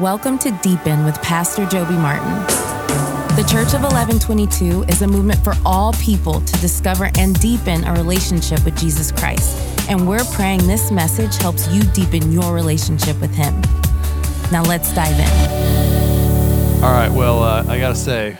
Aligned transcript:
Welcome 0.00 0.38
to 0.40 0.52
Deepen 0.62 1.04
with 1.04 1.20
Pastor 1.22 1.66
Joby 1.66 1.94
Martin. 1.94 2.32
The 3.34 3.44
Church 3.50 3.74
of 3.74 3.80
Eleven22 3.80 4.88
is 4.88 5.02
a 5.02 5.08
movement 5.08 5.42
for 5.42 5.54
all 5.66 5.92
people 5.94 6.40
to 6.40 6.60
discover 6.60 7.10
and 7.18 7.34
deepen 7.40 7.82
a 7.82 7.92
relationship 7.94 8.64
with 8.64 8.78
Jesus 8.78 9.10
Christ. 9.10 9.58
And 9.90 10.06
we're 10.06 10.22
praying 10.34 10.68
this 10.68 10.92
message 10.92 11.34
helps 11.38 11.66
you 11.74 11.82
deepen 11.82 12.30
your 12.30 12.54
relationship 12.54 13.20
with 13.20 13.34
Him. 13.34 13.60
Now 14.52 14.62
let's 14.62 14.94
dive 14.94 15.18
in. 15.18 16.84
All 16.84 16.92
right. 16.92 17.10
Well, 17.10 17.42
uh, 17.42 17.64
I 17.66 17.80
got 17.80 17.88
to 17.88 17.96
say 17.96 18.38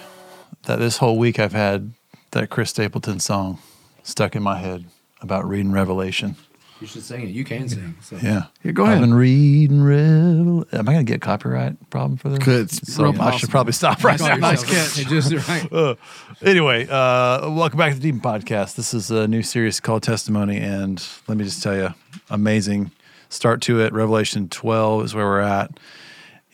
that 0.62 0.78
this 0.78 0.98
whole 0.98 1.18
week 1.18 1.40
I've 1.40 1.52
had 1.52 1.90
that 2.30 2.50
Chris 2.50 2.70
Stapleton 2.70 3.18
song 3.18 3.58
stuck 4.04 4.36
in 4.36 4.44
my 4.44 4.58
head 4.58 4.84
about 5.20 5.44
reading 5.44 5.72
Revelation. 5.72 6.36
You 6.80 6.86
should 6.86 7.02
sing 7.02 7.22
it. 7.22 7.30
You 7.30 7.44
can 7.44 7.68
sing. 7.68 7.96
So. 8.00 8.16
Yeah. 8.22 8.44
Yeah, 8.62 8.70
go 8.70 8.84
ahead. 8.84 8.98
I've 8.98 9.02
ahead. 9.02 9.10
been 9.10 9.14
reading 9.14 9.82
Revel. 9.82 10.64
Am 10.72 10.88
I 10.88 10.92
going 10.92 11.04
to 11.04 11.12
get 11.12 11.20
copyright 11.20 11.90
problem 11.90 12.16
for 12.18 12.28
this? 12.28 12.38
Good. 12.38 12.70
So 12.70 13.10
real 13.10 13.20
I 13.20 13.36
should 13.36 13.50
probably 13.50 13.72
stop 13.72 14.04
right 14.04 14.16
Call 14.16 14.28
now. 14.28 14.36
Nice 14.36 14.62
catch. 14.62 14.96
It 14.96 15.08
Just 15.08 15.48
right. 15.48 15.72
Uh, 15.72 15.96
anyway, 16.40 16.86
uh, 16.88 17.50
welcome 17.50 17.78
back 17.78 17.94
to 17.94 17.98
the 17.98 18.12
Deep 18.12 18.22
Podcast. 18.22 18.76
This 18.76 18.94
is 18.94 19.10
a 19.10 19.26
new 19.26 19.42
series 19.42 19.80
called 19.80 20.04
Testimony, 20.04 20.58
and 20.58 21.04
let 21.26 21.36
me 21.36 21.42
just 21.42 21.64
tell 21.64 21.76
you, 21.76 21.88
amazing 22.30 22.92
start 23.28 23.60
to 23.62 23.80
it. 23.80 23.92
Revelation 23.92 24.48
12 24.48 25.06
is 25.06 25.14
where 25.16 25.26
we're 25.26 25.40
at, 25.40 25.80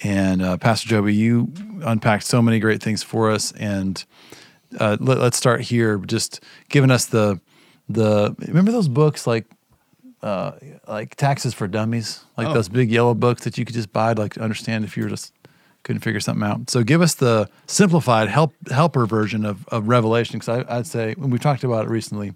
and 0.03 0.41
uh, 0.41 0.57
Pastor 0.57 0.89
Joby, 0.89 1.15
you 1.15 1.53
unpacked 1.83 2.25
so 2.25 2.41
many 2.41 2.61
great 2.61 2.83
things 2.83 3.03
for 3.03 3.31
us, 3.31 3.53
and 3.53 4.03
uh, 4.81 4.97
let, 5.01 5.19
us 5.19 5.37
start 5.37 5.61
here, 5.61 5.99
just 5.99 6.41
giving 6.71 6.91
us 6.91 7.05
the 7.05 7.41
the 7.91 8.35
remember 8.39 8.73
those 8.73 8.89
books 8.89 9.27
like. 9.27 9.45
Uh, 10.25 10.53
like 10.89 11.15
taxes 11.17 11.53
for 11.53 11.69
dummies, 11.69 12.21
like 12.39 12.47
Oh. 12.49 12.55
those 12.55 12.71
big 12.71 12.91
yellow 12.91 13.13
books 13.13 13.45
that 13.45 13.59
you 13.59 13.65
could 13.67 13.75
just 13.75 13.93
buy 13.93 14.15
to 14.15 14.21
like 14.23 14.39
understand 14.39 14.83
if 14.85 14.97
you 14.97 15.03
were 15.03 15.11
just 15.11 15.35
couldn't 15.83 16.01
figure 16.01 16.19
something 16.19 16.43
out. 16.49 16.71
So 16.71 16.83
give 16.83 17.03
us 17.03 17.15
the 17.15 17.47
simplified 17.67 18.31
help 18.31 18.55
helper 18.71 19.05
version 19.05 19.45
of, 19.45 19.69
of 19.69 19.87
Revelation, 19.87 20.39
because 20.39 20.65
I'd 20.67 20.87
say 20.87 21.13
when 21.19 21.29
we 21.29 21.39
talked 21.39 21.63
about 21.63 21.85
it 21.85 21.91
recently, 21.91 22.33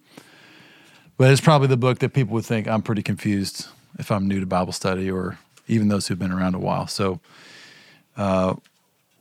but 1.16 1.30
it's 1.30 1.40
probably 1.40 1.68
the 1.68 1.78
book 1.78 2.00
that 2.00 2.10
people 2.12 2.34
would 2.34 2.44
think 2.44 2.68
I'm 2.68 2.82
pretty 2.82 3.02
confused 3.02 3.66
if 3.98 4.12
I'm 4.12 4.28
new 4.28 4.38
to 4.40 4.44
Bible 4.46 4.72
study 4.74 5.10
or 5.10 5.38
even 5.66 5.88
those 5.88 6.06
who've 6.08 6.18
been 6.18 6.30
around 6.30 6.54
a 6.54 6.58
while. 6.58 6.86
So, 6.88 7.20
uh, 8.18 8.54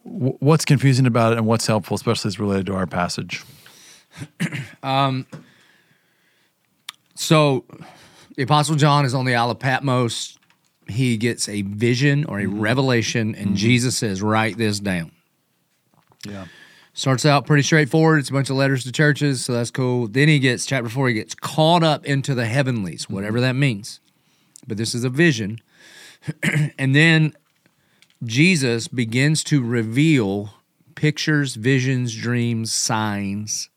w- 0.06 0.36
what's 0.41 0.66
confusing 0.66 1.06
about 1.06 1.31
it 1.31 1.38
and 1.38 1.47
what's 1.47 1.67
helpful, 1.67 1.95
especially 1.95 2.28
as 2.28 2.38
related 2.38 2.66
to 2.66 2.75
our 2.75 2.86
passage? 2.86 3.45
um, 4.84 5.25
So, 7.16 7.63
the 8.38 8.43
Apostle 8.43 8.75
John 8.75 9.03
is 9.03 9.13
on 9.13 9.25
the 9.25 9.35
Isle 9.35 9.52
of 9.52 9.59
Patmos. 9.59 10.38
He 10.88 11.17
gets 11.17 11.49
a 11.49 11.63
vision 11.63 12.23
or 12.25 12.39
a 12.39 12.44
mm-hmm. 12.44 12.61
revelation, 12.61 13.35
and 13.35 13.47
mm-hmm. 13.47 13.55
Jesus 13.55 13.97
says, 13.97 14.21
Write 14.21 14.57
this 14.57 14.79
down. 14.79 15.11
Yeah, 16.25 16.45
Starts 16.94 17.25
out 17.25 17.45
pretty 17.45 17.63
straightforward. 17.63 18.19
It's 18.19 18.29
a 18.29 18.33
bunch 18.33 18.49
of 18.49 18.55
letters 18.55 18.83
to 18.85 18.91
churches, 18.91 19.44
so 19.44 19.53
that's 19.53 19.71
cool. 19.71 20.07
Then 20.07 20.27
he 20.29 20.39
gets, 20.39 20.66
chapter 20.66 20.89
four, 20.89 21.09
he 21.09 21.13
gets 21.13 21.35
caught 21.35 21.83
up 21.83 22.05
into 22.05 22.33
the 22.33 22.45
heavenlies, 22.45 23.03
mm-hmm. 23.03 23.16
whatever 23.16 23.41
that 23.41 23.53
means. 23.53 23.99
But 24.66 24.77
this 24.77 24.95
is 24.95 25.03
a 25.03 25.09
vision. 25.09 25.59
and 26.77 26.95
then 26.95 27.33
Jesus 28.23 28.88
begins 28.88 29.44
to 29.45 29.63
reveal 29.63 30.53
pictures, 30.95 31.55
visions, 31.55 32.16
dreams, 32.16 32.72
signs. 32.72 33.69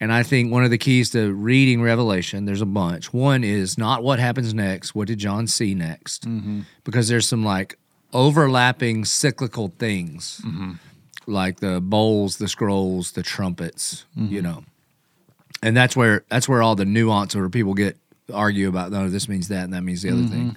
And 0.00 0.12
I 0.12 0.22
think 0.22 0.50
one 0.50 0.64
of 0.64 0.70
the 0.70 0.78
keys 0.78 1.10
to 1.10 1.32
reading 1.32 1.82
Revelation, 1.82 2.46
there's 2.46 2.62
a 2.62 2.66
bunch. 2.66 3.12
One 3.12 3.44
is 3.44 3.76
not 3.76 4.02
what 4.02 4.18
happens 4.18 4.54
next, 4.54 4.94
what 4.94 5.08
did 5.08 5.18
John 5.18 5.46
see 5.46 5.74
next? 5.74 6.26
Mm-hmm. 6.26 6.60
Because 6.84 7.08
there's 7.08 7.28
some 7.28 7.44
like 7.44 7.78
overlapping 8.12 9.04
cyclical 9.04 9.72
things, 9.78 10.40
mm-hmm. 10.44 10.72
like 11.26 11.60
the 11.60 11.80
bowls, 11.80 12.38
the 12.38 12.48
scrolls, 12.48 13.12
the 13.12 13.22
trumpets, 13.22 14.06
you 14.16 14.40
mm-hmm. 14.40 14.42
know. 14.42 14.64
And 15.62 15.76
that's 15.76 15.94
where 15.94 16.24
that's 16.30 16.48
where 16.48 16.62
all 16.62 16.74
the 16.74 16.86
nuance 16.86 17.36
where 17.36 17.50
people 17.50 17.74
get 17.74 17.98
argue 18.32 18.68
about 18.68 18.90
no, 18.90 19.10
this 19.10 19.28
means 19.28 19.48
that 19.48 19.64
and 19.64 19.74
that 19.74 19.82
means 19.82 20.00
the 20.00 20.10
other 20.10 20.26
thing. 20.26 20.56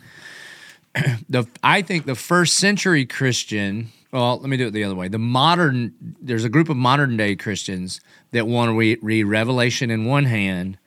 the 1.30 1.48
I 1.64 1.82
think 1.82 2.06
the 2.06 2.16
first 2.16 2.58
century 2.58 3.06
Christian. 3.06 3.92
Well, 4.12 4.38
let 4.38 4.48
me 4.48 4.58
do 4.58 4.68
it 4.68 4.72
the 4.72 4.84
other 4.84 4.96
way. 4.96 5.08
The 5.08 5.18
modern 5.18 5.94
there's 6.22 6.44
a 6.44 6.50
group 6.50 6.70
of 6.70 6.78
modern 6.78 7.18
day 7.18 7.36
Christians 7.36 8.00
that 8.32 8.46
want 8.48 8.70
to 8.70 8.78
read, 8.78 9.00
read 9.02 9.24
Revelation 9.24 9.90
in 9.90 10.06
one 10.06 10.26
hand 10.26 10.78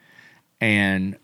and 0.60 1.16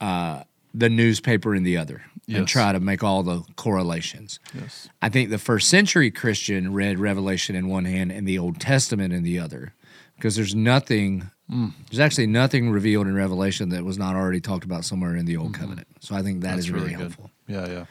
uh, 0.00 0.42
the 0.74 0.88
newspaper 0.88 1.54
in 1.54 1.62
the 1.62 1.76
other, 1.76 2.02
and 2.28 2.46
try 2.48 2.72
to 2.72 2.80
make 2.80 3.02
all 3.02 3.22
the 3.22 3.42
correlations. 3.56 4.40
yes, 4.52 4.88
I 5.00 5.08
think 5.08 5.30
the 5.30 5.38
first 5.38 5.68
century 5.68 6.10
Christian 6.10 6.72
read 6.72 6.98
Revelation 6.98 7.54
in 7.56 7.68
one 7.68 7.84
hand 7.84 8.12
and 8.12 8.26
the 8.26 8.38
Old 8.38 8.60
Testament 8.60 9.14
in 9.14 9.22
the 9.22 9.38
other, 9.38 9.72
because 10.16 10.36
there's 10.36 10.54
nothing, 10.54 11.30
there's 11.48 12.00
actually 12.00 12.26
nothing 12.26 12.70
revealed 12.70 13.06
in 13.06 13.14
Revelation 13.14 13.70
that 13.70 13.84
was 13.84 13.96
not 13.96 14.16
already 14.16 14.40
talked 14.40 14.64
about 14.64 14.84
somewhere 14.84 15.16
in 15.16 15.24
the 15.24 15.36
Old 15.36 15.54
Covenant. 15.54 15.86
So 16.00 16.14
I 16.14 16.22
think 16.22 16.42
that 16.42 16.58
is 16.58 16.70
really, 16.70 16.90
good. 16.90 16.98
helpful. 17.00 17.30
Yeah, 17.46 17.66
yeah, 17.68 17.84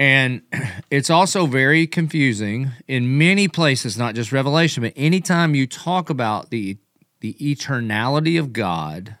And 0.00 0.42
it's 0.90 1.10
also 1.10 1.46
very 1.46 1.86
confusing 1.86 2.70
in 2.88 3.18
many 3.18 3.46
places, 3.46 3.96
not 3.98 4.14
just 4.16 4.32
Revelation, 4.32 4.82
but 4.82 4.94
anytime 4.96 5.54
you 5.54 5.66
talk 5.68 6.10
about 6.10 6.50
the 6.50 6.78
the 7.20 7.34
eternality 7.34 8.40
of 8.40 8.52
God 8.54 9.16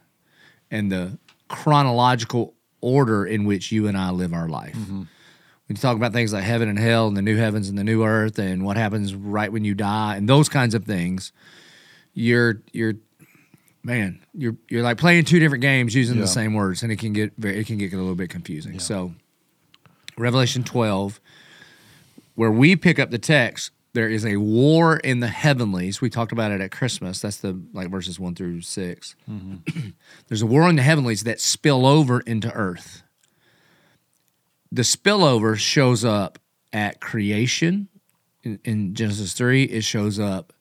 and 0.70 0.90
the 0.90 1.18
chronological 1.48 2.54
order 2.80 3.26
in 3.26 3.44
which 3.44 3.70
you 3.70 3.86
and 3.86 3.96
I 3.96 4.08
live 4.10 4.32
our 4.32 4.48
life. 4.48 4.74
Mm-hmm. 4.74 4.96
When 5.00 5.06
you 5.68 5.74
talk 5.76 5.96
about 5.96 6.14
things 6.14 6.32
like 6.32 6.42
heaven 6.44 6.70
and 6.70 6.78
hell 6.78 7.08
and 7.08 7.16
the 7.16 7.20
new 7.22 7.36
heavens 7.36 7.68
and 7.68 7.76
the 7.76 7.84
new 7.84 8.02
earth 8.02 8.38
and 8.38 8.64
what 8.64 8.78
happens 8.78 9.14
right 9.14 9.52
when 9.52 9.64
you 9.64 9.74
die 9.74 10.16
and 10.16 10.26
those 10.26 10.48
kinds 10.48 10.74
of 10.74 10.84
things, 10.86 11.32
you're 12.14 12.62
you're 12.72 12.94
man, 13.82 14.24
you're 14.32 14.56
you're 14.70 14.82
like 14.82 14.96
playing 14.96 15.24
two 15.26 15.38
different 15.38 15.60
games 15.62 15.94
using 15.94 16.16
Yeah. 16.16 16.22
the 16.22 16.28
same 16.28 16.54
words 16.54 16.82
and 16.82 16.90
it 16.90 16.98
can 16.98 17.12
get 17.12 17.34
very 17.36 17.58
it 17.58 17.66
can 17.66 17.76
get 17.76 17.92
a 17.92 17.96
little 17.98 18.14
bit 18.14 18.30
confusing. 18.30 18.80
So 18.80 19.12
Revelation 20.16 20.64
12, 20.64 21.20
where 22.34 22.50
we 22.50 22.76
pick 22.76 22.98
up 22.98 23.10
the 23.10 23.18
text, 23.18 23.70
there 23.92 24.08
is 24.08 24.24
a 24.24 24.36
war 24.36 24.98
in 24.98 25.20
the 25.20 25.28
heavenlies. 25.28 26.00
We 26.00 26.10
talked 26.10 26.32
about 26.32 26.52
it 26.52 26.60
at 26.60 26.70
Christmas. 26.70 27.20
That's 27.20 27.38
the 27.38 27.60
like 27.72 27.90
verses 27.90 28.20
one 28.20 28.34
through 28.34 28.60
6 28.60 29.16
mm-hmm. 29.28 29.88
There's 30.28 30.42
a 30.42 30.46
war 30.46 30.68
in 30.68 30.76
the 30.76 30.82
heavenlies 30.82 31.24
that 31.24 31.40
spill 31.40 31.86
over 31.86 32.20
into 32.20 32.52
earth. 32.52 33.02
The 34.70 34.82
spillover 34.82 35.56
shows 35.56 36.04
up 36.04 36.38
at 36.72 37.00
creation 37.00 37.88
in, 38.44 38.60
in 38.64 38.94
Genesis 38.94 39.32
3. 39.32 39.64
It 39.64 39.82
shows 39.82 40.20
up 40.20 40.52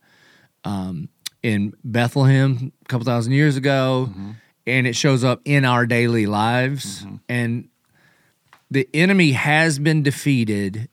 um, 0.63 1.09
in 1.43 1.73
Bethlehem 1.83 2.71
a 2.83 2.85
couple 2.85 3.05
thousand 3.05 3.33
years 3.33 3.55
ago, 3.55 4.07
mm-hmm. 4.09 4.31
and 4.65 4.87
it 4.87 4.95
shows 4.95 5.23
up 5.23 5.41
in 5.45 5.65
our 5.65 5.85
daily 5.85 6.25
lives. 6.25 7.03
Mm-hmm. 7.03 7.15
And 7.29 7.69
the 8.71 8.87
enemy 8.93 9.31
has 9.31 9.79
been 9.79 10.03
defeated 10.03 10.89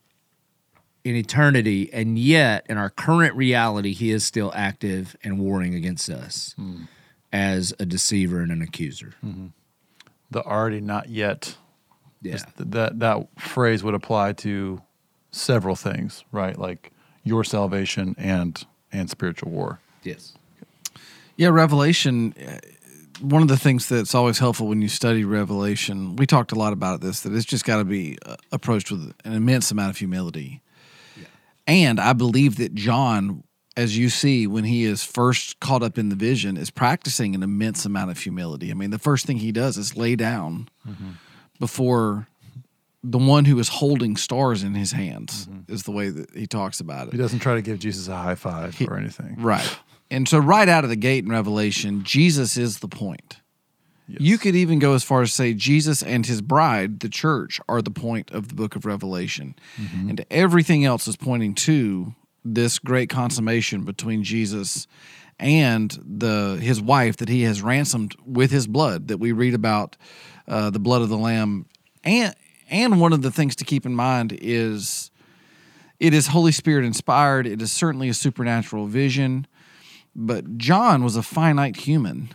in 1.05 1.15
eternity, 1.15 1.89
and 1.93 2.19
yet 2.19 2.67
in 2.69 2.79
our 2.79 2.91
current 2.91 3.35
reality, 3.37 3.93
he 3.93 4.11
is 4.11 4.25
still 4.25 4.53
active 4.57 5.17
and 5.23 5.39
warring 5.39 5.75
against 5.75 6.11
us 6.11 6.53
hmm. 6.57 6.83
as 7.33 7.73
a 7.79 7.87
deceiver 7.87 8.41
and 8.41 8.51
an 8.51 8.61
accuser. 8.61 9.15
Mm-hmm. 9.25 9.47
the 10.31 10.43
already 10.43 10.81
not 10.81 11.09
yet. 11.09 11.57
Yeah. 12.23 12.39
Th- 12.39 12.71
that 12.71 12.99
that 12.99 13.29
phrase 13.39 13.85
would 13.85 13.95
apply 13.95 14.33
to 14.33 14.83
several 15.31 15.77
things, 15.77 16.25
right? 16.33 16.59
Like 16.59 16.91
your 17.23 17.45
salvation 17.45 18.17
and 18.19 18.65
and 18.91 19.09
spiritual 19.09 19.53
war. 19.53 19.81
Yes. 20.03 20.35
Yeah, 21.37 21.49
Revelation. 21.49 22.35
One 23.21 23.43
of 23.43 23.49
the 23.49 23.57
things 23.57 23.89
that's 23.89 24.15
always 24.15 24.39
helpful 24.39 24.67
when 24.69 24.83
you 24.83 24.89
study 24.89 25.25
Revelation, 25.25 26.17
we 26.17 26.27
talked 26.27 26.53
a 26.53 26.57
lot 26.57 26.73
about 26.73 27.01
this, 27.01 27.21
that 27.21 27.33
it's 27.33 27.45
just 27.45 27.65
got 27.65 27.79
to 27.79 27.85
be 27.85 28.19
uh, 28.27 28.37
approached 28.53 28.91
with 28.91 29.15
an 29.25 29.33
immense 29.33 29.71
amount 29.71 29.91
of 29.91 29.97
humility. 29.97 30.63
And 31.67 31.99
I 31.99 32.13
believe 32.13 32.57
that 32.57 32.75
John, 32.75 33.43
as 33.77 33.99
you 33.99 34.09
see 34.09 34.47
when 34.47 34.63
he 34.65 34.85
is 34.85 35.03
first 35.03 35.59
caught 35.59 35.83
up 35.83 35.99
in 35.99 36.11
the 36.11 36.15
vision, 36.15 36.57
is 36.57 36.71
practicing 36.71 37.35
an 37.35 37.43
immense 37.43 37.85
amount 37.85 38.13
of 38.13 38.19
humility. 38.19 38.71
I 38.71 38.75
mean, 38.75 38.91
the 38.91 39.01
first 39.01 39.27
thing 39.27 39.39
he 39.39 39.51
does 39.51 39.77
is 39.77 39.97
lay 39.97 40.15
down 40.15 40.69
before 41.59 42.29
the 43.03 43.19
one 43.19 43.45
who 43.47 43.59
is 43.59 43.69
holding 43.69 44.17
stars 44.17 44.63
in 44.63 44.75
his 44.75 44.93
hands, 44.93 45.49
is 45.69 45.83
the 45.85 45.93
way 45.93 46.09
that 46.09 46.35
he 46.35 46.47
talks 46.47 46.81
about 46.81 47.09
it. 47.09 47.13
He 47.13 47.19
doesn't 47.19 47.41
try 47.41 47.55
to 47.55 47.63
give 47.63 47.79
Jesus 47.79 48.09
a 48.09 48.17
high 48.17 48.35
five 48.37 48.81
or 48.89 48.97
anything. 48.97 49.37
Right. 49.39 49.79
And 50.11 50.29
so, 50.29 50.39
right 50.39 50.69
out 50.69 50.85
of 50.85 50.91
the 50.91 50.97
gate 50.97 51.25
in 51.25 51.31
Revelation, 51.31 52.05
Jesus 52.05 52.57
is 52.57 52.79
the 52.79 52.89
point. 52.89 53.39
You 54.21 54.39
could 54.39 54.55
even 54.55 54.79
go 54.79 54.95
as 54.95 55.03
far 55.03 55.23
as 55.23 55.33
say 55.33 55.53
Jesus 55.53 56.01
and 56.01 56.25
his 56.25 56.41
bride, 56.41 57.01
the 57.01 57.09
church, 57.09 57.61
are 57.69 57.83
the 57.83 57.91
point 57.91 58.31
of 58.31 58.49
the 58.49 58.55
book 58.55 58.77
of 58.77 58.87
Revelation. 58.87 59.57
And 60.09 60.25
everything 60.31 60.85
else 60.85 61.09
is 61.09 61.17
pointing 61.17 61.55
to 61.57 62.15
this 62.45 62.79
great 62.79 63.11
consummation 63.11 63.83
between 63.83 64.23
Jesus 64.23 64.87
and 65.41 65.99
the 66.07 66.57
his 66.63 66.81
wife 66.81 67.17
that 67.17 67.29
he 67.29 67.43
has 67.43 67.61
ransomed 67.63 68.15
with 68.25 68.53
his 68.53 68.67
blood 68.69 69.09
that 69.09 69.19
we 69.19 69.33
read 69.33 69.55
about 69.55 69.97
uh, 70.47 70.71
the 70.71 70.79
blood 70.79 71.03
of 71.03 71.09
the 71.09 71.19
lamb 71.19 71.67
and 72.05 72.33
and 72.71 73.01
one 73.01 73.13
of 73.13 73.23
the 73.23 73.31
things 73.31 73.57
to 73.57 73.65
keep 73.65 73.85
in 73.85 73.95
mind 73.95 74.39
is 74.41 75.11
it 75.99 76.15
is 76.15 76.29
Holy 76.29 76.53
Spirit 76.53 76.85
inspired. 76.85 77.47
It 77.47 77.63
is 77.63 77.73
certainly 77.73 78.09
a 78.09 78.15
supernatural 78.15 78.87
vision. 78.87 79.47
But 80.19 80.57
John 80.57 81.05
was 81.05 81.15
a 81.15 81.23
finite 81.23 81.77
human 81.77 82.31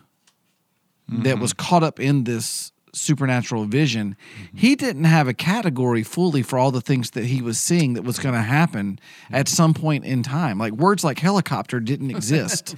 that 1.09 1.39
was 1.39 1.53
mm-hmm. 1.53 1.67
caught 1.67 1.83
up 1.83 1.99
in 1.99 2.23
this 2.23 2.71
supernatural 2.93 3.65
vision. 3.65 4.15
Mm-hmm. 4.15 4.57
He 4.57 4.75
didn't 4.75 5.05
have 5.05 5.27
a 5.27 5.33
category 5.33 6.03
fully 6.03 6.43
for 6.43 6.59
all 6.59 6.71
the 6.71 6.81
things 6.81 7.11
that 7.11 7.25
he 7.25 7.41
was 7.41 7.59
seeing 7.59 7.93
that 7.93 8.03
was 8.03 8.19
going 8.19 8.35
to 8.35 8.41
happen 8.41 8.99
at 9.29 9.45
mm-hmm. 9.45 9.55
some 9.55 9.73
point 9.73 10.05
in 10.05 10.23
time. 10.23 10.57
Like 10.57 10.73
words 10.73 11.03
like 11.03 11.19
helicopter 11.19 11.79
didn't 11.79 12.11
exist 12.15 12.75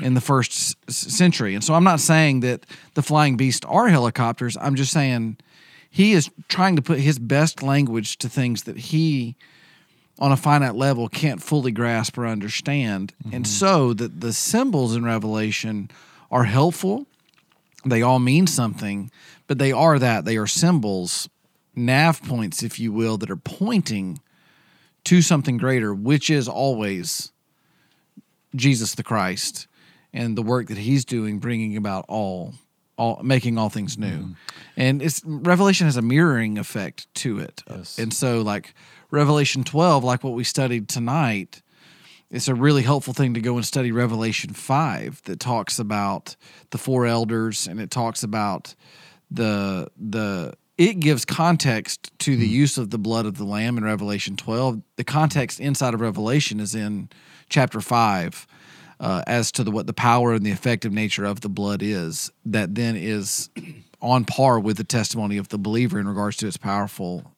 in 0.00 0.14
the 0.14 0.20
first 0.20 0.76
s- 0.88 0.96
century. 0.96 1.54
And 1.54 1.62
so 1.62 1.74
I'm 1.74 1.84
not 1.84 2.00
saying 2.00 2.40
that 2.40 2.66
the 2.94 3.02
flying 3.02 3.36
beasts 3.36 3.64
are 3.66 3.88
helicopters. 3.88 4.56
I'm 4.60 4.74
just 4.74 4.92
saying 4.92 5.38
he 5.88 6.12
is 6.12 6.30
trying 6.48 6.76
to 6.76 6.82
put 6.82 6.98
his 6.98 7.18
best 7.18 7.62
language 7.62 8.18
to 8.18 8.28
things 8.28 8.64
that 8.64 8.76
he 8.76 9.36
on 10.18 10.32
a 10.32 10.36
finite 10.36 10.74
level 10.74 11.08
can't 11.08 11.42
fully 11.42 11.72
grasp 11.72 12.16
or 12.16 12.26
understand. 12.26 13.12
And 13.24 13.44
mm-hmm. 13.44 13.44
so 13.44 13.92
that 13.94 14.20
the 14.20 14.32
symbols 14.32 14.96
in 14.96 15.04
Revelation 15.04 15.90
are 16.30 16.44
helpful. 16.44 17.06
They 17.84 18.02
all 18.02 18.18
mean 18.18 18.46
something, 18.46 19.10
but 19.46 19.58
they 19.58 19.72
are 19.72 19.98
that. 19.98 20.24
They 20.24 20.36
are 20.36 20.46
symbols, 20.46 21.28
nav 21.74 22.22
points, 22.22 22.62
if 22.62 22.78
you 22.80 22.92
will, 22.92 23.16
that 23.18 23.30
are 23.30 23.36
pointing 23.36 24.20
to 25.04 25.22
something 25.22 25.56
greater, 25.56 25.94
which 25.94 26.30
is 26.30 26.48
always 26.48 27.30
Jesus 28.54 28.94
the 28.94 29.04
Christ 29.04 29.68
and 30.12 30.36
the 30.36 30.42
work 30.42 30.68
that 30.68 30.78
he's 30.78 31.04
doing, 31.04 31.38
bringing 31.38 31.76
about 31.76 32.06
all, 32.08 32.54
all 32.96 33.20
making 33.22 33.58
all 33.58 33.68
things 33.68 33.98
new. 33.98 34.06
Mm-hmm. 34.06 34.32
And 34.76 35.02
it's 35.02 35.22
Revelation 35.24 35.86
has 35.86 35.96
a 35.96 36.02
mirroring 36.02 36.58
effect 36.58 37.12
to 37.16 37.38
it. 37.38 37.62
Yes. 37.68 37.98
And 37.98 38.12
so, 38.12 38.42
like 38.42 38.74
Revelation 39.10 39.64
12, 39.64 40.04
like 40.04 40.24
what 40.24 40.34
we 40.34 40.44
studied 40.44 40.88
tonight, 40.88 41.62
it's 42.30 42.48
a 42.48 42.54
really 42.54 42.82
helpful 42.82 43.14
thing 43.14 43.34
to 43.34 43.40
go 43.40 43.56
and 43.56 43.64
study 43.64 43.92
Revelation 43.92 44.52
5 44.52 45.22
that 45.24 45.40
talks 45.40 45.78
about 45.78 46.36
the 46.70 46.78
four 46.78 47.06
elders 47.06 47.66
and 47.66 47.80
it 47.80 47.90
talks 47.90 48.22
about 48.22 48.74
the 49.30 49.88
the 49.98 50.54
it 50.76 51.00
gives 51.00 51.24
context 51.24 52.12
to 52.18 52.36
the 52.36 52.44
mm-hmm. 52.44 52.52
use 52.52 52.76
of 52.76 52.90
the 52.90 52.98
blood 52.98 53.24
of 53.24 53.38
the 53.38 53.44
lamb 53.44 53.78
in 53.78 53.84
Revelation 53.84 54.36
12. 54.36 54.82
The 54.96 55.04
context 55.04 55.58
inside 55.58 55.94
of 55.94 56.02
Revelation 56.02 56.60
is 56.60 56.74
in 56.74 57.08
chapter 57.48 57.80
5 57.80 58.46
uh, 59.00 59.22
as 59.26 59.52
to 59.52 59.64
the 59.64 59.70
what 59.70 59.86
the 59.86 59.92
power 59.92 60.34
and 60.34 60.44
the 60.44 60.50
effective 60.50 60.92
nature 60.92 61.24
of 61.24 61.40
the 61.40 61.48
blood 61.48 61.82
is 61.82 62.30
that 62.44 62.74
then 62.74 62.96
is 62.96 63.50
on 64.00 64.24
par 64.24 64.58
with 64.58 64.76
the 64.76 64.84
testimony 64.84 65.36
of 65.36 65.48
the 65.48 65.58
believer 65.58 65.98
in 65.98 66.08
regards 66.08 66.36
to 66.38 66.46
its 66.46 66.56
powerful 66.56 67.32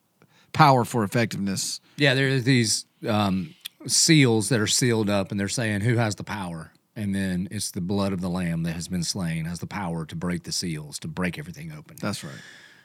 power 0.53 0.85
for 0.85 1.05
effectiveness. 1.05 1.81
Yeah, 1.97 2.15
there 2.15 2.29
are 2.29 2.41
these 2.41 2.87
um, 3.07 3.55
seals 3.87 4.49
that 4.49 4.61
are 4.61 4.67
sealed 4.67 5.11
up, 5.11 5.31
and 5.31 5.39
they're 5.39 5.49
saying 5.49 5.83
who 5.83 5.97
has 5.97 6.15
the 6.15 6.25
power, 6.25 6.73
and 6.97 7.15
then 7.15 7.49
it's 7.51 7.71
the 7.71 7.81
blood 7.81 8.13
of 8.13 8.21
the 8.21 8.31
lamb 8.31 8.63
that 8.65 8.73
has 8.73 8.89
been 8.89 9.05
slain 9.05 9.45
has 9.45 9.59
the 9.59 9.67
power 9.67 10.05
to 10.07 10.17
break 10.17 10.45
the 10.45 10.53
seals, 10.53 10.99
to 11.01 11.09
break 11.09 11.39
everything 11.39 11.73
open. 11.73 11.97
That's 12.01 12.23
right. 12.23 12.33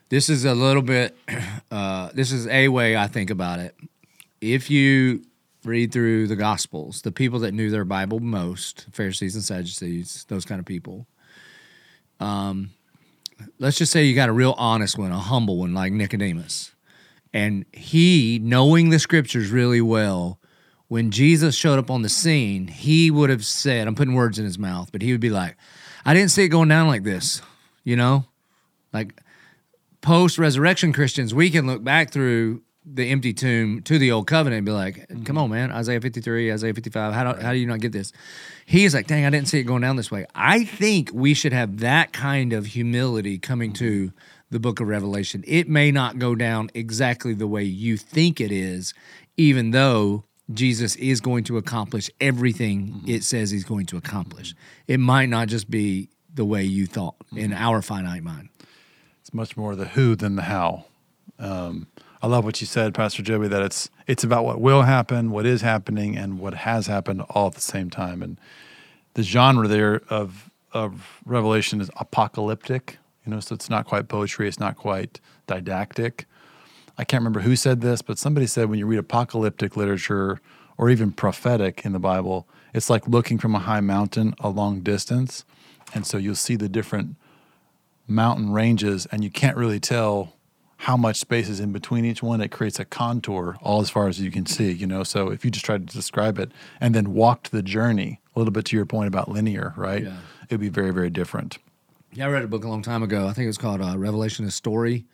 This 0.10 0.30
is 0.30 0.46
a 0.46 0.54
little 0.54 0.84
bit. 0.84 1.16
Uh, 1.72 2.12
this 2.14 2.32
is 2.32 2.46
a 2.46 2.68
way 2.68 2.96
I 2.96 3.08
think 3.08 3.32
about 3.32 3.58
it. 3.58 3.76
If 4.42 4.70
you 4.70 5.24
read 5.66 5.92
through 5.92 6.28
the 6.28 6.36
Gospels, 6.36 7.02
the 7.02 7.12
people 7.12 7.40
that 7.40 7.54
knew 7.54 7.70
their 7.70 7.86
Bible 7.86 8.20
most, 8.20 8.86
Pharisees 8.92 9.36
and 9.36 9.44
Sadducees, 9.44 10.26
those 10.28 10.46
kind 10.46 10.60
of 10.60 10.66
people. 10.66 11.08
Um, 12.20 12.72
let's 13.60 13.78
just 13.78 13.92
say 13.92 14.04
you 14.04 14.16
got 14.16 14.30
a 14.30 14.34
real 14.34 14.56
honest 14.58 14.98
one, 14.98 15.12
a 15.12 15.20
humble 15.20 15.58
one 15.58 15.74
like 15.74 15.94
Nicodemus, 15.94 16.74
and 17.34 17.66
he, 17.74 18.40
knowing 18.42 18.90
the 18.90 19.00
Scriptures 19.00 19.50
really 19.50 19.82
well, 19.82 20.40
when 20.88 21.12
Jesus 21.12 21.56
showed 21.56 21.80
up 21.80 21.90
on 21.90 22.04
the 22.04 22.10
scene, 22.10 22.68
he 22.68 23.10
would 23.10 23.30
have 23.30 23.44
said, 23.44 23.88
"I'm 23.88 23.96
putting 23.96 24.14
words 24.14 24.38
in 24.38 24.46
his 24.46 24.60
mouth," 24.60 24.92
but 24.92 25.02
he 25.02 25.12
would 25.12 25.22
be 25.22 25.32
like, 25.32 25.58
"I 26.06 26.14
didn't 26.14 26.32
see 26.32 26.44
it 26.44 26.50
going 26.50 26.70
down 26.70 26.88
like 26.88 27.04
this," 27.04 27.42
you 27.84 27.96
know, 27.96 28.26
like 28.94 29.20
post 30.04 30.38
resurrection 30.38 30.94
Christians, 30.94 31.34
we 31.34 31.50
can 31.50 31.66
look 31.66 31.84
back 31.84 32.12
through 32.12 32.62
the 32.86 33.10
empty 33.10 33.34
tomb 33.34 33.82
to 33.84 33.98
the 33.98 34.12
old 34.12 34.28
covenant 34.28 34.58
and 34.58 34.66
be 34.66 34.72
like, 34.72 35.08
come 35.08 35.18
mm-hmm. 35.18 35.38
on, 35.38 35.50
man, 35.50 35.72
Isaiah 35.72 36.02
53, 36.02 36.52
Isaiah 36.52 36.74
55, 36.74 37.14
how 37.14 37.34
do, 37.34 37.42
how 37.42 37.52
do 37.54 37.58
you 37.58 37.68
not 37.68 37.80
get 37.80 37.92
this? 37.92 38.12
He's 38.66 38.94
like, 38.94 39.08
dang, 39.08 39.26
I 39.26 39.30
didn't 39.30 39.48
see 39.48 39.60
it 39.60 39.64
going 39.64 39.82
down 39.82 39.96
this 39.96 40.12
way. 40.12 40.26
I 40.36 40.66
think 40.66 41.12
we 41.14 41.34
should 41.34 41.54
have 41.54 41.80
that 41.80 42.14
kind 42.14 42.54
of 42.54 42.68
humility 42.68 43.38
coming 43.38 43.74
to 43.74 44.08
mm-hmm. 44.08 44.18
the 44.50 44.60
book 44.60 44.80
of 44.80 44.88
Revelation. 44.88 45.44
It 45.48 45.70
may 45.70 45.92
not 45.92 46.20
go 46.20 46.36
down 46.36 46.70
exactly 46.74 47.34
the 47.34 47.48
way 47.48 47.64
you 47.64 47.96
think 47.98 48.42
it 48.42 48.52
is, 48.52 48.94
even 49.38 49.72
though 49.72 50.26
Jesus 50.52 50.96
is 50.98 51.22
going 51.22 51.46
to 51.46 51.58
accomplish 51.58 52.10
everything 52.20 52.88
mm-hmm. 52.88 53.10
it 53.10 53.24
says 53.24 53.52
he's 53.52 53.64
going 53.64 53.86
to 53.88 53.98
accomplish. 53.98 54.54
It 54.88 55.00
might 55.00 55.30
not 55.30 55.48
just 55.48 55.70
be 55.70 56.10
the 56.34 56.46
way 56.46 56.64
you 56.64 56.86
thought 56.86 57.16
in 57.36 57.54
our 57.54 57.82
finite 57.82 58.24
mind. 58.24 58.50
It's 59.22 59.34
much 59.34 59.56
more 59.56 59.76
the 59.76 59.86
who 59.86 60.16
than 60.16 60.36
the 60.36 60.42
how. 60.42 60.86
Um, 61.40 61.88
I 62.24 62.28
love 62.28 62.46
what 62.46 62.62
you 62.62 62.68
said, 62.68 62.94
Pastor 62.94 63.22
Joby, 63.22 63.50
that 63.50 63.62
it's 63.62 63.90
it's 64.08 64.24
about 64.24 64.46
what 64.46 64.62
will 64.62 64.84
happen, 64.84 65.30
what 65.30 65.46
is 65.46 65.62
happening, 65.62 66.18
and 66.18 66.40
what 66.40 66.54
has 66.54 66.88
happened 66.88 67.22
all 67.30 67.48
at 67.48 67.56
the 67.56 67.62
same 67.62 67.90
time. 67.90 68.24
And 68.24 68.40
the 69.16 69.24
genre 69.24 69.68
there 69.68 70.02
of 70.10 70.50
of 70.72 71.20
Revelation 71.26 71.82
is 71.82 71.92
apocalyptic. 71.98 72.98
You 73.26 73.34
know, 73.34 73.42
so 73.42 73.54
it's 73.54 73.70
not 73.70 73.86
quite 73.86 74.08
poetry, 74.08 74.48
it's 74.48 74.60
not 74.60 74.78
quite 74.78 75.20
didactic. 75.48 76.26
I 76.98 77.04
can't 77.04 77.20
remember 77.20 77.42
who 77.42 77.58
said 77.58 77.82
this, 77.82 78.02
but 78.02 78.18
somebody 78.18 78.48
said 78.48 78.70
when 78.70 78.80
you 78.80 78.86
read 78.86 79.00
apocalyptic 79.00 79.76
literature 79.76 80.40
or 80.78 80.90
even 80.90 81.12
prophetic 81.12 81.84
in 81.84 81.92
the 81.92 82.00
Bible, 82.00 82.48
it's 82.74 82.90
like 82.90 83.06
looking 83.06 83.38
from 83.38 83.54
a 83.54 83.60
high 83.60 83.82
mountain 83.82 84.34
a 84.40 84.48
long 84.48 84.80
distance. 84.80 85.44
And 85.94 86.08
so 86.08 86.18
you'll 86.18 86.36
see 86.36 86.56
the 86.56 86.70
different 86.70 87.18
mountain 88.08 88.54
ranges 88.54 89.08
and 89.08 89.26
you 89.26 89.30
can't 89.30 89.58
really 89.58 89.82
tell 89.82 90.34
how 90.84 90.98
much 90.98 91.18
space 91.18 91.48
is 91.48 91.62
in 91.62 91.72
between 91.72 92.04
each 92.04 92.22
one. 92.22 92.42
It 92.42 92.50
creates 92.50 92.78
a 92.78 92.84
contour 92.84 93.56
all 93.62 93.80
as 93.80 93.90
far 93.90 94.10
as 94.10 94.20
you 94.20 94.30
can 94.30 94.46
see, 94.46 94.70
you 94.70 94.86
know. 94.86 95.04
So 95.04 95.30
if 95.30 95.46
you 95.46 95.50
just 95.52 95.64
tried 95.64 95.88
to 95.88 95.96
describe 95.96 96.38
it 96.40 96.52
and 96.82 96.94
then 96.94 97.14
walked 97.14 97.52
the 97.54 97.62
journey, 97.62 98.20
a 98.36 98.40
little 98.40 98.52
bit 98.52 98.66
to 98.66 98.76
your 98.76 98.86
point 98.86 99.08
about 99.08 99.30
linear, 99.30 99.74
right? 99.78 100.04
Yeah. 100.04 100.18
It'd 100.50 100.60
be 100.60 100.68
very, 100.68 100.92
very 100.92 101.10
different. 101.10 101.58
Yeah, 102.12 102.26
I 102.26 102.30
read 102.32 102.44
a 102.44 102.50
book 102.50 102.66
a 102.66 102.68
long 102.68 102.82
time 102.82 103.02
ago. 103.02 103.28
I 103.28 103.34
think 103.34 103.46
it 103.46 103.48
was 103.48 103.58
called 103.58 103.82
uh, 103.82 103.98
Revelation: 103.98 104.44
A 104.44 104.52
Story, 104.52 105.06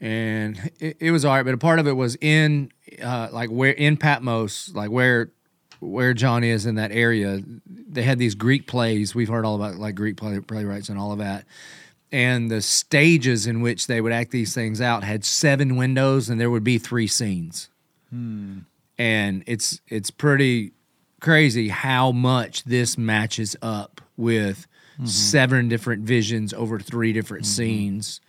and 0.00 0.70
it, 0.78 0.98
it 1.00 1.10
was 1.10 1.24
all 1.24 1.34
right. 1.34 1.44
But 1.44 1.54
a 1.54 1.58
part 1.58 1.80
of 1.80 1.88
it 1.88 1.92
was 1.92 2.16
in 2.20 2.70
uh, 3.02 3.28
like 3.32 3.50
where 3.50 3.72
in 3.72 3.96
Patmos, 3.96 4.72
like 4.72 4.90
where 4.90 5.32
where 5.80 6.14
John 6.14 6.44
is 6.44 6.64
in 6.64 6.76
that 6.76 6.92
area. 6.92 7.42
They 7.66 8.02
had 8.02 8.20
these 8.20 8.36
Greek 8.36 8.68
plays. 8.68 9.16
We've 9.16 9.28
heard 9.28 9.44
all 9.44 9.56
about 9.56 9.74
like 9.74 9.96
Greek 9.96 10.16
play, 10.16 10.38
playwrights 10.38 10.88
and 10.88 10.98
all 10.98 11.10
of 11.10 11.18
that. 11.18 11.44
And 12.12 12.50
the 12.50 12.62
stages 12.62 13.46
in 13.46 13.60
which 13.60 13.88
they 13.88 14.00
would 14.00 14.12
act 14.12 14.30
these 14.30 14.54
things 14.54 14.80
out 14.80 15.02
had 15.02 15.24
seven 15.24 15.76
windows, 15.76 16.28
and 16.28 16.40
there 16.40 16.50
would 16.50 16.64
be 16.64 16.78
three 16.78 17.08
scenes. 17.08 17.68
Hmm. 18.10 18.60
And 18.98 19.42
it's 19.46 19.80
it's 19.88 20.10
pretty 20.10 20.72
crazy 21.20 21.68
how 21.68 22.12
much 22.12 22.64
this 22.64 22.96
matches 22.96 23.56
up 23.60 24.00
with 24.16 24.66
mm-hmm. 24.94 25.06
seven 25.06 25.68
different 25.68 26.04
visions 26.04 26.54
over 26.54 26.78
three 26.78 27.12
different 27.12 27.44
mm-hmm. 27.44 27.52
scenes. 27.52 28.20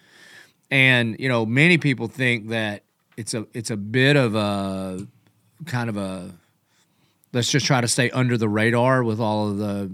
And 0.70 1.16
you 1.20 1.30
know, 1.30 1.46
many 1.46 1.78
people 1.78 2.08
think 2.08 2.50
that 2.50 2.84
it's 3.16 3.34
a 3.34 3.48
it's 3.54 3.72
a 3.72 3.78
bit 3.78 4.16
of 4.16 4.36
a 4.36 5.08
kind 5.66 5.90
of 5.90 5.98
a 5.98 6.32
let's 7.34 7.52
just 7.52 7.66
try 7.66 7.82
to 7.82 7.88
stay 7.88 8.10
under 8.12 8.38
the 8.38 8.50
radar 8.50 9.04
with 9.04 9.20
all 9.20 9.50
of 9.50 9.58
the 9.58 9.92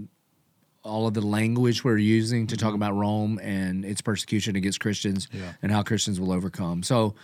all 0.84 1.06
of 1.06 1.14
the 1.14 1.22
language 1.22 1.82
we're 1.82 1.98
using 1.98 2.46
to 2.46 2.56
talk 2.56 2.68
mm-hmm. 2.68 2.76
about 2.76 2.94
Rome 2.94 3.40
and 3.42 3.84
its 3.84 4.00
persecution 4.00 4.54
against 4.54 4.80
Christians 4.80 5.28
Yeah. 5.32 5.52
and 5.62 5.72
how 5.72 5.82
Christians 5.82 6.20
will 6.20 6.32
overcome. 6.32 6.82
So 6.82 7.14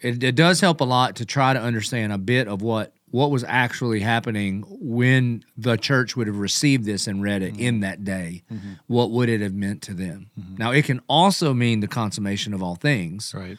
it, 0.00 0.22
it 0.24 0.34
does 0.34 0.60
help 0.60 0.80
a 0.80 0.84
lot 0.84 1.16
to 1.16 1.26
try 1.26 1.52
to 1.52 1.60
understand 1.60 2.12
a 2.12 2.18
bit 2.18 2.48
of 2.48 2.62
what 2.62 2.92
what 3.10 3.32
was 3.32 3.42
actually 3.42 3.98
happening 4.00 4.64
when 4.68 5.44
the 5.58 5.76
church 5.76 6.16
would 6.16 6.28
have 6.28 6.38
received 6.38 6.84
this 6.84 7.08
and 7.08 7.20
read 7.20 7.42
it 7.42 7.58
in 7.58 7.74
mm-hmm. 7.74 7.80
that 7.80 8.04
day. 8.04 8.42
Mm-hmm. 8.52 8.74
What 8.86 9.10
would 9.10 9.28
it 9.28 9.40
have 9.40 9.52
meant 9.52 9.82
to 9.82 9.94
them? 9.94 10.30
Now, 10.56 10.70
it 10.70 10.84
can 10.84 11.00
also 11.08 11.52
mean 11.52 11.80
the 11.80 11.88
consummation 11.88 12.54
of 12.54 12.62
all 12.62 12.76
things, 12.76 13.34
Right. 13.36 13.58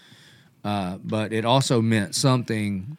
uh, 0.64 1.00
but 1.04 1.34
it 1.34 1.44
also 1.44 1.82
meant 1.82 2.16
something 2.16 2.98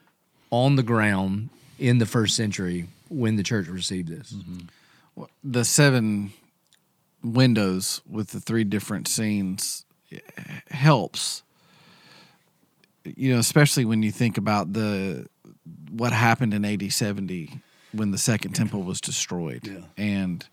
on 0.51 0.77
the 0.77 0.83
ground 0.83 1.49
in 1.79 1.97
the 1.97 2.07
first 2.07 2.37
century 2.37 2.89
when 3.09 3.37
the 3.37 3.43
church 3.43 3.67
received 3.67 4.09
this. 4.09 4.35
The 5.43 5.65
seven 5.65 6.33
windows 7.23 8.03
with 8.09 8.29
the 8.29 8.41
three 8.41 8.65
different 8.65 9.09
scenes 9.09 9.85
eh, 10.11 10.19
helps. 10.71 11.43
You 13.05 13.35
know 13.35 13.41
especially 13.41 13.85
when 13.85 14.03
you 14.03 14.13
think 14.13 14.39
about 14.39 14.73
the 14.73 15.27
what 15.91 16.13
happened 16.13 16.55
in 16.55 16.65
AD 16.65 16.93
70 16.93 17.61
when 17.93 18.11
the 18.11 18.19
second 18.19 18.53
temple 18.53 18.83
was 18.83 19.01
destroyed. 19.01 19.65
And 19.97 20.47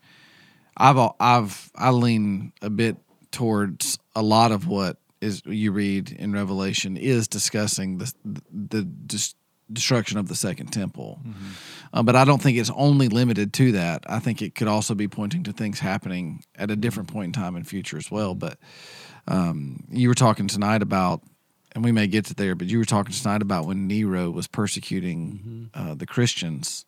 I've 0.77 1.11
I've 1.19 1.71
I 1.75 1.91
lean 1.91 2.53
a 2.61 2.69
bit 2.69 2.97
towards 3.31 3.99
a 4.15 4.21
lot 4.21 4.51
of 4.51 4.67
what 4.67 4.97
is 5.21 5.41
you 5.45 5.71
read 5.71 6.11
in 6.11 6.31
Revelation 6.33 6.97
is 6.97 7.27
discussing 7.27 7.97
the 7.97 8.13
the 8.51 8.83
dis- 8.83 9.35
destruction 9.71 10.17
of 10.17 10.27
the 10.27 10.35
second 10.35 10.67
temple. 10.67 11.19
Uh, 11.93 12.03
but 12.03 12.15
I 12.15 12.25
don't 12.25 12.41
think 12.41 12.57
it's 12.57 12.71
only 12.75 13.07
limited 13.07 13.53
to 13.53 13.71
that. 13.73 14.03
I 14.07 14.19
think 14.19 14.41
it 14.41 14.55
could 14.55 14.67
also 14.67 14.95
be 14.95 15.07
pointing 15.07 15.43
to 15.43 15.53
things 15.53 15.79
happening 15.79 16.43
at 16.55 16.71
a 16.71 16.75
different 16.75 17.11
point 17.11 17.35
in 17.35 17.41
time 17.41 17.55
in 17.55 17.63
future 17.63 17.97
as 17.97 18.11
well. 18.11 18.35
But 18.35 18.57
um, 19.27 19.85
you 19.89 20.07
were 20.07 20.15
talking 20.15 20.47
tonight 20.47 20.81
about, 20.81 21.21
and 21.73 21.83
we 21.83 21.91
may 21.91 22.07
get 22.07 22.25
to 22.25 22.33
there, 22.33 22.55
but 22.55 22.67
you 22.67 22.79
were 22.79 22.85
talking 22.85 23.13
tonight 23.13 23.41
about 23.41 23.65
when 23.65 23.87
Nero 23.87 24.29
was 24.31 24.47
persecuting 24.47 25.69
uh, 25.73 25.93
the 25.95 26.07
Christians. 26.07 26.85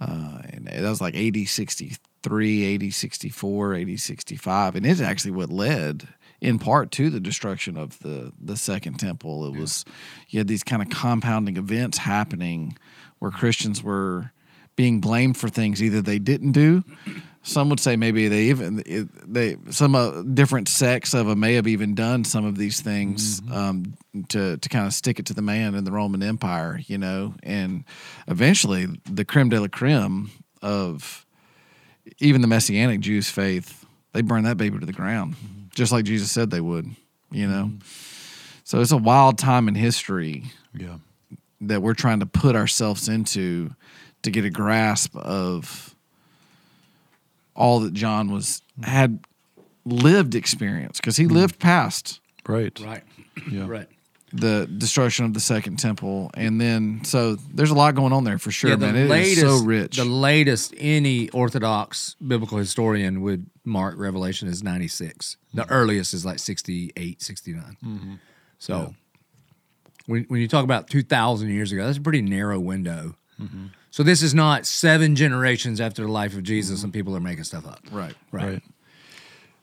Uh, 0.00 0.42
and 0.50 0.66
that 0.66 0.82
was 0.82 1.00
like 1.00 1.16
AD 1.16 1.48
63, 1.48 2.74
AD 2.74 2.92
64, 2.92 3.74
AD 3.74 4.00
65. 4.00 4.76
And 4.76 4.86
it's 4.86 5.00
actually 5.00 5.30
what 5.30 5.50
led 5.50 6.08
in 6.40 6.58
part 6.58 6.90
to 6.92 7.10
the 7.10 7.20
destruction 7.20 7.76
of 7.76 7.98
the, 8.00 8.32
the 8.40 8.56
second 8.56 8.98
temple. 8.98 9.46
It 9.46 9.58
was, 9.58 9.84
you 10.28 10.40
had 10.40 10.48
these 10.48 10.62
kind 10.62 10.82
of 10.82 10.90
compounding 10.90 11.56
events 11.56 11.98
happening 11.98 12.76
where 13.18 13.30
Christians 13.30 13.82
were 13.82 14.32
being 14.76 15.00
blamed 15.00 15.36
for 15.36 15.48
things 15.48 15.82
either 15.82 16.02
they 16.02 16.18
didn't 16.18 16.52
do. 16.52 16.84
Some 17.42 17.68
would 17.68 17.78
say 17.78 17.94
maybe 17.94 18.26
they 18.26 18.42
even 18.44 18.82
they 19.24 19.56
some 19.70 19.94
uh, 19.94 20.22
different 20.22 20.68
sects 20.68 21.14
of 21.14 21.26
them 21.26 21.38
may 21.38 21.54
have 21.54 21.68
even 21.68 21.94
done 21.94 22.24
some 22.24 22.44
of 22.44 22.58
these 22.58 22.80
things 22.80 23.40
um, 23.52 23.96
to 24.30 24.56
to 24.56 24.68
kind 24.68 24.84
of 24.84 24.92
stick 24.92 25.20
it 25.20 25.26
to 25.26 25.34
the 25.34 25.42
man 25.42 25.76
in 25.76 25.84
the 25.84 25.92
Roman 25.92 26.24
Empire, 26.24 26.80
you 26.86 26.98
know, 26.98 27.34
and 27.44 27.84
eventually 28.26 28.88
the 29.08 29.24
creme 29.24 29.48
de 29.48 29.60
la 29.60 29.68
creme 29.68 30.30
of 30.60 31.24
even 32.18 32.40
the 32.40 32.48
Messianic 32.48 33.00
Jews' 33.00 33.30
faith, 33.30 33.86
they 34.12 34.22
burned 34.22 34.46
that 34.46 34.56
baby 34.56 34.80
to 34.80 34.86
the 34.86 34.92
ground, 34.92 35.36
just 35.76 35.92
like 35.92 36.04
Jesus 36.04 36.32
said 36.32 36.50
they 36.50 36.60
would, 36.60 36.86
you 37.30 37.46
know. 37.46 37.66
Mm-hmm. 37.66 37.78
So 38.64 38.80
it's 38.80 38.90
a 38.90 38.96
wild 38.96 39.38
time 39.38 39.68
in 39.68 39.76
history 39.76 40.46
Yeah. 40.74 40.96
that 41.60 41.82
we're 41.82 41.94
trying 41.94 42.18
to 42.18 42.26
put 42.26 42.56
ourselves 42.56 43.08
into 43.08 43.70
to 44.22 44.30
get 44.32 44.44
a 44.44 44.50
grasp 44.50 45.14
of 45.14 45.94
all 47.54 47.80
that 47.80 47.92
John 47.92 48.32
was 48.32 48.62
had 48.82 49.20
lived 49.84 50.34
experience 50.34 50.98
because 50.98 51.16
he 51.16 51.26
mm-hmm. 51.26 51.36
lived 51.36 51.58
past 51.60 52.20
Right. 52.48 52.78
Right. 52.80 53.02
Yeah. 53.50 53.66
Right. 53.66 53.88
The 54.32 54.68
destruction 54.78 55.24
of 55.24 55.34
the 55.34 55.40
second 55.40 55.76
temple 55.78 56.30
and 56.34 56.60
then 56.60 57.02
so 57.04 57.36
there's 57.54 57.70
a 57.70 57.74
lot 57.74 57.94
going 57.94 58.12
on 58.12 58.24
there 58.24 58.38
for 58.38 58.50
sure 58.50 58.70
yeah, 58.70 58.76
the 58.76 58.86
man 58.86 58.96
It 58.96 59.04
is 59.04 59.10
latest, 59.10 59.40
so 59.40 59.64
rich 59.64 59.96
The 59.96 60.04
latest 60.04 60.74
any 60.76 61.28
Orthodox 61.30 62.16
biblical 62.20 62.58
historian 62.58 63.22
would 63.22 63.46
mark 63.66 63.96
Revelation 63.98 64.48
as 64.48 64.62
96. 64.62 65.36
The 65.52 65.62
mm-hmm. 65.62 65.72
earliest 65.72 66.14
is 66.14 66.24
like 66.24 66.38
68, 66.38 67.20
69. 67.20 67.76
Mm-hmm. 67.84 68.14
So 68.58 68.94
when, 70.06 70.24
when 70.28 70.40
you 70.40 70.48
talk 70.48 70.64
about 70.64 70.88
2,000 70.88 71.50
years 71.50 71.72
ago, 71.72 71.84
that's 71.84 71.98
a 71.98 72.00
pretty 72.00 72.22
narrow 72.22 72.58
window. 72.58 73.16
Mm-hmm. 73.40 73.66
So 73.90 74.02
this 74.02 74.22
is 74.22 74.34
not 74.34 74.66
seven 74.66 75.16
generations 75.16 75.80
after 75.80 76.02
the 76.02 76.10
life 76.10 76.34
of 76.34 76.42
Jesus 76.42 76.82
and 76.82 76.92
people 76.92 77.16
are 77.16 77.20
making 77.20 77.44
stuff 77.44 77.66
up. 77.66 77.80
right 77.90 78.14
Right. 78.30 78.44
Right. 78.44 78.62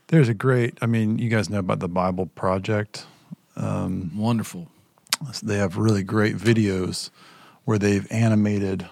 There's 0.08 0.29
a 0.29 0.34
great, 0.34 0.77
I 0.82 0.86
mean, 0.86 1.17
you 1.17 1.29
guys 1.29 1.50
know 1.50 1.60
about 1.60 1.79
the 1.79 1.88
Bible 1.88 2.27
Project. 2.27 3.05
Um, 3.55 4.02
wonderful 4.24 4.68
They 5.42 5.58
have 5.58 5.77
really 5.77 6.03
great 6.03 6.36
videos 6.36 7.10
where 7.65 7.77
they've 7.77 8.10
animated 8.12 8.88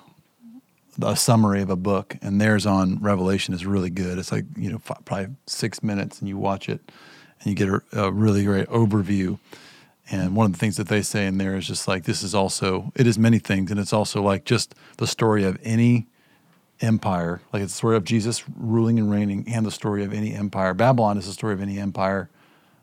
a 1.01 1.15
summary 1.15 1.61
of 1.61 1.69
a 1.69 1.75
book, 1.75 2.17
and 2.21 2.39
theirs 2.39 2.65
on 2.65 2.99
Revelation 2.99 3.53
is 3.53 3.65
really 3.65 3.89
good. 3.89 4.17
It's 4.17 4.31
like, 4.31 4.45
you 4.55 4.71
know, 4.71 4.77
fi- 4.77 4.97
probably 5.05 5.35
six 5.45 5.81
minutes, 5.81 6.19
and 6.19 6.29
you 6.29 6.37
watch 6.37 6.69
it 6.69 6.81
and 7.41 7.49
you 7.49 7.55
get 7.55 7.69
a, 7.69 8.05
a 8.05 8.11
really 8.11 8.43
great 8.45 8.67
overview. 8.67 9.39
And 10.11 10.35
one 10.35 10.45
of 10.45 10.51
the 10.51 10.57
things 10.57 10.77
that 10.77 10.89
they 10.89 11.01
say 11.01 11.25
in 11.25 11.37
there 11.37 11.55
is 11.55 11.67
just 11.67 11.87
like, 11.87 12.03
this 12.03 12.21
is 12.21 12.35
also, 12.35 12.91
it 12.95 13.07
is 13.07 13.17
many 13.17 13.39
things, 13.39 13.71
and 13.71 13.79
it's 13.79 13.93
also 13.93 14.21
like 14.21 14.45
just 14.45 14.75
the 14.97 15.07
story 15.07 15.43
of 15.43 15.57
any 15.63 16.07
empire. 16.81 17.41
Like 17.51 17.63
it's 17.63 17.73
the 17.73 17.77
story 17.77 17.95
of 17.95 18.03
Jesus 18.03 18.43
ruling 18.57 18.99
and 18.99 19.09
reigning 19.09 19.45
and 19.47 19.65
the 19.65 19.71
story 19.71 20.03
of 20.03 20.13
any 20.13 20.33
empire. 20.33 20.73
Babylon 20.73 21.17
is 21.17 21.25
the 21.25 21.33
story 21.33 21.53
of 21.53 21.61
any 21.61 21.79
empire 21.79 22.29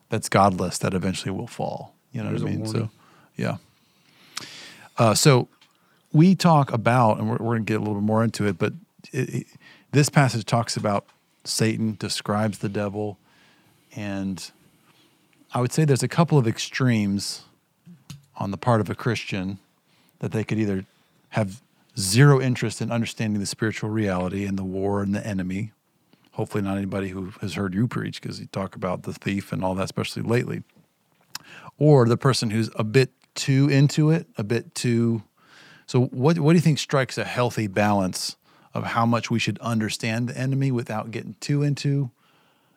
that's 0.09 0.29
godless 0.29 0.79
that 0.79 0.95
eventually 0.95 1.31
will 1.31 1.47
fall. 1.47 1.95
You 2.13 2.23
know 2.23 2.31
There's 2.31 2.43
what 2.43 2.53
I 2.53 2.57
mean? 2.57 2.67
So, 2.67 2.91
yeah. 3.37 3.57
Uh, 4.97 5.15
so 5.15 5.49
we 6.13 6.35
talk 6.35 6.73
about, 6.73 7.19
and 7.19 7.29
we're, 7.29 7.37
we're 7.37 7.55
going 7.55 7.65
to 7.65 7.73
get 7.73 7.77
a 7.77 7.81
little 7.81 7.95
bit 7.95 8.03
more 8.03 8.25
into 8.25 8.47
it, 8.47 8.59
but 8.59 8.73
it, 9.13 9.35
it, 9.35 9.47
this 9.93 10.09
passage 10.09 10.45
talks 10.45 10.77
about 10.77 11.07
Satan, 11.45 11.97
describes 11.99 12.59
the 12.59 12.69
devil, 12.69 13.19
and 13.95 14.51
I 15.55 15.61
would 15.61 15.73
say 15.73 15.85
there's 15.85 16.03
a 16.03 16.09
couple 16.09 16.37
of 16.37 16.47
extremes 16.47 17.45
on 18.37 18.51
the 18.51 18.59
part 18.59 18.81
of 18.81 18.91
a 18.91 18.95
Christian 18.95 19.59
that 20.19 20.33
they 20.33 20.45
could 20.45 20.59
either 20.59 20.85
have 21.31 21.63
zero 21.99 22.41
interest 22.41 22.81
in 22.81 22.93
understanding 22.93 23.41
the 23.41 23.47
spiritual 23.47 23.91
reality 23.91 24.45
and 24.45 24.59
the 24.59 24.65
war 24.65 25.03
and 25.03 25.15
the 25.15 25.27
enemy. 25.27 25.73
Hopefully, 26.33 26.63
not 26.63 26.77
anybody 26.77 27.09
who 27.09 27.33
has 27.41 27.55
heard 27.55 27.75
you 27.75 27.89
preach 27.89 28.21
because 28.21 28.39
you 28.39 28.47
talk 28.47 28.77
about 28.77 29.03
the 29.03 29.13
thief 29.13 29.53
and 29.53 29.65
all 29.65 29.75
that, 29.75 29.85
especially 29.85 30.23
lately. 30.23 30.63
Or 31.79 32.07
the 32.07 32.17
person 32.17 32.51
who's 32.51 32.71
a 32.77 32.85
bit 32.85 33.11
too 33.35 33.69
into 33.69 34.11
it, 34.11 34.27
a 34.37 34.45
bit 34.45 34.75
too. 34.75 35.23
So, 35.87 36.07
what, 36.07 36.39
what 36.39 36.53
do 36.53 36.57
you 36.57 36.63
think 36.63 36.79
strikes 36.79 37.17
a 37.17 37.25
healthy 37.25 37.67
balance 37.67 38.37
of 38.75 38.85
how 38.85 39.07
much 39.07 39.31
we 39.31 39.39
should 39.39 39.59
understand 39.61 40.29
the 40.29 40.37
enemy 40.37 40.71
without 40.71 41.11
getting 41.11 41.37
too 41.41 41.63
into? 41.63 42.11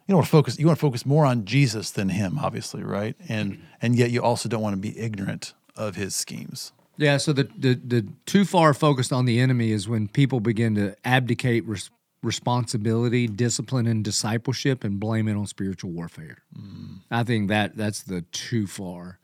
You 0.08 0.15
want 0.15 0.25
to 0.25 0.31
focus. 0.31 0.60
You 0.60 0.67
want 0.67 0.77
to 0.77 0.81
focus 0.81 1.05
more 1.05 1.25
on 1.25 1.46
Jesus 1.46 1.91
than 1.91 2.10
him, 2.10 2.38
obviously, 2.39 2.84
right? 2.84 3.15
And 3.29 3.63
and 3.81 3.96
yet 3.96 4.12
you 4.12 4.22
also 4.22 4.50
don't 4.50 4.62
want 4.62 4.74
to 4.74 4.81
be 4.81 4.98
ignorant 5.00 5.53
of 5.75 5.96
his 5.96 6.15
schemes. 6.15 6.74
Yeah, 6.98 7.17
so 7.17 7.34
the, 7.34 7.50
the 7.58 7.75
the 7.75 8.08
too 8.25 8.46
far 8.46 8.74
focused 8.74 9.13
on 9.13 9.25
the 9.25 9.39
enemy 9.39 9.72
is 9.72 9.88
when 9.88 10.08
people 10.08 10.39
begin 10.39 10.75
to 10.75 10.96
abdicate 11.05 11.65
res- 11.65 11.89
responsibility, 12.24 13.28
discipline, 13.28 13.88
and 13.88 14.04
discipleship, 14.04 14.84
and 14.84 15.00
blame 15.00 15.28
it 15.28 15.36
on 15.36 15.48
spiritual 15.48 15.92
warfare. 15.92 16.38
Mm. 16.58 17.00
I 17.10 17.24
think 17.24 17.50
that 17.50 17.75
that's 17.75 18.04
the 18.04 18.22
too 18.32 18.68
far. 18.68 19.20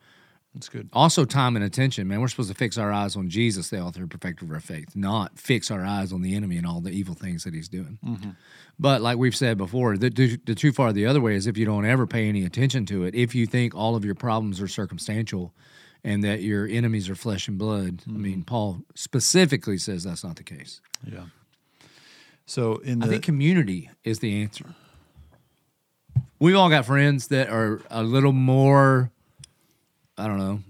That's 0.53 0.69
good. 0.69 0.89
Also, 0.91 1.23
time 1.23 1.55
and 1.55 1.63
attention, 1.63 2.07
man. 2.07 2.19
We're 2.19 2.29
supposed 2.29 2.49
to 2.49 2.55
fix 2.55 2.79
our 2.79 2.91
eyes 2.91 3.15
on 3.15 3.29
Jesus, 3.29 3.69
the 3.69 3.79
author 3.79 4.01
and 4.01 4.09
perfecter 4.09 4.43
of 4.43 4.51
our 4.51 4.59
faith, 4.59 4.95
not 4.95 5.37
fix 5.37 5.69
our 5.69 5.85
eyes 5.85 6.11
on 6.11 6.23
the 6.23 6.35
enemy 6.35 6.57
and 6.57 6.65
all 6.65 6.81
the 6.81 6.89
evil 6.89 7.13
things 7.13 7.43
that 7.43 7.53
he's 7.53 7.69
doing. 7.69 7.99
Mm-hmm. 8.03 8.31
But 8.79 9.01
like 9.01 9.19
we've 9.19 9.35
said 9.35 9.59
before, 9.59 9.97
the, 9.97 10.09
the, 10.09 10.39
the 10.45 10.55
too 10.55 10.71
far 10.71 10.93
the 10.93 11.05
other 11.05 11.21
way 11.21 11.35
is 11.35 11.45
if 11.45 11.57
you 11.57 11.65
don't 11.65 11.85
ever 11.85 12.07
pay 12.07 12.27
any 12.27 12.43
attention 12.43 12.87
to 12.87 13.03
it, 13.03 13.13
if 13.13 13.35
you 13.35 13.45
think 13.45 13.75
all 13.75 13.95
of 13.95 14.03
your 14.03 14.15
problems 14.15 14.59
are 14.59 14.67
circumstantial 14.67 15.53
and 16.03 16.23
that 16.23 16.41
your 16.41 16.65
enemies 16.67 17.09
are 17.09 17.15
flesh 17.15 17.47
and 17.47 17.57
blood. 17.57 18.01
I 18.07 18.09
mm-hmm. 18.09 18.21
mean, 18.21 18.43
Paul 18.43 18.81
specifically 18.95 19.77
says 19.77 20.03
that's 20.03 20.23
not 20.23 20.37
the 20.37 20.43
case. 20.43 20.81
Yeah. 21.05 21.25
So 22.47 22.77
in 22.77 22.99
the 22.99 23.05
I 23.05 23.09
think 23.09 23.23
community 23.23 23.91
is 24.03 24.19
the 24.19 24.41
answer. 24.41 24.65
We've 26.39 26.55
all 26.55 26.69
got 26.69 26.85
friends 26.85 27.27
that 27.27 27.49
are 27.49 27.81
a 27.89 28.03
little 28.03 28.31
more, 28.31 29.11
I 30.17 30.27
don't 30.27 30.37
know, 30.37 30.61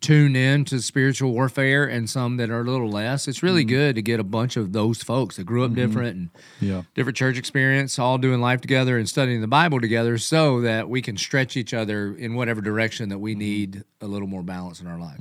tuned 0.00 0.36
in 0.36 0.64
to 0.66 0.80
spiritual 0.80 1.32
warfare 1.32 1.84
and 1.84 2.08
some 2.08 2.36
that 2.36 2.50
are 2.50 2.60
a 2.60 2.64
little 2.64 2.88
less. 2.88 3.26
It's 3.26 3.42
really 3.42 3.62
mm-hmm. 3.62 3.76
good 3.76 3.94
to 3.96 4.02
get 4.02 4.20
a 4.20 4.24
bunch 4.24 4.56
of 4.56 4.72
those 4.72 5.02
folks 5.02 5.36
that 5.36 5.44
grew 5.44 5.64
up 5.64 5.72
mm-hmm. 5.72 5.80
different 5.80 6.16
and 6.16 6.30
yeah 6.60 6.82
different 6.94 7.16
church 7.16 7.36
experience, 7.36 7.98
all 7.98 8.16
doing 8.16 8.40
life 8.40 8.60
together 8.60 8.96
and 8.96 9.08
studying 9.08 9.40
the 9.40 9.48
Bible 9.48 9.80
together 9.80 10.18
so 10.18 10.60
that 10.60 10.88
we 10.88 11.02
can 11.02 11.16
stretch 11.16 11.56
each 11.56 11.74
other 11.74 12.14
in 12.14 12.34
whatever 12.34 12.60
direction 12.60 13.08
that 13.08 13.18
we 13.18 13.32
mm-hmm. 13.32 13.40
need 13.40 13.84
a 14.00 14.06
little 14.06 14.28
more 14.28 14.44
balance 14.44 14.80
in 14.80 14.86
our 14.86 15.00
life. 15.00 15.18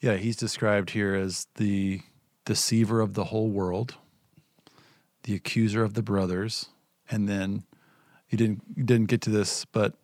yeah 0.00 0.16
he's 0.16 0.36
described 0.36 0.90
here 0.90 1.14
as 1.14 1.46
the 1.54 2.00
deceiver 2.44 3.00
of 3.00 3.14
the 3.14 3.24
whole 3.24 3.48
world, 3.48 3.94
the 5.24 5.34
accuser 5.34 5.82
of 5.82 5.94
the 5.94 6.02
brothers, 6.02 6.66
and 7.10 7.28
then 7.28 7.64
you 8.28 8.38
didn't 8.38 8.62
you 8.74 8.84
didn't 8.84 9.08
get 9.08 9.20
to 9.22 9.30
this, 9.30 9.64
but 9.64 9.94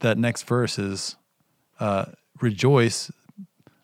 that 0.00 0.18
next 0.18 0.42
verse 0.42 0.78
is 0.78 1.16
uh, 1.80 2.06
rejoice 2.40 3.10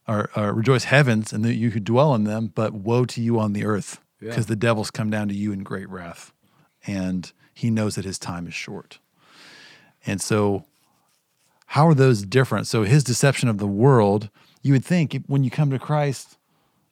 or, 0.08 0.30
or 0.34 0.52
rejoice 0.52 0.84
heavens 0.84 1.32
and 1.32 1.44
that 1.44 1.54
you 1.54 1.70
could 1.70 1.84
dwell 1.84 2.14
in 2.14 2.24
them, 2.24 2.50
but 2.54 2.72
woe 2.72 3.04
to 3.04 3.20
you 3.20 3.38
on 3.38 3.52
the 3.52 3.64
earth 3.64 4.00
because 4.18 4.46
the 4.46 4.56
devil's 4.56 4.90
come 4.90 5.08
down 5.08 5.28
to 5.28 5.34
you 5.34 5.52
in 5.52 5.62
great 5.62 5.88
wrath, 5.88 6.32
and 6.86 7.32
he 7.54 7.70
knows 7.70 7.94
that 7.94 8.04
his 8.04 8.18
time 8.18 8.46
is 8.46 8.54
short. 8.54 8.98
And 10.06 10.20
so, 10.20 10.64
how 11.66 11.86
are 11.88 11.94
those 11.94 12.22
different? 12.22 12.66
So, 12.66 12.82
his 12.82 13.04
deception 13.04 13.48
of 13.48 13.58
the 13.58 13.66
world, 13.66 14.28
you 14.62 14.72
would 14.72 14.84
think 14.84 15.22
when 15.26 15.44
you 15.44 15.50
come 15.50 15.70
to 15.70 15.78
Christ, 15.78 16.36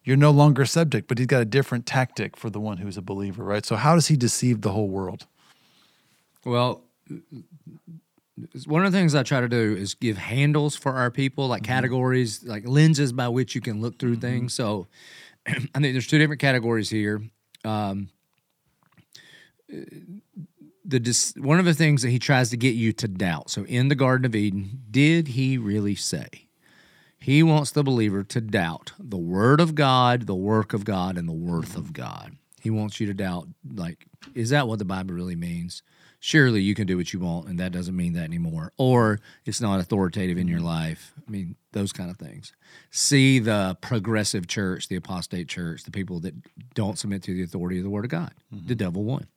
you're 0.09 0.17
no 0.17 0.31
longer 0.31 0.65
subject, 0.65 1.07
but 1.07 1.19
he's 1.19 1.27
got 1.27 1.43
a 1.43 1.45
different 1.45 1.85
tactic 1.85 2.35
for 2.35 2.49
the 2.49 2.59
one 2.59 2.77
who's 2.77 2.97
a 2.97 3.01
believer, 3.03 3.43
right? 3.43 3.63
So, 3.63 3.75
how 3.75 3.93
does 3.93 4.07
he 4.07 4.17
deceive 4.17 4.61
the 4.61 4.71
whole 4.71 4.87
world? 4.87 5.27
Well, 6.43 6.81
one 8.65 8.83
of 8.83 8.91
the 8.91 8.97
things 8.97 9.13
I 9.13 9.21
try 9.21 9.39
to 9.39 9.47
do 9.47 9.75
is 9.77 9.93
give 9.93 10.17
handles 10.17 10.75
for 10.75 10.93
our 10.93 11.11
people, 11.11 11.47
like 11.47 11.61
categories, 11.61 12.43
like 12.43 12.67
lenses 12.67 13.13
by 13.13 13.27
which 13.27 13.53
you 13.53 13.61
can 13.61 13.81
look 13.81 13.99
through 13.99 14.15
things. 14.15 14.55
So 14.55 14.87
I 15.47 15.51
think 15.53 15.93
there's 15.93 16.07
two 16.07 16.17
different 16.17 16.41
categories 16.41 16.89
here. 16.89 17.21
Um, 17.63 18.09
the 20.83 20.99
dis- 20.99 21.35
one 21.37 21.59
of 21.59 21.65
the 21.65 21.75
things 21.75 22.01
that 22.01 22.09
he 22.09 22.17
tries 22.17 22.49
to 22.49 22.57
get 22.57 22.73
you 22.73 22.93
to 22.93 23.07
doubt. 23.07 23.51
So 23.51 23.63
in 23.65 23.89
the 23.89 23.95
Garden 23.95 24.25
of 24.25 24.33
Eden, 24.33 24.81
did 24.89 25.27
he 25.27 25.59
really 25.59 25.93
say? 25.93 26.48
He 27.19 27.43
wants 27.43 27.71
the 27.71 27.83
believer 27.83 28.23
to 28.23 28.41
doubt 28.41 28.93
the 28.97 29.17
word 29.17 29.59
of 29.59 29.75
God, 29.75 30.25
the 30.25 30.35
work 30.35 30.73
of 30.73 30.85
God, 30.85 31.17
and 31.17 31.27
the 31.27 31.33
worth 31.33 31.75
of 31.75 31.93
God. 31.93 32.37
He 32.61 32.69
wants 32.69 32.99
you 32.99 33.07
to 33.07 33.13
doubt, 33.13 33.47
like, 33.73 34.05
is 34.33 34.49
that 34.49 34.67
what 34.67 34.79
the 34.79 34.85
Bible 34.85 35.13
really 35.15 35.35
means? 35.35 35.81
Surely 36.21 36.61
you 36.61 36.75
can 36.75 36.85
do 36.85 36.97
what 36.97 37.13
you 37.13 37.19
want, 37.19 37.47
and 37.47 37.57
that 37.59 37.71
doesn't 37.71 37.95
mean 37.95 38.13
that 38.13 38.23
anymore. 38.23 38.73
Or 38.77 39.19
it's 39.45 39.61
not 39.61 39.79
authoritative 39.79 40.37
in 40.37 40.47
your 40.47 40.57
mm-hmm. 40.57 40.67
life. 40.67 41.13
I 41.25 41.31
mean, 41.31 41.55
those 41.71 41.93
kind 41.93 42.09
of 42.09 42.17
things. 42.17 42.51
See 42.91 43.39
the 43.39 43.77
progressive 43.79 44.47
church, 44.47 44.89
the 44.89 44.97
apostate 44.97 45.47
church, 45.47 45.83
the 45.83 45.91
people 45.91 46.19
that 46.21 46.33
don't 46.73 46.99
submit 46.99 47.23
to 47.23 47.33
the 47.33 47.43
authority 47.43 47.77
of 47.77 47.83
the 47.83 47.89
Word 47.89 48.05
of 48.05 48.11
God. 48.11 48.33
The 48.51 48.57
mm-hmm. 48.57 48.73
devil 48.73 49.03
won. 49.03 49.27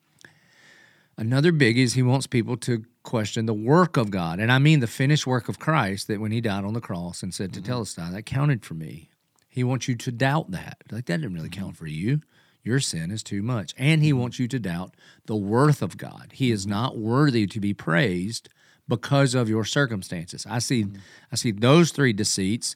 Another 1.22 1.52
big 1.52 1.78
is 1.78 1.94
he 1.94 2.02
wants 2.02 2.26
people 2.26 2.56
to 2.56 2.84
question 3.04 3.46
the 3.46 3.54
work 3.54 3.96
of 3.96 4.10
God. 4.10 4.40
And 4.40 4.50
I 4.50 4.58
mean 4.58 4.80
the 4.80 4.88
finished 4.88 5.24
work 5.24 5.48
of 5.48 5.60
Christ 5.60 6.08
that 6.08 6.20
when 6.20 6.32
he 6.32 6.40
died 6.40 6.64
on 6.64 6.74
the 6.74 6.80
cross 6.80 7.22
and 7.22 7.32
said 7.32 7.52
to 7.52 7.60
mm-hmm. 7.60 7.72
Telestai, 7.72 8.10
that 8.10 8.26
counted 8.26 8.64
for 8.64 8.74
me. 8.74 9.08
He 9.48 9.62
wants 9.62 9.86
you 9.86 9.94
to 9.94 10.10
doubt 10.10 10.50
that. 10.50 10.78
Like 10.90 11.06
that 11.06 11.20
didn't 11.20 11.32
really 11.32 11.48
mm-hmm. 11.48 11.62
count 11.62 11.76
for 11.76 11.86
you. 11.86 12.22
Your 12.64 12.80
sin 12.80 13.12
is 13.12 13.22
too 13.22 13.40
much. 13.40 13.72
And 13.78 14.02
he 14.02 14.10
mm-hmm. 14.10 14.18
wants 14.18 14.40
you 14.40 14.48
to 14.48 14.58
doubt 14.58 14.96
the 15.26 15.36
worth 15.36 15.80
of 15.80 15.96
God. 15.96 16.30
He 16.32 16.50
is 16.50 16.66
not 16.66 16.98
worthy 16.98 17.46
to 17.46 17.60
be 17.60 17.72
praised 17.72 18.48
because 18.88 19.36
of 19.36 19.48
your 19.48 19.64
circumstances. 19.64 20.44
I 20.50 20.58
see 20.58 20.86
I 21.30 21.36
see 21.36 21.52
those 21.52 21.92
three 21.92 22.12
deceits. 22.12 22.74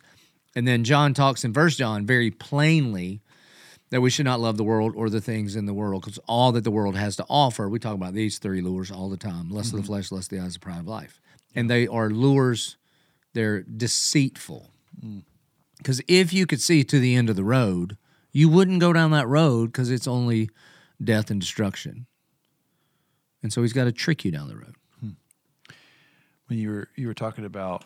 And 0.54 0.68
then 0.68 0.84
John 0.84 1.14
talks 1.14 1.44
in 1.44 1.52
verse 1.52 1.74
John 1.74 2.06
very 2.06 2.30
plainly 2.30 3.22
that 3.90 4.00
we 4.00 4.10
should 4.10 4.24
not 4.24 4.40
love 4.40 4.56
the 4.56 4.64
world 4.64 4.94
or 4.96 5.08
the 5.08 5.20
things 5.20 5.54
in 5.54 5.66
the 5.66 5.74
world 5.74 6.02
because 6.02 6.18
all 6.26 6.52
that 6.52 6.64
the 6.64 6.70
world 6.70 6.96
has 6.96 7.16
to 7.16 7.26
offer, 7.28 7.68
we 7.68 7.78
talk 7.78 7.94
about 7.94 8.14
these 8.14 8.38
three 8.38 8.60
lures 8.60 8.90
all 8.90 9.08
the 9.08 9.16
time 9.16 9.50
lust 9.50 9.68
of 9.68 9.72
the 9.72 9.78
mm-hmm. 9.78 9.86
flesh, 9.86 10.12
lust 10.12 10.32
of 10.32 10.38
the 10.38 10.44
eyes, 10.44 10.54
the 10.54 10.60
pride 10.60 10.80
of 10.80 10.88
life. 10.88 11.20
And 11.54 11.70
they 11.70 11.86
are 11.86 12.10
lures, 12.10 12.76
they're 13.32 13.62
deceitful. 13.62 14.70
Mm. 15.04 15.22
Because 15.78 16.00
if 16.08 16.32
you 16.32 16.46
could 16.46 16.60
see 16.60 16.84
to 16.84 16.98
the 16.98 17.14
end 17.14 17.30
of 17.30 17.36
the 17.36 17.44
road, 17.44 17.96
you 18.32 18.48
wouldn't 18.48 18.80
go 18.80 18.92
down 18.92 19.12
that 19.12 19.28
road 19.28 19.72
because 19.72 19.90
it's 19.90 20.08
only 20.08 20.50
death 21.02 21.30
and 21.30 21.40
destruction. 21.40 22.06
And 23.42 23.52
so 23.52 23.62
he's 23.62 23.72
got 23.72 23.84
to 23.84 23.92
trick 23.92 24.24
you 24.24 24.30
down 24.30 24.48
the 24.48 24.56
road. 24.56 24.74
Hmm. 25.00 25.10
when 26.48 26.58
you 26.58 26.70
were 26.70 26.88
you 26.96 27.06
were 27.06 27.14
talking 27.14 27.44
about 27.44 27.84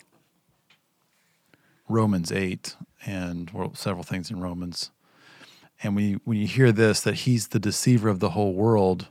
Romans 1.88 2.32
eight 2.32 2.76
and 3.04 3.50
well, 3.50 3.74
several 3.74 4.04
things 4.04 4.30
in 4.30 4.40
Romans, 4.40 4.90
and 5.82 5.94
when 5.94 6.04
you 6.04 6.20
when 6.24 6.38
you 6.38 6.46
hear 6.46 6.72
this 6.72 7.00
that 7.00 7.14
he's 7.14 7.48
the 7.48 7.58
deceiver 7.58 8.08
of 8.08 8.20
the 8.20 8.30
whole 8.30 8.52
world, 8.52 9.08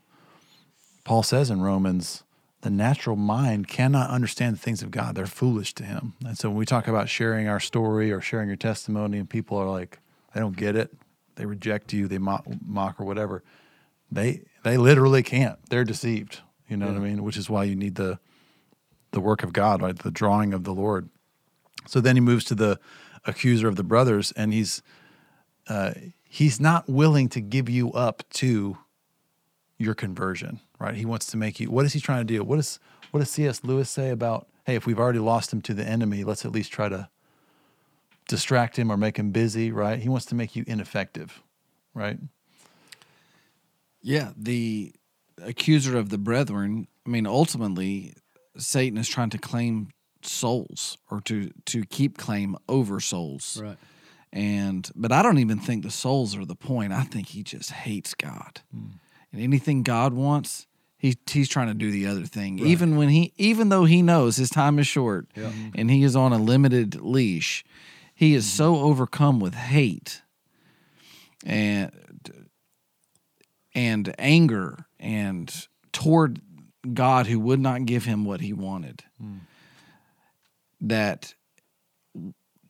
Paul 1.04 1.24
says 1.24 1.50
in 1.50 1.62
Romans, 1.62 2.24
the 2.62 2.70
natural 2.70 3.16
mind 3.16 3.68
cannot 3.68 4.10
understand 4.10 4.56
the 4.56 4.60
things 4.60 4.82
of 4.82 4.92
God; 4.92 5.16
they're 5.16 5.26
foolish 5.26 5.74
to 5.76 5.84
him. 5.84 6.14
And 6.26 6.38
so 6.38 6.50
when 6.50 6.58
we 6.58 6.66
talk 6.66 6.88
about 6.88 7.10
sharing 7.10 7.48
our 7.48 7.60
story 7.60 8.12
or 8.12 8.22
sharing 8.22 8.48
your 8.48 8.58
testimony, 8.58 9.18
and 9.18 9.30
people 9.30 9.58
are 9.58 9.70
like, 9.70 10.00
they 10.34 10.40
don't 10.40 10.58
get 10.58 10.76
it, 10.76 10.92
they 11.36 11.46
reject 11.46 11.94
you, 11.94 12.08
they 12.08 12.18
mock, 12.18 12.46
mock 12.66 13.00
or 13.00 13.06
whatever, 13.06 13.44
they 14.12 14.42
they 14.64 14.78
literally 14.78 15.24
can't. 15.24 15.58
They're 15.70 15.84
deceived. 15.84 16.42
You 16.68 16.78
know 16.78 16.86
what 16.86 16.96
I 16.96 17.00
mean? 17.00 17.24
Which 17.24 17.38
is 17.38 17.50
why 17.50 17.64
you 17.64 17.76
need 17.76 17.96
the 17.96 18.20
the 19.12 19.20
work 19.20 19.42
of 19.42 19.54
God, 19.54 19.82
right? 19.82 19.98
The 19.98 20.12
drawing 20.12 20.54
of 20.54 20.66
the 20.66 20.74
Lord. 20.74 21.10
So 21.88 22.00
then 22.00 22.16
he 22.16 22.20
moves 22.20 22.46
to 22.46 22.56
the 22.56 22.80
accuser 23.26 23.68
of 23.68 23.76
the 23.76 23.84
brothers, 23.84 24.32
and 24.34 24.54
he's 24.54 24.84
uh, 25.68 25.94
he's 26.30 26.60
not 26.60 26.88
willing 26.88 27.28
to 27.30 27.42
give 27.42 27.68
you 27.68 27.92
up 27.92 28.24
to 28.30 28.78
your 29.78 29.96
conversion, 29.96 30.60
right? 30.80 30.96
He 30.96 31.06
wants 31.06 31.26
to 31.28 31.38
make 31.38 31.60
you. 31.60 31.70
What 31.70 31.86
is 31.86 31.94
he 31.94 32.00
trying 32.00 32.26
to 32.26 32.34
do? 32.34 32.44
What 32.44 32.60
is 32.60 32.80
what 33.12 33.20
does 33.20 33.32
C.S. 33.32 33.64
Lewis 33.64 33.90
say 33.90 34.12
about? 34.12 34.48
Hey, 34.66 34.76
if 34.76 34.86
we've 34.86 35.00
already 35.00 35.20
lost 35.20 35.52
him 35.52 35.62
to 35.64 35.74
the 35.74 35.84
enemy, 35.84 36.24
let's 36.24 36.46
at 36.46 36.52
least 36.52 36.72
try 36.72 36.88
to 36.90 37.10
distract 38.28 38.78
him 38.78 38.92
or 38.92 38.98
make 38.98 39.18
him 39.18 39.32
busy, 39.32 39.72
right? 39.72 39.98
He 39.98 40.08
wants 40.08 40.28
to 40.28 40.36
make 40.36 40.56
you 40.56 40.64
ineffective, 40.68 41.42
right? 41.96 42.20
Yeah, 44.02 44.32
the 44.38 44.94
accuser 45.42 45.98
of 45.98 46.10
the 46.10 46.20
brethren. 46.20 46.88
I 47.06 47.10
mean, 47.10 47.26
ultimately, 47.26 48.14
Satan 48.56 49.00
is 49.00 49.10
trying 49.10 49.32
to 49.32 49.40
claim 49.40 49.90
souls 50.22 50.98
or 51.10 51.22
to 51.22 51.50
to 51.66 51.84
keep 51.86 52.18
claim 52.18 52.56
over 52.68 53.00
souls. 53.00 53.60
Right. 53.62 53.78
And 54.32 54.90
but 54.96 55.12
I 55.12 55.22
don't 55.22 55.40
even 55.40 55.60
think 55.60 55.84
the 55.84 55.92
souls 55.92 56.36
are 56.36 56.46
the 56.46 56.56
point. 56.56 56.94
I 56.94 57.04
think 57.04 57.30
he 57.30 57.44
just 57.44 57.72
hates 57.72 58.14
God. 58.14 58.62
Hmm. 58.72 58.92
And 59.32 59.42
anything 59.42 59.84
God 59.84 60.14
wants, 60.14 60.68
he 60.98 61.18
he's 61.30 61.50
trying 61.50 61.68
to 61.68 61.74
do 61.74 61.92
the 61.92 62.06
other 62.06 62.26
thing. 62.26 62.60
Even 62.60 62.96
when 62.96 63.10
he 63.10 63.34
even 63.38 63.70
though 63.70 63.86
he 63.86 64.02
knows 64.02 64.36
his 64.36 64.50
time 64.50 64.78
is 64.78 64.88
short 64.88 65.28
mm-hmm. 65.34 65.70
and 65.76 65.90
he 65.90 66.04
is 66.04 66.16
on 66.16 66.34
a 66.34 66.38
limited 66.38 67.02
leash, 67.02 67.64
he 68.14 68.36
is 68.36 68.46
mm-hmm. 68.46 68.58
so 68.58 68.76
overcome 68.78 69.40
with 69.40 69.56
hate 69.56 70.22
and 71.46 71.92
and 73.74 74.14
anger 74.20 74.86
and 75.00 75.68
toward 75.92 76.42
God 76.94 77.28
who 77.28 77.40
would 77.40 77.60
not 77.60 77.86
give 77.86 78.06
him 78.06 78.26
what 78.26 78.42
he 78.42 78.54
wanted. 78.54 79.04
Mm. 79.24 79.40
That 80.82 81.34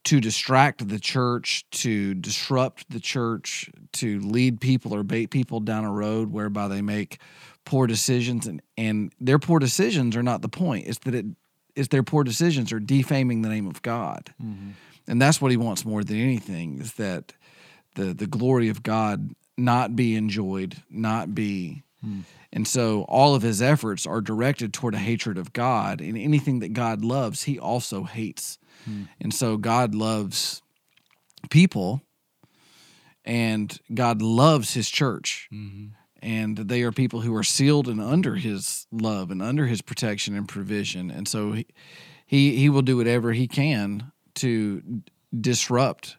to 0.05 0.19
distract 0.19 0.87
the 0.87 0.99
church, 0.99 1.65
to 1.71 2.13
disrupt 2.13 2.89
the 2.89 2.99
church, 2.99 3.69
to 3.93 4.19
lead 4.21 4.61
people 4.61 4.93
or 4.93 5.03
bait 5.03 5.27
people 5.27 5.59
down 5.59 5.83
a 5.83 5.91
road 5.91 6.31
whereby 6.31 6.67
they 6.67 6.81
make 6.81 7.19
poor 7.65 7.85
decisions 7.85 8.47
and, 8.47 8.61
and 8.77 9.13
their 9.19 9.39
poor 9.39 9.59
decisions 9.59 10.15
are 10.15 10.23
not 10.23 10.41
the 10.41 10.49
point. 10.49 10.87
It's 10.87 10.99
that 10.99 11.15
it 11.15 11.25
it's 11.75 11.87
their 11.89 12.03
poor 12.03 12.23
decisions 12.23 12.73
are 12.73 12.79
defaming 12.79 13.41
the 13.41 13.49
name 13.49 13.67
of 13.67 13.81
God. 13.81 14.33
Mm-hmm. 14.43 14.71
And 15.07 15.21
that's 15.21 15.41
what 15.41 15.51
he 15.51 15.57
wants 15.57 15.85
more 15.85 16.03
than 16.03 16.17
anything 16.17 16.79
is 16.79 16.93
that 16.93 17.33
the 17.95 18.13
the 18.13 18.27
glory 18.27 18.69
of 18.69 18.83
God 18.83 19.33
not 19.57 19.95
be 19.95 20.15
enjoyed, 20.15 20.81
not 20.89 21.33
be 21.35 21.83
hmm. 22.01 22.21
and 22.53 22.67
so 22.67 23.03
all 23.03 23.35
of 23.35 23.41
his 23.41 23.61
efforts 23.61 24.05
are 24.05 24.21
directed 24.21 24.73
toward 24.73 24.93
a 24.93 24.99
hatred 24.99 25.37
of 25.37 25.51
God 25.51 25.99
and 25.99 26.17
anything 26.17 26.59
that 26.59 26.73
God 26.73 27.03
loves, 27.03 27.43
he 27.43 27.59
also 27.59 28.03
hates. 28.03 28.58
Hmm. 28.85 29.03
And 29.19 29.33
so 29.33 29.57
God 29.57 29.95
loves 29.95 30.61
people 31.49 32.01
and 33.25 33.77
God 33.93 34.21
loves 34.21 34.73
his 34.73 34.89
church. 34.89 35.47
Mm-hmm. 35.53 35.87
And 36.21 36.57
they 36.57 36.81
are 36.81 36.91
people 36.91 37.21
who 37.21 37.33
are 37.35 37.43
sealed 37.43 37.87
and 37.87 38.01
under 38.01 38.35
his 38.35 38.87
love 38.91 39.31
and 39.31 39.41
under 39.41 39.67
his 39.67 39.81
protection 39.81 40.35
and 40.35 40.49
provision. 40.49 41.09
And 41.09 41.27
so 41.27 41.53
he 41.53 41.67
he, 42.29 42.57
he 42.57 42.69
will 42.69 42.83
do 42.83 42.95
whatever 42.95 43.33
he 43.33 43.47
can 43.47 44.11
to 44.35 45.01
disrupt 45.35 46.17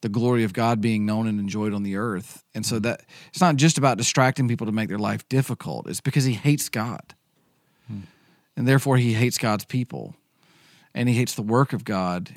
the 0.00 0.08
glory 0.08 0.42
of 0.42 0.54
God 0.54 0.80
being 0.80 1.04
known 1.04 1.26
and 1.26 1.38
enjoyed 1.38 1.74
on 1.74 1.82
the 1.82 1.96
earth. 1.96 2.42
And 2.54 2.64
so 2.64 2.76
hmm. 2.76 2.82
that 2.82 3.02
it's 3.28 3.42
not 3.42 3.56
just 3.56 3.76
about 3.76 3.98
distracting 3.98 4.48
people 4.48 4.66
to 4.66 4.72
make 4.72 4.88
their 4.88 4.98
life 4.98 5.28
difficult. 5.28 5.86
It's 5.86 6.00
because 6.00 6.24
he 6.24 6.32
hates 6.32 6.70
God. 6.70 7.14
Hmm. 7.86 8.00
And 8.56 8.66
therefore 8.66 8.96
he 8.96 9.12
hates 9.12 9.36
God's 9.36 9.66
people. 9.66 10.16
And 10.94 11.08
he 11.08 11.14
hates 11.14 11.34
the 11.34 11.42
work 11.42 11.72
of 11.72 11.84
God 11.84 12.30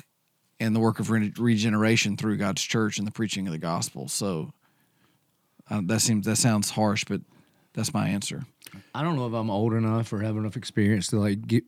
and 0.60 0.74
the 0.74 0.80
work 0.80 1.00
of 1.00 1.10
re- 1.10 1.32
regeneration 1.36 2.16
through 2.16 2.36
God's 2.36 2.62
church 2.62 2.98
and 2.98 3.06
the 3.06 3.12
preaching 3.12 3.46
of 3.46 3.52
the 3.52 3.58
gospel. 3.58 4.08
So 4.08 4.52
uh, 5.70 5.80
that 5.86 6.00
seems 6.00 6.26
that 6.26 6.36
sounds 6.36 6.70
harsh, 6.70 7.04
but 7.04 7.20
that's 7.72 7.92
my 7.92 8.08
answer. 8.08 8.44
I 8.94 9.02
don't 9.02 9.16
know 9.16 9.26
if 9.26 9.32
I'm 9.32 9.50
old 9.50 9.72
enough 9.72 10.12
or 10.12 10.20
have 10.20 10.36
enough 10.36 10.56
experience 10.56 11.08
to 11.08 11.18
like 11.18 11.46
get, 11.46 11.64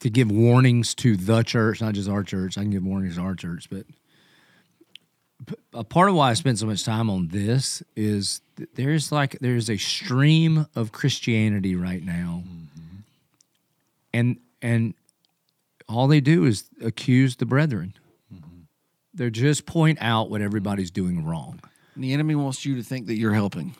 to 0.00 0.10
give 0.10 0.30
warnings 0.30 0.94
to 0.96 1.16
the 1.16 1.42
church, 1.42 1.80
not 1.80 1.94
just 1.94 2.08
our 2.08 2.22
church. 2.22 2.58
I 2.58 2.62
can 2.62 2.70
give 2.70 2.84
warnings 2.84 3.16
to 3.16 3.22
our 3.22 3.34
church, 3.34 3.68
but 3.70 3.86
a 5.72 5.84
part 5.84 6.08
of 6.08 6.14
why 6.14 6.30
I 6.30 6.34
spend 6.34 6.58
so 6.58 6.66
much 6.66 6.84
time 6.84 7.10
on 7.10 7.28
this 7.28 7.82
is 7.96 8.40
there's 8.74 9.12
like 9.12 9.38
there's 9.40 9.68
a 9.68 9.76
stream 9.76 10.66
of 10.74 10.92
Christianity 10.92 11.76
right 11.76 12.02
now, 12.02 12.42
and 14.12 14.38
and 14.62 14.94
all 15.94 16.08
they 16.08 16.20
do 16.20 16.44
is 16.44 16.64
accuse 16.82 17.36
the 17.36 17.46
brethren. 17.46 17.94
They 19.14 19.30
just 19.30 19.64
point 19.64 19.98
out 20.00 20.28
what 20.28 20.40
everybody's 20.40 20.90
doing 20.90 21.24
wrong. 21.24 21.60
And 21.94 22.02
the 22.02 22.12
enemy 22.12 22.34
wants 22.34 22.66
you 22.66 22.74
to 22.76 22.82
think 22.82 23.06
that 23.06 23.14
you're 23.16 23.32
helping. 23.34 23.76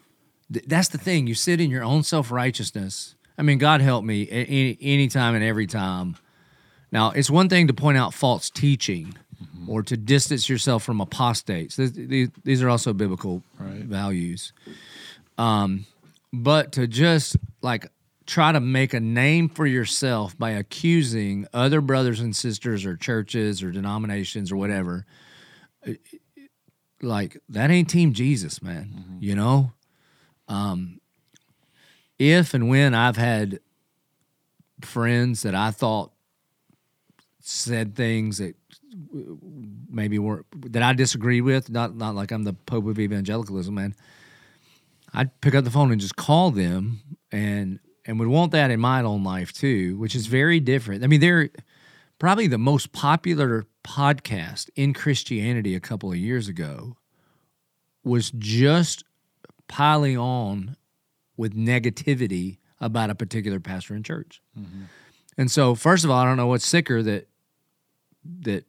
Th- 0.52 0.64
that's 0.66 0.88
the 0.88 0.98
thing. 0.98 1.26
You 1.26 1.34
sit 1.34 1.60
in 1.60 1.70
your 1.70 1.82
own 1.82 2.04
self 2.04 2.30
righteousness. 2.30 3.16
I 3.36 3.42
mean, 3.42 3.58
God 3.58 3.80
help 3.80 4.04
me 4.04 4.28
any 4.30 4.78
anytime 4.80 5.34
and 5.34 5.42
every 5.42 5.66
time. 5.66 6.16
Now, 6.92 7.10
it's 7.10 7.28
one 7.28 7.48
thing 7.48 7.66
to 7.66 7.74
point 7.74 7.98
out 7.98 8.14
false 8.14 8.48
teaching 8.48 9.16
or 9.66 9.82
to 9.82 9.96
distance 9.96 10.48
yourself 10.48 10.84
from 10.84 11.00
apostates. 11.00 11.74
Th- 11.74 11.90
These, 11.92 12.28
these 12.44 12.62
are 12.62 12.68
also 12.68 12.92
biblical 12.92 13.42
values. 13.58 14.52
Um, 15.36 15.86
but 16.32 16.70
to 16.72 16.86
just 16.86 17.36
like 17.62 17.88
try 18.26 18.52
to 18.52 18.60
make 18.60 18.94
a 18.94 19.00
name 19.00 19.48
for 19.48 19.66
yourself 19.66 20.36
by 20.38 20.50
accusing 20.50 21.46
other 21.52 21.80
brothers 21.80 22.20
and 22.20 22.34
sisters 22.34 22.84
or 22.84 22.96
churches 22.96 23.62
or 23.62 23.70
denominations 23.70 24.50
or 24.50 24.56
whatever, 24.56 25.04
like 27.02 27.36
that 27.48 27.70
ain't 27.70 27.90
Team 27.90 28.12
Jesus, 28.12 28.62
man. 28.62 28.90
Mm-hmm. 28.94 29.16
You 29.20 29.34
know? 29.34 29.72
Um, 30.48 31.00
if 32.18 32.54
and 32.54 32.68
when 32.68 32.94
I've 32.94 33.16
had 33.16 33.60
friends 34.82 35.42
that 35.42 35.54
I 35.54 35.70
thought 35.70 36.12
said 37.40 37.94
things 37.94 38.38
that 38.38 38.56
maybe 39.90 40.18
were 40.18 40.44
that 40.66 40.82
I 40.82 40.92
disagreed 40.92 41.42
with. 41.42 41.70
Not 41.70 41.94
not 41.94 42.14
like 42.14 42.32
I'm 42.32 42.44
the 42.44 42.52
Pope 42.52 42.86
of 42.86 42.98
evangelicalism, 42.98 43.74
man. 43.74 43.94
I'd 45.12 45.40
pick 45.40 45.54
up 45.54 45.64
the 45.64 45.70
phone 45.70 45.92
and 45.92 46.00
just 46.00 46.16
call 46.16 46.50
them 46.50 47.00
and 47.30 47.78
and 48.06 48.18
would 48.18 48.28
want 48.28 48.52
that 48.52 48.70
in 48.70 48.80
my 48.80 49.02
own 49.02 49.24
life 49.24 49.52
too, 49.52 49.96
which 49.98 50.14
is 50.14 50.26
very 50.26 50.60
different. 50.60 51.04
I 51.04 51.06
mean, 51.06 51.20
they're 51.20 51.50
probably 52.18 52.46
the 52.46 52.58
most 52.58 52.92
popular 52.92 53.66
podcast 53.82 54.70
in 54.76 54.94
Christianity 54.94 55.74
a 55.74 55.80
couple 55.80 56.10
of 56.10 56.18
years 56.18 56.48
ago 56.48 56.96
was 58.02 58.30
just 58.30 59.04
piling 59.68 60.18
on 60.18 60.76
with 61.36 61.54
negativity 61.54 62.58
about 62.80 63.10
a 63.10 63.14
particular 63.14 63.60
pastor 63.60 63.94
in 63.94 64.02
church. 64.02 64.42
Mm-hmm. 64.58 64.82
And 65.36 65.50
so, 65.50 65.74
first 65.74 66.04
of 66.04 66.10
all, 66.10 66.18
I 66.18 66.24
don't 66.24 66.36
know 66.36 66.46
what's 66.46 66.66
sicker 66.66 67.02
that 67.02 67.28
that 68.40 68.64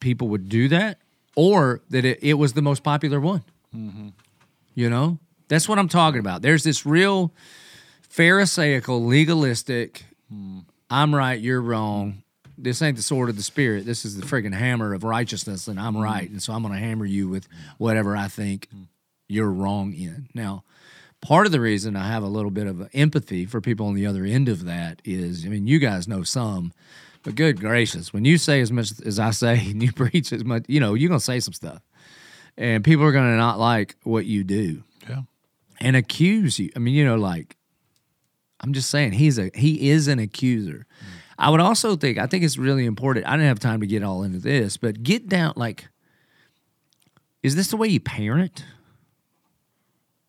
people 0.00 0.28
would 0.28 0.48
do 0.48 0.68
that, 0.68 0.98
or 1.34 1.80
that 1.90 2.04
it, 2.04 2.18
it 2.22 2.34
was 2.34 2.52
the 2.52 2.62
most 2.62 2.82
popular 2.82 3.20
one. 3.20 3.42
Mm-hmm. 3.74 4.08
You 4.74 4.90
know, 4.90 5.18
that's 5.48 5.68
what 5.68 5.78
I'm 5.78 5.88
talking 5.88 6.20
about. 6.20 6.42
There's 6.42 6.62
this 6.62 6.84
real 6.86 7.32
Pharisaical, 8.10 9.04
legalistic. 9.04 10.04
Hmm. 10.28 10.58
I'm 10.90 11.14
right, 11.14 11.40
you're 11.40 11.62
wrong. 11.62 12.24
This 12.58 12.82
ain't 12.82 12.96
the 12.96 13.04
sword 13.04 13.30
of 13.30 13.36
the 13.36 13.42
spirit. 13.44 13.86
This 13.86 14.04
is 14.04 14.16
the 14.16 14.26
friggin' 14.26 14.52
hammer 14.52 14.92
of 14.92 15.04
righteousness, 15.04 15.68
and 15.68 15.78
I'm 15.78 15.94
hmm. 15.94 16.02
right, 16.02 16.28
and 16.28 16.42
so 16.42 16.52
I'm 16.52 16.62
going 16.62 16.74
to 16.74 16.80
hammer 16.80 17.06
you 17.06 17.28
with 17.28 17.46
whatever 17.78 18.16
I 18.16 18.26
think 18.26 18.68
hmm. 18.70 18.82
you're 19.28 19.50
wrong 19.50 19.94
in. 19.94 20.28
Now, 20.34 20.64
part 21.20 21.46
of 21.46 21.52
the 21.52 21.60
reason 21.60 21.94
I 21.94 22.08
have 22.08 22.24
a 22.24 22.28
little 22.28 22.50
bit 22.50 22.66
of 22.66 22.90
empathy 22.92 23.46
for 23.46 23.60
people 23.60 23.86
on 23.86 23.94
the 23.94 24.06
other 24.06 24.24
end 24.24 24.48
of 24.48 24.64
that 24.64 25.00
is, 25.04 25.46
I 25.46 25.48
mean, 25.48 25.68
you 25.68 25.78
guys 25.78 26.08
know 26.08 26.24
some, 26.24 26.72
but 27.22 27.36
good 27.36 27.60
gracious, 27.60 28.12
when 28.12 28.24
you 28.24 28.38
say 28.38 28.60
as 28.60 28.72
much 28.72 28.90
as 29.06 29.20
I 29.20 29.30
say 29.30 29.54
and 29.70 29.80
you 29.80 29.92
preach 29.92 30.32
as 30.32 30.44
much, 30.44 30.64
you 30.66 30.80
know, 30.80 30.94
you're 30.94 31.10
going 31.10 31.20
to 31.20 31.24
say 31.24 31.38
some 31.38 31.54
stuff, 31.54 31.80
and 32.58 32.82
people 32.82 33.04
are 33.04 33.12
going 33.12 33.30
to 33.30 33.36
not 33.36 33.60
like 33.60 33.94
what 34.02 34.26
you 34.26 34.42
do 34.42 34.82
Yeah. 35.08 35.22
and 35.80 35.94
accuse 35.94 36.58
you. 36.58 36.70
I 36.74 36.80
mean, 36.80 36.94
you 36.94 37.04
know, 37.04 37.14
like 37.14 37.56
I'm 38.60 38.72
just 38.72 38.90
saying 38.90 39.12
he's 39.12 39.38
a 39.38 39.50
he 39.54 39.90
is 39.90 40.08
an 40.08 40.18
accuser. 40.18 40.86
Mm. 40.86 41.06
I 41.38 41.50
would 41.50 41.60
also 41.60 41.96
think 41.96 42.18
I 42.18 42.26
think 42.26 42.44
it's 42.44 42.58
really 42.58 42.84
important. 42.84 43.26
I 43.26 43.32
didn't 43.32 43.48
have 43.48 43.58
time 43.58 43.80
to 43.80 43.86
get 43.86 44.02
all 44.02 44.22
into 44.22 44.38
this, 44.38 44.76
but 44.76 45.02
get 45.02 45.28
down 45.28 45.54
like 45.56 45.88
is 47.42 47.56
this 47.56 47.68
the 47.68 47.76
way 47.76 47.88
you 47.88 48.00
parent? 48.00 48.64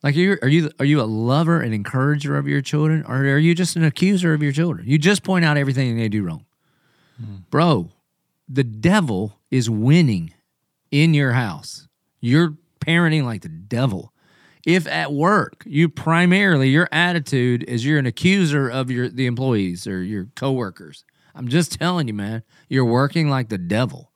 Like 0.01 0.15
are 0.15 0.19
you 0.19 0.37
are 0.41 0.47
you 0.47 0.71
are 0.79 0.85
you 0.85 1.01
a 1.01 1.03
lover 1.03 1.61
and 1.61 1.73
encourager 1.73 2.37
of 2.37 2.47
your 2.47 2.61
children 2.61 3.03
or 3.07 3.17
are 3.17 3.37
you 3.37 3.53
just 3.53 3.75
an 3.75 3.83
accuser 3.83 4.33
of 4.33 4.41
your 4.41 4.53
children? 4.53 4.87
You 4.87 4.97
just 4.97 5.23
point 5.23 5.43
out 5.43 5.57
everything 5.57 5.97
they 5.97 6.09
do 6.09 6.23
wrong. 6.23 6.45
Hmm. 7.17 7.35
Bro, 7.49 7.89
the 8.47 8.63
devil 8.63 9.37
is 9.51 9.69
winning 9.69 10.33
in 10.91 11.13
your 11.13 11.33
house. 11.33 11.87
You're 12.21 12.55
parenting 12.79 13.23
like 13.25 13.41
the 13.41 13.49
devil. 13.49 14.13
If 14.65 14.87
at 14.87 15.11
work 15.11 15.63
you 15.65 15.89
primarily 15.89 16.69
your 16.69 16.87
attitude 16.91 17.63
is 17.63 17.85
you're 17.85 17.99
an 17.99 18.05
accuser 18.05 18.69
of 18.69 18.91
your 18.91 19.09
the 19.09 19.25
employees 19.25 19.87
or 19.87 20.03
your 20.03 20.27
coworkers, 20.35 21.03
I'm 21.33 21.47
just 21.47 21.79
telling 21.79 22.07
you, 22.07 22.13
man, 22.13 22.43
you're 22.69 22.85
working 22.85 23.29
like 23.29 23.49
the 23.49 23.57
devil. 23.57 24.11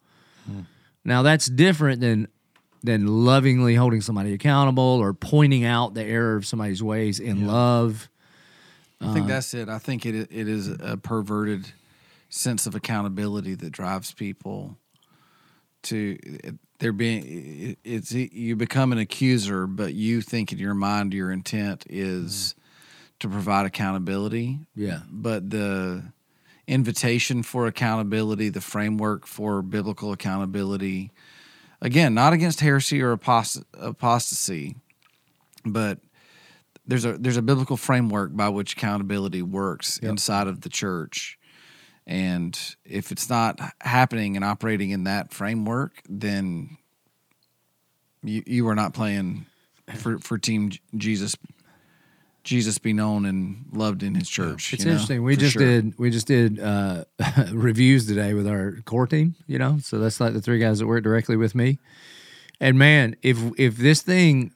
Hmm. 0.46 0.62
Now 1.04 1.22
that's 1.22 1.48
different 1.48 2.02
than 2.02 2.28
than 2.84 3.26
lovingly 3.26 3.76
holding 3.76 4.02
somebody 4.02 4.34
accountable 4.34 4.84
or 4.84 5.14
pointing 5.14 5.66
out 5.66 5.96
the 5.96 6.04
error 6.04 6.36
of 6.36 6.46
somebody's 6.46 6.84
ways 6.84 7.20
in 7.20 7.48
love. 7.48 8.10
I 9.02 9.14
think 9.14 9.26
uh, 9.26 9.30
that's 9.30 9.54
it. 9.54 9.70
I 9.70 9.80
think 9.80 10.06
it 10.06 10.16
it 10.32 10.48
is 10.48 10.68
a 10.68 10.98
perverted 10.98 11.72
sense 12.30 12.68
of 12.68 12.76
accountability 12.76 13.56
that 13.56 13.72
drives 13.72 14.14
people 14.14 14.78
to 15.84 16.18
they're 16.80 16.94
being 16.94 17.78
it's 17.84 18.12
you 18.12 18.56
become 18.56 18.92
an 18.92 18.98
accuser, 18.98 19.68
but 19.68 19.94
you 19.94 20.22
think 20.22 20.52
in 20.52 20.58
your 20.58 20.74
mind 20.74 21.14
your 21.14 21.32
intent 21.32 21.86
is 21.90 22.54
mm-hmm. 22.54 23.16
to 23.20 23.30
provide 23.30 23.66
accountability. 23.66 24.60
Yeah. 24.76 25.02
But 25.10 25.50
the 25.50 26.04
invitation 26.68 27.44
for 27.44 27.68
accountability, 27.68 28.50
the 28.50 28.62
framework 28.62 29.26
for 29.26 29.62
biblical 29.62 30.12
accountability, 30.12 31.12
again, 31.82 32.14
not 32.14 32.34
against 32.34 32.60
heresy 32.60 33.02
or 33.02 33.16
apost- 33.16 33.64
apostasy, 33.74 34.76
but 35.64 36.00
there's 36.86 37.06
a 37.06 37.18
there's 37.18 37.38
a 37.38 37.42
biblical 37.42 37.78
framework 37.78 38.36
by 38.36 38.50
which 38.50 38.74
accountability 38.74 39.42
works 39.42 39.98
inside 40.00 40.48
of 40.48 40.62
the 40.62 40.70
church. 40.70 41.40
And 42.08 42.58
if 42.86 43.12
it's 43.12 43.30
not 43.30 43.60
happening 43.82 44.36
and 44.36 44.46
operating 44.46 44.92
in 44.92 45.06
that 45.06 45.34
framework, 45.34 46.02
then 46.08 46.78
you 48.24 48.44
you 48.46 48.68
are 48.68 48.76
not 48.76 48.94
playing 48.94 49.48
for 49.96 50.20
for 50.20 50.38
team 50.38 50.72
Jesus 50.96 51.36
Jesus 52.46 52.78
be 52.78 52.94
known 52.94 53.26
and 53.26 53.66
loved 53.74 54.04
in 54.04 54.14
his 54.14 54.30
church. 54.30 54.72
It's 54.72 54.84
you 54.84 54.86
know, 54.86 54.92
interesting. 54.94 55.24
We 55.24 55.36
just 55.36 55.54
sure. 55.54 55.64
did 55.64 55.98
we 55.98 56.12
just 56.12 56.28
did 56.28 56.60
uh, 56.60 57.06
reviews 57.52 58.06
today 58.06 58.36
with 58.36 58.48
our 58.48 58.78
core 58.86 59.08
team. 59.08 59.36
You 59.48 59.58
know, 59.58 59.80
so 59.82 59.98
that's 59.98 60.20
like 60.20 60.34
the 60.34 60.42
three 60.42 60.60
guys 60.60 60.80
that 60.80 60.88
work 60.88 61.04
directly 61.04 61.36
with 61.36 61.56
me. 61.56 61.80
And 62.62 62.78
man, 62.78 63.16
if 63.24 63.40
if 63.58 63.78
this 63.78 64.04
thing, 64.04 64.54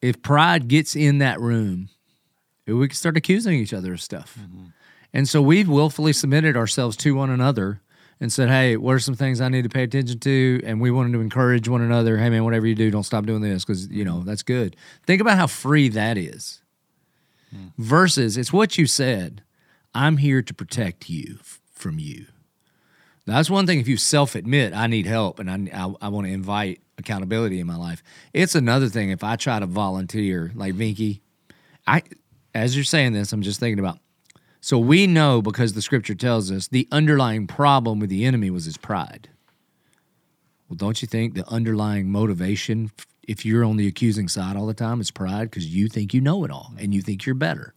if 0.00 0.22
pride 0.22 0.66
gets 0.66 0.96
in 0.96 1.18
that 1.18 1.38
room, 1.38 1.90
we 2.66 2.88
can 2.88 2.96
start 2.96 3.18
accusing 3.18 3.54
each 3.54 3.74
other 3.74 3.92
of 3.92 4.00
stuff. 4.00 4.38
And 5.12 5.28
so 5.28 5.40
we've 5.40 5.68
willfully 5.68 6.12
submitted 6.12 6.56
ourselves 6.56 6.96
to 6.98 7.14
one 7.14 7.30
another 7.30 7.80
and 8.20 8.32
said, 8.32 8.48
"Hey, 8.48 8.76
what 8.76 8.92
are 8.92 8.98
some 8.98 9.14
things 9.14 9.40
I 9.40 9.48
need 9.48 9.62
to 9.62 9.68
pay 9.68 9.82
attention 9.82 10.18
to?" 10.20 10.60
And 10.64 10.80
we 10.80 10.90
wanted 10.90 11.12
to 11.12 11.20
encourage 11.20 11.68
one 11.68 11.82
another. 11.82 12.18
Hey, 12.18 12.30
man, 12.30 12.44
whatever 12.44 12.66
you 12.66 12.74
do, 12.74 12.90
don't 12.90 13.02
stop 13.02 13.26
doing 13.26 13.42
this 13.42 13.64
because 13.64 13.88
you 13.88 14.04
know 14.04 14.22
that's 14.24 14.42
good. 14.42 14.76
Think 15.06 15.20
about 15.20 15.36
how 15.36 15.46
free 15.46 15.88
that 15.90 16.16
is. 16.18 16.62
Hmm. 17.50 17.68
Versus, 17.78 18.36
it's 18.36 18.52
what 18.52 18.78
you 18.78 18.86
said. 18.86 19.42
I'm 19.94 20.18
here 20.18 20.42
to 20.42 20.52
protect 20.52 21.08
you 21.08 21.36
f- 21.40 21.60
from 21.72 21.98
you. 21.98 22.26
Now, 23.26 23.36
That's 23.36 23.50
one 23.50 23.66
thing. 23.66 23.80
If 23.80 23.88
you 23.88 23.96
self 23.96 24.34
admit 24.34 24.74
I 24.74 24.86
need 24.86 25.06
help 25.06 25.38
and 25.38 25.50
I, 25.50 25.84
I, 25.84 25.94
I 26.02 26.08
want 26.08 26.26
to 26.26 26.32
invite 26.32 26.80
accountability 26.98 27.60
in 27.60 27.66
my 27.66 27.76
life, 27.76 28.02
it's 28.32 28.54
another 28.54 28.88
thing 28.88 29.10
if 29.10 29.24
I 29.24 29.36
try 29.36 29.58
to 29.58 29.66
volunteer, 29.66 30.52
like 30.54 30.74
Vinky. 30.74 31.20
I, 31.86 32.02
as 32.54 32.74
you're 32.76 32.84
saying 32.84 33.12
this, 33.12 33.32
I'm 33.32 33.42
just 33.42 33.60
thinking 33.60 33.78
about. 33.78 33.98
So 34.66 34.80
we 34.80 35.06
know 35.06 35.42
because 35.42 35.74
the 35.74 35.80
scripture 35.80 36.16
tells 36.16 36.50
us 36.50 36.66
the 36.66 36.88
underlying 36.90 37.46
problem 37.46 38.00
with 38.00 38.10
the 38.10 38.24
enemy 38.24 38.50
was 38.50 38.64
his 38.64 38.76
pride. 38.76 39.28
Well, 40.68 40.76
don't 40.76 41.00
you 41.00 41.06
think 41.06 41.34
the 41.34 41.48
underlying 41.48 42.10
motivation, 42.10 42.90
if 43.22 43.46
you're 43.46 43.64
on 43.64 43.76
the 43.76 43.86
accusing 43.86 44.26
side 44.26 44.56
all 44.56 44.66
the 44.66 44.74
time, 44.74 45.00
is 45.00 45.12
pride 45.12 45.50
because 45.50 45.72
you 45.72 45.86
think 45.86 46.12
you 46.12 46.20
know 46.20 46.42
it 46.42 46.50
all 46.50 46.72
and 46.80 46.92
you 46.92 47.00
think 47.00 47.26
you're 47.26 47.36
better 47.36 47.74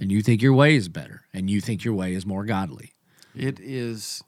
and 0.00 0.10
you 0.10 0.20
think 0.20 0.42
your 0.42 0.52
way 0.52 0.74
is 0.74 0.88
better 0.88 1.26
and 1.32 1.48
you 1.48 1.60
think 1.60 1.84
your 1.84 1.94
way 1.94 2.12
is 2.12 2.26
more 2.26 2.44
godly. 2.44 2.92
It 3.36 3.60
is. 3.60 4.24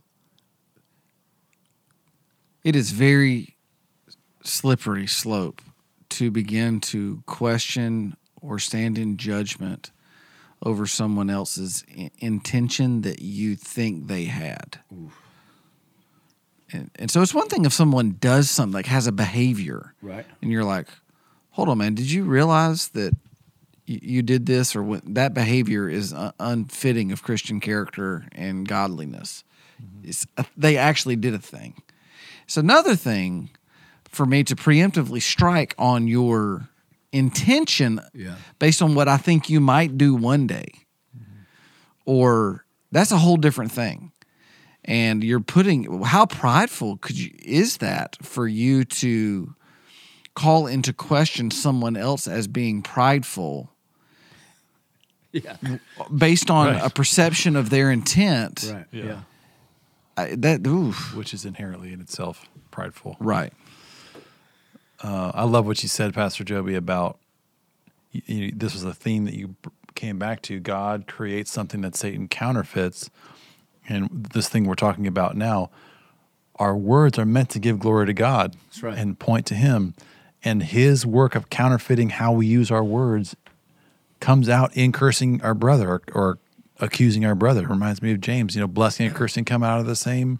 It 2.63 2.77
is 2.77 2.93
very 2.93 3.57
slippery 4.45 5.09
slope 5.09 5.61
to 6.11 6.31
begin 6.31 6.79
to 6.83 7.25
question 7.27 8.17
or 8.41 8.61
stand 8.61 8.99
in 8.99 9.17
judgment 9.17 9.91
over 10.65 10.87
someone 10.87 11.31
else's 11.31 11.85
i- 11.97 12.11
intention 12.19 13.03
that 13.03 13.21
you 13.23 13.55
think 13.57 14.07
they 14.09 14.25
had. 14.25 14.79
And, 16.73 16.91
and 16.97 17.11
so 17.11 17.23
it's 17.23 17.35
one 17.35 17.49
thing 17.49 17.65
if 17.65 17.73
someone 17.73 18.17
does 18.21 18.51
something 18.51 18.73
like 18.73 18.87
has 18.87 19.07
a 19.07 19.13
behavior, 19.13 19.95
Right. 20.03 20.27
and 20.43 20.51
you're 20.51 20.65
like, 20.65 20.89
"Hold 21.51 21.69
on, 21.69 21.79
man! 21.79 21.95
Did 21.95 22.11
you 22.11 22.25
realize 22.25 22.89
that 22.89 23.15
you, 23.87 23.99
you 24.03 24.23
did 24.23 24.47
this, 24.47 24.75
or 24.75 24.83
when, 24.83 25.03
that 25.15 25.35
behavior 25.35 25.89
is 25.89 26.13
uh, 26.13 26.33
unfitting 26.41 27.13
of 27.13 27.23
Christian 27.23 27.61
character 27.61 28.27
and 28.33 28.67
godliness?" 28.67 29.45
It's, 30.03 30.27
uh, 30.39 30.45
they 30.57 30.77
actually 30.77 31.17
did 31.17 31.35
a 31.35 31.39
thing. 31.39 31.83
It's 32.45 32.57
another 32.57 32.97
thing 32.97 33.51
for 34.09 34.25
me 34.27 34.43
to 34.45 34.57
preemptively 34.57 35.21
strike 35.21 35.75
on 35.79 36.09
your 36.09 36.69
intention 37.15 38.01
Yeah. 38.13 38.35
based 38.59 38.83
on 38.83 38.95
what 38.95 39.09
I 39.09 39.17
think 39.17 39.49
you 39.49 39.61
might 39.61 39.97
do 39.97 40.15
one 40.15 40.47
day. 40.47 40.67
Or 42.05 42.65
that's 42.93 43.13
a 43.13 43.19
whole 43.19 43.37
different 43.39 43.73
thing. 43.73 44.13
And 44.85 45.25
you're 45.25 45.41
putting 45.41 46.03
how 46.03 46.27
prideful 46.27 46.99
could 46.99 47.19
you 47.19 47.31
is 47.39 47.79
that 47.79 48.17
for 48.21 48.47
you 48.47 48.85
to 48.85 49.55
call 50.35 50.67
into 50.67 50.93
question 50.93 51.51
someone 51.51 51.97
else 51.97 52.27
as 52.29 52.47
being 52.49 52.83
prideful 52.83 53.71
Yeah. 55.33 55.57
based 56.15 56.51
on 56.51 56.67
Right. 56.75 56.85
a 56.85 56.91
perception 56.91 57.57
of 57.57 57.71
their 57.71 57.91
intent? 57.91 58.69
Right. 58.71 58.87
Yeah. 58.93 59.05
Yeah. 59.05 59.21
I, 60.17 60.35
that 60.37 60.67
oof, 60.67 61.15
Which 61.15 61.33
is 61.35 61.45
inherently 61.45 61.93
in 61.93 62.01
itself 62.01 62.47
prideful. 62.71 63.17
right. 63.21 63.53
Uh, 65.05 65.31
I 65.35 65.45
love 65.45 65.67
what 65.67 65.83
you 65.83 65.89
said, 65.89 66.15
Pastor 66.15 66.45
Joby, 66.45 66.75
about 66.75 67.19
you, 68.11 68.23
you, 68.27 68.53
this 68.57 68.73
was 68.73 68.85
a 68.85 68.95
theme 68.95 69.27
that 69.27 69.35
you 69.35 69.55
came 69.95 70.19
back 70.19 70.41
to. 70.43 70.59
God 70.59 71.07
creates 71.07 71.51
something 71.51 71.83
that 71.83 71.95
Satan 71.95 72.27
counterfeits, 72.27 73.11
and 73.87 74.09
this 74.33 74.49
thing 74.49 74.65
we're 74.65 74.75
talking 74.75 75.07
about 75.07 75.37
now, 75.37 75.69
our 76.57 76.75
words 76.75 77.19
are 77.19 77.27
meant 77.27 77.51
to 77.51 77.59
give 77.59 77.79
glory 77.79 78.07
to 78.07 78.15
God 78.15 78.57
That's 78.69 78.83
right. 78.83 78.97
and 78.97 79.19
point 79.19 79.45
to 79.47 79.55
Him. 79.55 79.95
And 80.43 80.63
His 80.63 81.05
work 81.05 81.35
of 81.35 81.51
counterfeiting 81.51 82.11
how 82.11 82.33
we 82.33 82.47
use 82.47 82.71
our 82.71 82.85
words 82.85 83.37
comes 84.21 84.49
out 84.49 84.75
in 84.75 84.91
cursing 84.91 85.43
our 85.43 85.55
brother 85.55 85.91
or, 85.91 86.03
or 86.15 86.39
accusing 86.81 87.27
our 87.27 87.35
brother. 87.35 87.65
It 87.65 87.69
reminds 87.69 88.01
me 88.01 88.13
of 88.13 88.23
James. 88.23 88.55
You 88.55 88.63
know, 88.63 88.67
blessing 88.69 89.07
and 89.07 89.15
cursing 89.15 89.45
come 89.45 89.63
out 89.63 89.81
of 89.81 89.87
the 89.87 89.97
same 89.97 90.39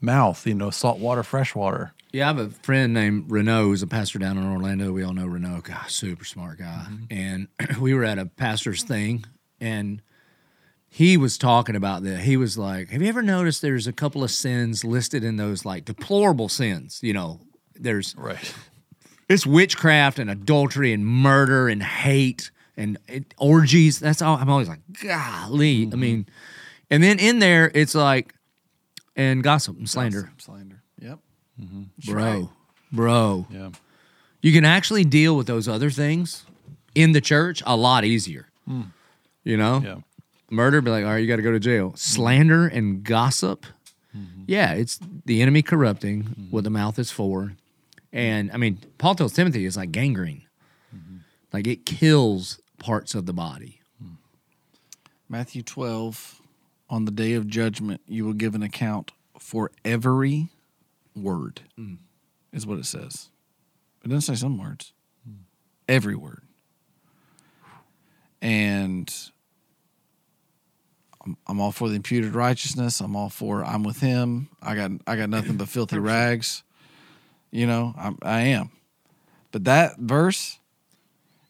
mouth. 0.00 0.44
You 0.48 0.54
know, 0.54 0.70
salt 0.70 0.98
water, 0.98 1.22
fresh 1.22 1.54
water. 1.54 1.92
Yeah, 2.12 2.24
I 2.24 2.26
have 2.28 2.38
a 2.38 2.50
friend 2.50 2.92
named 2.92 3.30
Renault 3.30 3.66
who's 3.66 3.82
a 3.82 3.86
pastor 3.86 4.18
down 4.18 4.36
in 4.36 4.46
Orlando. 4.46 4.92
We 4.92 5.04
all 5.04 5.12
know 5.12 5.26
Renault. 5.26 5.62
God, 5.62 5.88
super 5.88 6.24
smart 6.24 6.58
guy. 6.58 6.86
Mm-hmm. 6.88 7.04
And 7.10 7.48
we 7.80 7.94
were 7.94 8.04
at 8.04 8.18
a 8.18 8.26
pastor's 8.26 8.82
thing, 8.82 9.24
and 9.60 10.02
he 10.88 11.16
was 11.16 11.38
talking 11.38 11.76
about 11.76 12.02
that. 12.02 12.20
He 12.20 12.36
was 12.36 12.58
like, 12.58 12.90
"Have 12.90 13.00
you 13.00 13.08
ever 13.08 13.22
noticed 13.22 13.62
there's 13.62 13.86
a 13.86 13.92
couple 13.92 14.24
of 14.24 14.30
sins 14.30 14.84
listed 14.84 15.22
in 15.22 15.36
those 15.36 15.64
like 15.64 15.84
deplorable 15.84 16.48
sins? 16.48 16.98
You 17.02 17.12
know, 17.12 17.40
there's 17.74 18.14
Right. 18.16 18.54
it's 19.28 19.46
witchcraft 19.46 20.18
and 20.18 20.28
adultery 20.28 20.92
and 20.92 21.06
murder 21.06 21.68
and 21.68 21.82
hate 21.82 22.50
and 22.76 22.98
it, 23.08 23.34
orgies. 23.38 24.00
That's 24.00 24.20
all. 24.20 24.36
I'm 24.36 24.50
always 24.50 24.68
like, 24.68 24.80
golly. 25.02 25.82
I 25.82 25.86
mm-hmm. 25.86 26.00
mean, 26.00 26.26
and 26.90 27.02
then 27.02 27.18
in 27.18 27.38
there, 27.38 27.70
it's 27.72 27.94
like, 27.94 28.34
and 29.14 29.42
gossip 29.42 29.76
and 29.76 29.88
slander, 29.88 30.32
Slander. 30.38 30.69
Yep. 31.60 32.14
bro, 32.14 32.50
bro. 32.92 33.46
Yeah. 33.50 33.70
You 34.42 34.52
can 34.52 34.64
actually 34.64 35.04
deal 35.04 35.36
with 35.36 35.46
those 35.46 35.68
other 35.68 35.90
things 35.90 36.44
in 36.94 37.12
the 37.12 37.20
church 37.20 37.62
a 37.66 37.76
lot 37.76 38.04
easier. 38.04 38.48
Hmm. 38.66 38.82
You 39.44 39.56
know, 39.56 39.80
Yeah. 39.82 39.96
murder, 40.50 40.80
be 40.80 40.90
like, 40.90 41.04
all 41.04 41.10
right, 41.10 41.18
you 41.18 41.26
got 41.28 41.36
to 41.36 41.42
go 41.42 41.52
to 41.52 41.60
jail. 41.60 41.90
Hmm. 41.90 41.96
Slander 41.96 42.66
and 42.66 43.04
gossip, 43.04 43.66
mm-hmm. 44.16 44.44
yeah, 44.46 44.72
it's 44.72 44.98
the 45.24 45.42
enemy 45.42 45.62
corrupting 45.62 46.24
mm-hmm. 46.24 46.44
what 46.50 46.64
the 46.64 46.70
mouth 46.70 46.98
is 46.98 47.10
for. 47.10 47.54
And 48.12 48.50
I 48.52 48.56
mean, 48.56 48.78
Paul 48.98 49.14
tells 49.14 49.32
Timothy 49.32 49.66
it's 49.66 49.76
like 49.76 49.92
gangrene, 49.92 50.42
like 51.52 51.66
it 51.66 51.86
kills 51.86 52.60
parts 52.78 53.14
of 53.14 53.26
the 53.26 53.32
body. 53.32 53.80
Hmm. 54.00 54.14
Matthew 55.28 55.62
12, 55.62 56.40
on 56.88 57.04
the 57.04 57.12
day 57.12 57.34
of 57.34 57.46
judgment, 57.46 58.00
you 58.08 58.24
will 58.24 58.32
give 58.32 58.54
an 58.54 58.62
account 58.62 59.12
for 59.38 59.70
every 59.84 60.48
word, 61.16 61.62
mm. 61.78 61.98
is 62.52 62.66
what 62.66 62.78
it 62.78 62.86
says. 62.86 63.28
It 64.04 64.08
doesn't 64.08 64.34
say 64.34 64.38
some 64.38 64.58
words, 64.58 64.92
mm. 65.28 65.40
every 65.88 66.14
word. 66.14 66.42
And 68.42 69.12
I'm, 71.24 71.36
I'm 71.46 71.60
all 71.60 71.72
for 71.72 71.88
the 71.88 71.96
imputed 71.96 72.34
righteousness. 72.34 73.00
I'm 73.00 73.14
all 73.16 73.28
for 73.28 73.64
I'm 73.64 73.82
with 73.82 74.00
him. 74.00 74.48
I 74.62 74.74
got 74.74 74.92
I 75.06 75.16
got 75.16 75.28
nothing 75.28 75.56
but 75.56 75.68
filthy 75.68 75.98
rags. 75.98 76.62
You 77.50 77.66
know, 77.66 77.94
I'm, 77.98 78.18
I 78.22 78.40
am. 78.40 78.70
But 79.52 79.64
that 79.64 79.98
verse, 79.98 80.58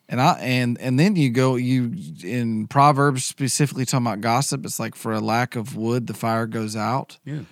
and 0.09 0.21
I 0.21 0.33
and 0.41 0.81
and 0.81 0.99
then 0.99 1.15
you 1.15 1.31
go 1.31 1.57
you 1.57 1.95
in 2.25 2.67
Proverbs 2.67 3.25
specifically 3.25 3.85
talking 3.85 4.07
about 4.07 4.21
gossip. 4.21 4.65
It's 4.65 4.81
like 4.81 4.95
for 4.95 5.13
a 5.13 5.21
lack 5.21 5.55
of 5.55 5.77
wood, 5.77 6.07
the 6.07 6.15
fire 6.15 6.47
goes 6.47 6.75
out. 6.75 7.19
Yeah. 7.25 7.43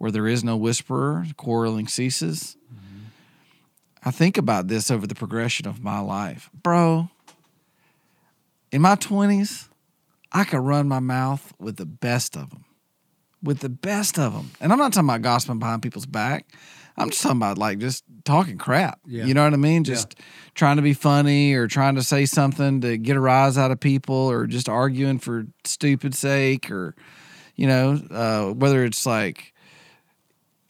Where 0.00 0.10
there 0.10 0.26
is 0.26 0.42
no 0.42 0.56
whisperer, 0.56 1.26
quarreling 1.36 1.86
ceases. 1.86 2.56
I 4.02 4.10
think 4.10 4.38
about 4.38 4.66
this 4.66 4.90
over 4.90 5.06
the 5.06 5.14
progression 5.14 5.68
of 5.68 5.84
my 5.84 6.00
life, 6.00 6.48
bro. 6.54 7.10
In 8.72 8.80
my 8.80 8.94
twenties, 8.94 9.68
I 10.32 10.44
could 10.44 10.60
run 10.60 10.88
my 10.88 11.00
mouth 11.00 11.52
with 11.58 11.76
the 11.76 11.84
best 11.84 12.34
of 12.34 12.48
them, 12.48 12.64
with 13.42 13.58
the 13.58 13.68
best 13.68 14.18
of 14.18 14.32
them, 14.32 14.52
and 14.58 14.72
I'm 14.72 14.78
not 14.78 14.94
talking 14.94 15.06
about 15.06 15.20
gossiping 15.20 15.58
behind 15.58 15.82
people's 15.82 16.06
back. 16.06 16.46
I'm 16.96 17.10
just 17.10 17.22
talking 17.22 17.36
about 17.36 17.58
like 17.58 17.78
just 17.78 18.02
talking 18.24 18.56
crap. 18.56 19.00
Yeah. 19.06 19.26
You 19.26 19.34
know 19.34 19.44
what 19.44 19.52
I 19.52 19.58
mean? 19.58 19.84
Just 19.84 20.14
trying 20.54 20.76
to 20.76 20.82
be 20.82 20.94
funny 20.94 21.52
or 21.52 21.66
trying 21.66 21.96
to 21.96 22.02
say 22.02 22.24
something 22.24 22.80
to 22.80 22.96
get 22.96 23.16
a 23.16 23.20
rise 23.20 23.58
out 23.58 23.70
of 23.70 23.80
people 23.80 24.14
or 24.14 24.46
just 24.46 24.66
arguing 24.66 25.18
for 25.18 25.46
stupid 25.64 26.14
sake 26.14 26.70
or, 26.70 26.94
you 27.54 27.66
know, 27.66 28.00
uh, 28.10 28.54
whether 28.54 28.82
it's 28.82 29.04
like 29.04 29.52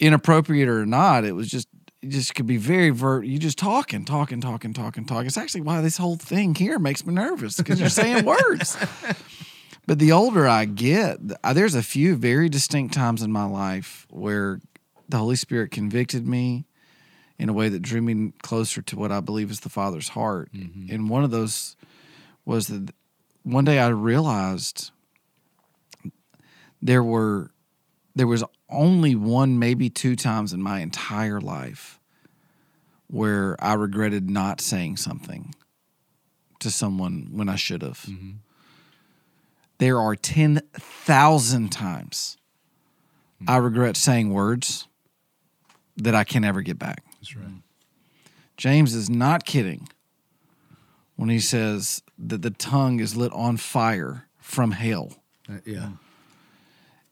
inappropriate 0.01 0.69
or 0.69 0.85
not, 0.87 1.25
it 1.25 1.33
was 1.33 1.49
just 1.49 1.69
it 2.03 2.09
just 2.09 2.35
could 2.35 2.47
be 2.47 2.57
very 2.57 2.91
ver 2.91 3.23
you 3.23 3.39
just 3.39 3.59
talking, 3.59 4.05
talking, 4.05 4.41
talking, 4.41 4.73
talking, 4.73 5.05
talking. 5.05 5.27
It's 5.27 5.37
actually 5.37 5.61
why 5.63 5.81
this 5.81 5.99
whole 5.99 6.17
thing 6.17 6.55
here 6.55 6.79
makes 6.79 7.07
me 7.07 7.15
nervous 7.15 7.57
because 7.57 7.79
you're 7.79 7.89
saying 7.89 8.25
words. 8.25 8.77
But 9.91 9.99
the 9.99 10.13
older 10.13 10.47
I 10.47 10.67
get, 10.67 11.19
there's 11.53 11.75
a 11.75 11.83
few 11.83 12.15
very 12.15 12.49
distinct 12.49 12.95
times 12.95 13.23
in 13.23 13.33
my 13.33 13.45
life 13.45 14.07
where 14.09 14.61
the 15.09 15.17
Holy 15.17 15.35
Spirit 15.35 15.73
convicted 15.73 16.29
me 16.29 16.65
in 17.41 17.49
a 17.49 17.53
way 17.53 17.69
that 17.69 17.83
drew 17.83 18.01
me 18.01 18.33
closer 18.41 18.83
to 18.83 18.97
what 18.97 19.11
I 19.11 19.19
believe 19.19 19.51
is 19.51 19.61
the 19.61 19.69
Father's 19.69 20.11
heart. 20.11 20.53
Mm-hmm. 20.53 20.95
And 20.95 21.11
one 21.11 21.25
of 21.25 21.33
those 21.33 21.75
was 22.45 22.69
that 22.69 22.95
one 23.43 23.65
day 23.65 23.81
I 23.81 23.89
realized 23.89 24.93
there 26.81 27.03
were 27.03 27.51
there 28.15 28.29
was 28.29 28.45
only 28.71 29.15
one, 29.15 29.59
maybe 29.59 29.91
two 29.91 30.17
times 30.17 30.53
in 30.53 30.63
my 30.63 30.81
entire 30.81 31.41
life 31.41 31.99
where 33.09 33.57
I 33.59 33.75
regretted 33.75 34.31
not 34.31 34.61
saying 34.61 34.97
something 34.97 35.55
to 36.61 36.71
someone 36.71 37.29
when 37.33 37.49
I 37.49 37.57
should 37.57 37.83
have. 37.83 38.07
There 39.79 39.99
are 39.99 40.15
10,000 40.15 41.73
times 41.73 42.37
I 43.49 43.57
regret 43.57 43.97
saying 43.97 44.33
words 44.33 44.87
that 45.97 46.15
I 46.15 46.25
can 46.25 46.43
never 46.43 46.63
get 46.63 46.79
back. 46.79 47.03
That's 47.15 47.37
right. 47.37 47.63
James 48.57 48.95
is 48.95 49.09
not 49.09 49.47
kidding 49.47 49.89
when 51.17 51.31
he 51.31 51.41
says 51.41 52.03
that 52.19 52.43
the 52.43 52.51
tongue 52.51 53.01
is 53.01 53.17
lit 53.17 53.33
on 53.33 53.57
fire 53.57 54.29
from 54.39 54.73
hell. 54.73 55.15
Uh, 55.49 55.55
yeah. 55.65 55.89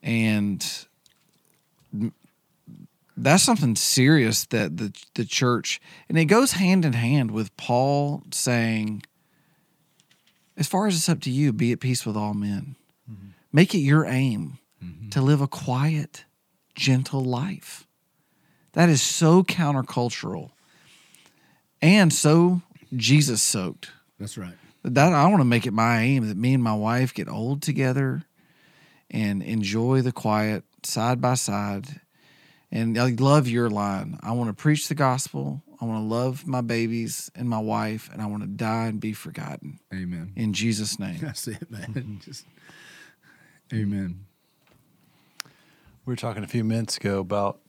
and 0.02 0.86
that's 3.22 3.42
something 3.42 3.76
serious 3.76 4.46
that 4.46 4.76
the 4.76 4.92
the 5.14 5.24
church 5.24 5.80
and 6.08 6.18
it 6.18 6.26
goes 6.26 6.52
hand 6.52 6.84
in 6.84 6.92
hand 6.92 7.30
with 7.30 7.56
Paul 7.56 8.22
saying 8.30 9.02
as 10.56 10.66
far 10.66 10.86
as 10.86 10.96
it's 10.96 11.08
up 11.08 11.20
to 11.22 11.30
you 11.30 11.52
be 11.52 11.72
at 11.72 11.80
peace 11.80 12.04
with 12.04 12.16
all 12.16 12.34
men 12.34 12.76
mm-hmm. 13.10 13.28
make 13.52 13.74
it 13.74 13.78
your 13.78 14.04
aim 14.04 14.58
mm-hmm. 14.82 15.08
to 15.10 15.20
live 15.20 15.40
a 15.40 15.48
quiet 15.48 16.24
gentle 16.74 17.24
life 17.24 17.86
that 18.72 18.88
is 18.88 19.02
so 19.02 19.42
countercultural 19.42 20.50
and 21.80 22.12
so 22.12 22.62
Jesus 22.94 23.42
soaked 23.42 23.90
That's 24.18 24.38
right. 24.38 24.54
that 24.84 25.12
I 25.12 25.26
want 25.26 25.40
to 25.40 25.44
make 25.44 25.66
it 25.66 25.72
my 25.72 26.00
aim 26.00 26.26
that 26.28 26.36
me 26.36 26.54
and 26.54 26.62
my 26.62 26.74
wife 26.74 27.14
get 27.14 27.28
old 27.28 27.62
together 27.62 28.24
and 29.10 29.42
enjoy 29.42 30.02
the 30.02 30.12
quiet 30.12 30.64
side 30.82 31.20
by 31.20 31.34
side. 31.34 32.00
And 32.70 32.98
I 32.98 33.10
love 33.10 33.48
your 33.48 33.70
line. 33.70 34.18
I 34.22 34.32
want 34.32 34.50
to 34.50 34.54
preach 34.54 34.88
the 34.88 34.94
gospel. 34.94 35.62
I 35.80 35.84
want 35.84 36.02
to 36.02 36.14
love 36.14 36.46
my 36.46 36.60
babies 36.60 37.30
and 37.34 37.48
my 37.48 37.60
wife, 37.60 38.10
and 38.12 38.20
I 38.20 38.26
want 38.26 38.42
to 38.42 38.48
die 38.48 38.86
and 38.86 39.00
be 39.00 39.12
forgotten. 39.12 39.78
Amen. 39.92 40.32
In 40.36 40.52
Jesus' 40.52 40.98
name. 40.98 41.18
That's 41.20 41.46
it, 41.46 41.70
man. 41.70 42.20
Just 42.24 42.44
Amen. 43.72 44.24
We 46.04 46.12
were 46.12 46.16
talking 46.16 46.42
a 46.42 46.48
few 46.48 46.64
minutes 46.64 46.96
ago 46.96 47.20
about 47.20 47.60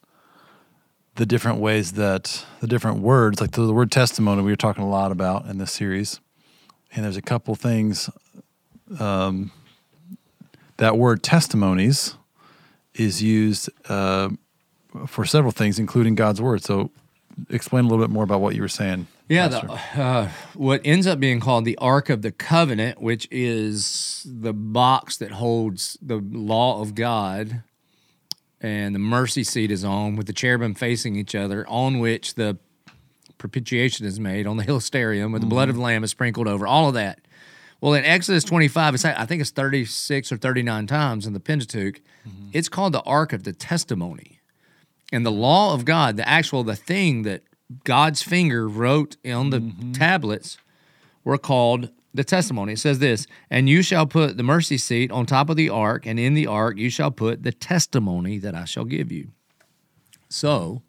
the 1.15 1.25
different 1.25 1.59
ways 1.59 1.93
that 1.93 2.45
the 2.61 2.67
different 2.67 3.01
words, 3.01 3.41
like 3.41 3.51
the, 3.51 3.63
the 3.63 3.73
word 3.73 3.91
testimony, 3.91 4.41
we 4.41 4.51
were 4.51 4.55
talking 4.55 4.83
a 4.83 4.89
lot 4.89 5.11
about 5.11 5.45
in 5.47 5.57
this 5.57 5.73
series. 5.73 6.21
And 6.95 7.03
there's 7.03 7.17
a 7.17 7.21
couple 7.21 7.53
things. 7.55 8.09
Um, 8.97 9.51
that 10.77 10.97
word 10.97 11.21
testimonies 11.21 12.15
is 12.93 13.21
used 13.21 13.69
uh, 13.89 14.29
for 15.07 15.25
several 15.25 15.51
things, 15.51 15.79
including 15.79 16.15
God's 16.15 16.41
word. 16.41 16.63
So, 16.63 16.91
explain 17.49 17.85
a 17.85 17.87
little 17.87 18.03
bit 18.03 18.11
more 18.11 18.23
about 18.23 18.41
what 18.41 18.55
you 18.55 18.61
were 18.61 18.67
saying. 18.67 19.07
Yeah, 19.27 19.47
the, 19.47 19.71
uh, 20.01 20.29
what 20.55 20.81
ends 20.83 21.05
up 21.05 21.19
being 21.19 21.39
called 21.39 21.63
the 21.63 21.77
Ark 21.77 22.09
of 22.09 22.23
the 22.23 22.31
Covenant, 22.31 22.99
which 22.99 23.27
is 23.29 24.25
the 24.27 24.53
box 24.53 25.17
that 25.17 25.31
holds 25.33 25.97
the 26.01 26.17
law 26.17 26.81
of 26.81 26.95
God, 26.95 27.61
and 28.59 28.95
the 28.95 28.99
mercy 28.99 29.43
seat 29.43 29.69
is 29.69 29.83
on 29.83 30.15
with 30.15 30.25
the 30.25 30.33
cherubim 30.33 30.73
facing 30.73 31.15
each 31.15 31.35
other, 31.35 31.67
on 31.67 31.99
which 31.99 32.33
the 32.33 32.57
propitiation 33.37 34.05
is 34.05 34.19
made 34.19 34.47
on 34.47 34.57
the 34.57 34.63
Hilasterium, 34.63 35.31
with 35.31 35.41
the 35.41 35.47
blood 35.47 35.69
of 35.69 35.75
the 35.75 35.81
Lamb 35.81 36.03
is 36.03 36.11
sprinkled 36.11 36.47
over, 36.47 36.65
all 36.65 36.87
of 36.89 36.95
that. 36.95 37.19
Well, 37.81 37.93
in 37.93 38.03
Exodus 38.03 38.43
25, 38.43 38.95
it's, 38.95 39.05
I 39.05 39.25
think 39.25 39.41
it's 39.41 39.51
36 39.51 40.31
or 40.31 40.37
39 40.37 40.87
times 40.87 41.25
in 41.25 41.33
the 41.33 41.39
Pentateuch, 41.39 42.01
it's 42.51 42.67
called 42.67 42.93
the 42.93 43.01
Ark 43.03 43.31
of 43.31 43.43
the 43.43 43.53
Testimony. 43.53 44.38
And 45.11 45.25
the 45.25 45.31
law 45.31 45.73
of 45.73 45.85
God, 45.85 46.17
the 46.17 46.27
actual, 46.27 46.63
the 46.63 46.75
thing 46.75 47.23
that 47.23 47.43
God's 47.83 48.21
finger 48.21 48.67
wrote 48.67 49.17
on 49.25 49.49
the 49.49 49.59
mm-hmm. 49.59 49.91
tablets 49.91 50.57
were 51.23 51.37
called 51.37 51.89
the 52.13 52.23
testimony. 52.23 52.73
It 52.73 52.79
says 52.79 52.99
this, 52.99 53.27
and 53.49 53.69
you 53.69 53.81
shall 53.81 54.05
put 54.05 54.37
the 54.37 54.43
mercy 54.43 54.77
seat 54.77 55.11
on 55.11 55.25
top 55.25 55.49
of 55.49 55.55
the 55.55 55.69
ark, 55.69 56.05
and 56.05 56.19
in 56.19 56.33
the 56.33 56.47
ark 56.47 56.77
you 56.77 56.89
shall 56.89 57.11
put 57.11 57.43
the 57.43 57.51
testimony 57.51 58.39
that 58.39 58.55
I 58.55 58.65
shall 58.65 58.85
give 58.85 59.11
you. 59.11 59.29
So, 60.27 60.81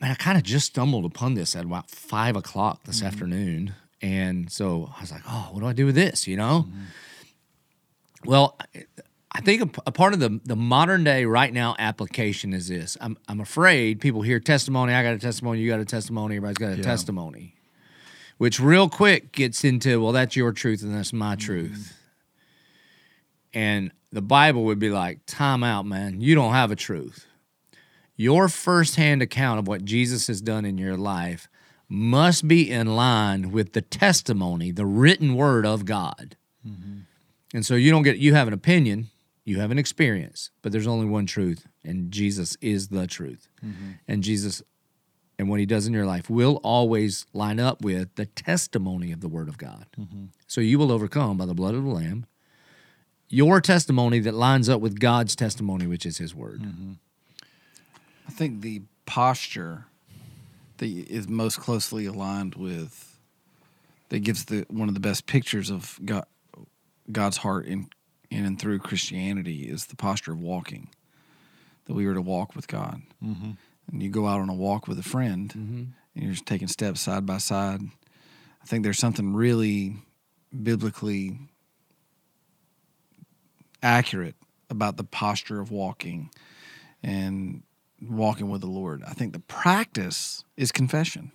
man, 0.00 0.10
I 0.12 0.14
kind 0.14 0.38
of 0.38 0.44
just 0.44 0.66
stumbled 0.66 1.04
upon 1.04 1.34
this 1.34 1.54
at 1.54 1.64
about 1.64 1.90
five 1.90 2.36
o'clock 2.36 2.84
this 2.84 2.98
mm-hmm. 2.98 3.06
afternoon. 3.06 3.74
And 4.00 4.50
so 4.50 4.90
I 4.96 5.00
was 5.00 5.12
like, 5.12 5.22
oh, 5.28 5.48
what 5.52 5.60
do 5.60 5.66
I 5.66 5.72
do 5.72 5.86
with 5.86 5.94
this? 5.94 6.26
You 6.26 6.36
know? 6.36 6.66
Mm-hmm. 6.68 6.84
Well, 8.26 8.58
I- 9.34 9.40
think 9.40 9.62
a, 9.62 9.82
a 9.86 9.92
part 9.92 10.14
of 10.14 10.20
the, 10.20 10.40
the 10.44 10.56
modern 10.56 11.04
day 11.04 11.24
right 11.24 11.52
now 11.52 11.74
application 11.78 12.52
is 12.52 12.68
this. 12.68 12.96
I'm, 13.00 13.18
I'm 13.28 13.40
afraid 13.40 14.00
people 14.00 14.22
hear 14.22 14.40
testimony, 14.40 14.94
I 14.94 15.02
got 15.02 15.14
a 15.14 15.18
testimony, 15.18 15.60
you 15.60 15.68
got 15.68 15.80
a 15.80 15.84
testimony, 15.84 16.36
everybody's 16.36 16.58
got 16.58 16.78
a 16.78 16.82
testimony, 16.82 17.54
which 18.38 18.60
real 18.60 18.88
quick 18.88 19.32
gets 19.32 19.64
into, 19.64 20.00
well, 20.02 20.12
that's 20.12 20.36
your 20.36 20.52
truth 20.52 20.82
and 20.82 20.94
that's 20.94 21.12
my 21.12 21.32
mm-hmm. 21.32 21.40
truth. 21.40 21.98
And 23.52 23.92
the 24.12 24.22
Bible 24.22 24.64
would 24.64 24.78
be 24.78 24.90
like, 24.90 25.20
time 25.26 25.64
out, 25.64 25.86
man. 25.86 26.20
You 26.20 26.34
don't 26.34 26.52
have 26.52 26.70
a 26.70 26.76
truth. 26.76 27.26
Your 28.16 28.48
firsthand 28.48 29.22
account 29.22 29.58
of 29.58 29.66
what 29.66 29.84
Jesus 29.84 30.28
has 30.28 30.40
done 30.40 30.64
in 30.64 30.78
your 30.78 30.96
life 30.96 31.48
must 31.88 32.46
be 32.46 32.70
in 32.70 32.96
line 32.96 33.50
with 33.50 33.72
the 33.72 33.82
testimony, 33.82 34.70
the 34.70 34.86
written 34.86 35.34
word 35.34 35.66
of 35.66 35.84
God. 35.84 36.36
Mm-hmm. 36.66 37.00
And 37.54 37.66
so 37.66 37.74
you 37.74 37.90
don't 37.90 38.02
get, 38.02 38.18
you 38.18 38.34
have 38.34 38.48
an 38.48 38.54
opinion, 38.54 39.10
you 39.44 39.60
have 39.60 39.70
an 39.70 39.78
experience, 39.78 40.50
but 40.62 40.72
there's 40.72 40.86
only 40.86 41.06
one 41.06 41.26
truth, 41.26 41.66
and 41.84 42.10
Jesus 42.10 42.56
is 42.60 42.88
the 42.88 43.06
truth. 43.06 43.48
Mm-hmm. 43.64 43.90
And 44.08 44.22
Jesus, 44.22 44.62
and 45.38 45.48
what 45.48 45.60
he 45.60 45.66
does 45.66 45.86
in 45.86 45.92
your 45.92 46.06
life 46.06 46.30
will 46.30 46.60
always 46.62 47.26
line 47.32 47.60
up 47.60 47.82
with 47.82 48.14
the 48.14 48.26
testimony 48.26 49.12
of 49.12 49.20
the 49.20 49.28
word 49.28 49.48
of 49.48 49.58
God. 49.58 49.86
Mm-hmm. 49.98 50.26
So 50.46 50.60
you 50.60 50.78
will 50.78 50.90
overcome 50.90 51.36
by 51.36 51.46
the 51.46 51.54
blood 51.54 51.74
of 51.74 51.84
the 51.84 51.90
Lamb 51.90 52.26
your 53.28 53.60
testimony 53.60 54.20
that 54.20 54.34
lines 54.34 54.68
up 54.68 54.80
with 54.80 55.00
God's 55.00 55.34
testimony, 55.34 55.86
which 55.86 56.06
is 56.06 56.18
His 56.18 56.34
word. 56.34 56.62
Mm-hmm. 56.62 56.92
I 58.28 58.30
think 58.30 58.62
the 58.62 58.82
posture 59.06 59.86
that 60.78 60.86
is 60.86 61.28
most 61.28 61.58
closely 61.58 62.06
aligned 62.06 62.54
with 62.54 63.18
that 64.08 64.20
gives 64.20 64.46
the 64.46 64.64
one 64.68 64.88
of 64.88 64.94
the 64.94 65.00
best 65.00 65.26
pictures 65.26 65.70
of 65.70 65.98
God, 66.04 66.26
God's 67.10 67.38
heart 67.38 67.66
in 67.66 67.88
in 68.34 68.44
and 68.44 68.60
through 68.60 68.80
Christianity 68.80 69.62
is 69.62 69.86
the 69.86 69.96
posture 69.96 70.32
of 70.32 70.40
walking. 70.40 70.88
That 71.86 71.94
we 71.94 72.06
are 72.06 72.14
to 72.14 72.22
walk 72.22 72.56
with 72.56 72.66
God, 72.66 73.02
mm-hmm. 73.22 73.50
and 73.92 74.02
you 74.02 74.08
go 74.08 74.26
out 74.26 74.40
on 74.40 74.48
a 74.48 74.54
walk 74.54 74.88
with 74.88 74.98
a 74.98 75.02
friend, 75.02 75.52
and 76.14 76.24
you're 76.24 76.32
just 76.32 76.46
taking 76.46 76.68
steps 76.68 77.02
side 77.02 77.26
by 77.26 77.38
side. 77.38 77.82
I 78.62 78.66
think 78.66 78.84
there's 78.84 78.98
something 78.98 79.34
really 79.34 79.96
biblically 80.62 81.38
accurate 83.82 84.34
about 84.70 84.96
the 84.96 85.04
posture 85.04 85.60
of 85.60 85.70
walking 85.70 86.30
and 87.02 87.62
walking 88.00 88.48
with 88.48 88.62
the 88.62 88.66
Lord. 88.66 89.02
I 89.06 89.12
think 89.12 89.34
the 89.34 89.40
practice 89.40 90.42
is 90.56 90.72
confession. 90.72 91.32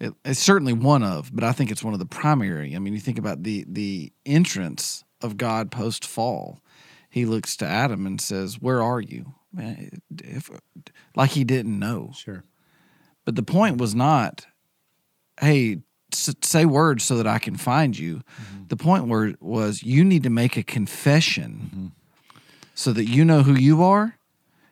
It, 0.00 0.12
it's 0.26 0.40
certainly 0.40 0.74
one 0.74 1.02
of, 1.02 1.34
but 1.34 1.42
I 1.44 1.52
think 1.52 1.70
it's 1.70 1.82
one 1.82 1.94
of 1.94 2.00
the 2.00 2.06
primary. 2.06 2.76
I 2.76 2.78
mean, 2.78 2.92
you 2.92 3.00
think 3.00 3.18
about 3.18 3.44
the 3.44 3.64
the 3.66 4.12
entrance 4.26 5.04
of 5.24 5.36
God 5.36 5.70
post 5.70 6.04
fall. 6.06 6.60
He 7.08 7.24
looks 7.24 7.56
to 7.56 7.66
Adam 7.66 8.06
and 8.06 8.20
says, 8.20 8.60
"Where 8.60 8.82
are 8.82 9.00
you?" 9.00 9.34
Man, 9.52 10.02
if, 10.22 10.50
like 11.16 11.30
he 11.30 11.44
didn't 11.44 11.78
know. 11.78 12.12
Sure. 12.16 12.44
But 13.24 13.36
the 13.36 13.42
point 13.42 13.78
was 13.78 13.94
not, 13.94 14.46
hey, 15.40 15.78
say 16.12 16.64
words 16.64 17.04
so 17.04 17.16
that 17.16 17.26
I 17.26 17.38
can 17.38 17.56
find 17.56 17.96
you. 17.96 18.16
Mm-hmm. 18.16 18.64
The 18.68 18.76
point 18.76 19.06
were, 19.06 19.34
was 19.40 19.82
you 19.82 20.04
need 20.04 20.24
to 20.24 20.30
make 20.30 20.56
a 20.56 20.62
confession 20.62 21.70
mm-hmm. 21.74 22.38
so 22.74 22.92
that 22.92 23.06
you 23.06 23.24
know 23.24 23.42
who 23.42 23.54
you 23.54 23.82
are, 23.82 24.18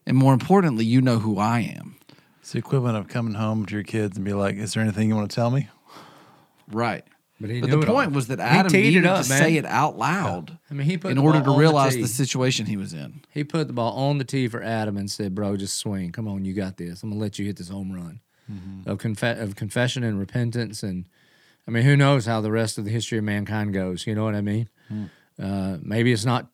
and 0.05 0.17
more 0.17 0.33
importantly, 0.33 0.85
you 0.85 1.01
know 1.01 1.19
who 1.19 1.39
I 1.39 1.61
am. 1.61 1.97
It's 2.41 2.53
the 2.53 2.59
equivalent 2.59 2.99
of 2.99 3.09
coming 3.09 3.35
home 3.35 3.67
to 3.67 3.75
your 3.75 3.85
kids 3.85 4.17
and 4.17 4.25
be 4.25 4.33
like, 4.33 4.57
"Is 4.57 4.75
there 4.75 4.83
anything 4.83 5.09
you 5.09 5.15
want 5.15 5.31
to 5.31 5.35
tell 5.35 5.51
me?" 5.51 5.69
Right. 6.71 7.05
But, 7.43 7.61
But 7.61 7.71
the 7.71 7.81
it 7.81 7.89
all. 7.89 7.95
point 7.95 8.13
was 8.13 8.29
that 8.29 8.41
Adam 8.41 8.73
needed 8.73 9.05
up, 9.05 9.25
to 9.25 9.29
man. 9.29 9.39
say 9.39 9.57
it 9.57 9.67
out 9.67 9.99
loud 9.99 10.59
I 10.71 10.75
mean, 10.75 10.87
he 10.87 10.97
put 10.97 11.11
in 11.11 11.19
order 11.19 11.43
to 11.43 11.51
realize 11.57 11.95
the, 11.95 12.03
the 12.03 12.09
situation 12.09 12.67
he 12.67 12.77
was 12.77 12.95
in. 12.95 13.23
He 13.31 13.45
put 13.45 13.67
the 13.67 13.73
ball 13.73 13.93
on 13.95 14.19
the 14.19 14.25
tee 14.25 14.49
for 14.49 14.63
Adam 14.63 14.97
and 14.97 15.11
said, 15.11 15.35
"Bro, 15.35 15.59
just 15.59 15.77
swing. 15.77 16.13
Come 16.13 16.29
on, 16.29 16.45
you 16.45 16.55
got 16.55 16.77
this. 16.79 17.03
I'm 17.03 17.11
gonna 17.11 17.21
let 17.21 17.39
you 17.39 17.45
hit 17.45 17.57
this 17.57 17.69
home 17.69 17.93
run 17.93 18.21
mm-hmm. 18.51 18.89
of 18.89 18.99
confe- 18.99 19.41
of 19.41 19.57
confession 19.57 20.05
and 20.05 20.19
repentance." 20.19 20.83
And 20.83 21.07
I 21.67 21.71
mean, 21.71 21.83
who 21.83 21.97
knows 21.97 22.27
how 22.27 22.41
the 22.41 22.51
rest 22.51 22.79
of 22.79 22.85
the 22.85 22.91
history 22.91 23.19
of 23.19 23.25
mankind 23.25 23.75
goes? 23.75 24.07
You 24.07 24.15
know 24.15 24.25
what 24.25 24.35
I 24.35 24.41
mean? 24.41 24.69
Hmm. 24.89 25.05
Uh, 25.41 25.77
maybe 25.83 26.13
it's 26.13 26.25
not 26.25 26.49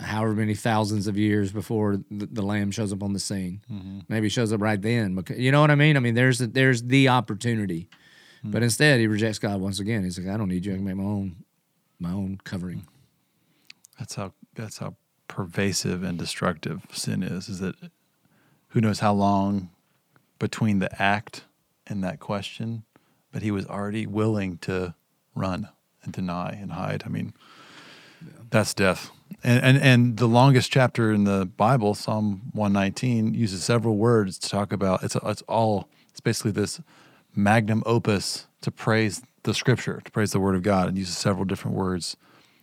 however 0.00 0.34
many 0.34 0.54
thousands 0.54 1.06
of 1.06 1.16
years 1.16 1.52
before 1.52 1.98
the, 2.10 2.26
the 2.26 2.42
lamb 2.42 2.70
shows 2.70 2.92
up 2.92 3.02
on 3.02 3.12
the 3.12 3.20
scene. 3.20 3.60
Mm-hmm. 3.70 4.00
Maybe 4.08 4.26
it 4.26 4.30
shows 4.30 4.52
up 4.52 4.60
right 4.60 4.80
then. 4.80 5.14
Because 5.14 5.38
you 5.38 5.52
know 5.52 5.60
what 5.60 5.70
I 5.70 5.76
mean? 5.76 5.96
I 5.96 6.00
mean, 6.00 6.14
there's 6.14 6.38
the, 6.38 6.46
there's 6.46 6.82
the 6.82 7.08
opportunity, 7.08 7.88
Hmm. 8.42 8.50
but 8.50 8.62
instead 8.62 9.00
he 9.00 9.06
rejects 9.06 9.38
God 9.38 9.60
once 9.60 9.80
again. 9.80 10.04
He's 10.04 10.18
like, 10.18 10.32
"I 10.32 10.36
don't 10.36 10.48
need 10.48 10.64
you. 10.64 10.72
I 10.72 10.76
can 10.76 10.84
make 10.84 10.96
my 10.96 11.04
own 11.04 11.44
my 11.98 12.12
own 12.12 12.38
covering." 12.44 12.86
That's 13.98 14.14
how 14.14 14.32
that's 14.54 14.78
how 14.78 14.96
pervasive 15.28 16.02
and 16.02 16.18
destructive 16.18 16.82
sin 16.92 17.22
is. 17.22 17.48
Is 17.48 17.60
that 17.60 17.76
who 18.68 18.80
knows 18.80 19.00
how 19.00 19.12
long 19.12 19.70
between 20.38 20.78
the 20.78 21.02
act 21.02 21.44
and 21.86 22.02
that 22.02 22.20
question, 22.20 22.84
but 23.32 23.42
he 23.42 23.50
was 23.50 23.66
already 23.66 24.06
willing 24.06 24.58
to 24.58 24.94
run 25.34 25.68
and 26.02 26.12
deny 26.12 26.52
and 26.52 26.72
hide. 26.72 27.02
I 27.04 27.08
mean, 27.08 27.34
that's 28.50 28.74
death. 28.74 29.10
And, 29.44 29.62
and 29.64 29.78
and 29.78 30.16
the 30.16 30.26
longest 30.26 30.72
chapter 30.72 31.12
in 31.12 31.24
the 31.24 31.46
Bible, 31.46 31.94
Psalm 31.94 32.50
one 32.52 32.72
nineteen, 32.72 33.34
uses 33.34 33.62
several 33.62 33.96
words 33.96 34.38
to 34.38 34.48
talk 34.48 34.72
about. 34.72 35.02
It's 35.02 35.16
it's 35.24 35.42
all. 35.42 35.88
It's 36.10 36.20
basically 36.20 36.50
this 36.50 36.80
magnum 37.34 37.82
opus 37.86 38.46
to 38.62 38.70
praise 38.70 39.22
the 39.42 39.54
Scripture, 39.54 40.00
to 40.04 40.10
praise 40.10 40.32
the 40.32 40.40
Word 40.40 40.54
of 40.54 40.62
God, 40.62 40.88
and 40.88 40.98
uses 40.98 41.16
several 41.16 41.44
different 41.44 41.76
words 41.76 42.16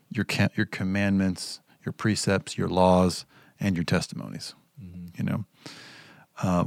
your 0.10 0.26
your 0.56 0.66
commandments, 0.66 1.60
your 1.86 1.92
precepts, 1.92 2.58
your 2.58 2.70
laws, 2.70 3.26
and 3.60 3.76
your 3.76 3.84
testimonies. 3.84 4.56
You 5.18 5.24
know, 5.24 5.46
uh, 6.44 6.66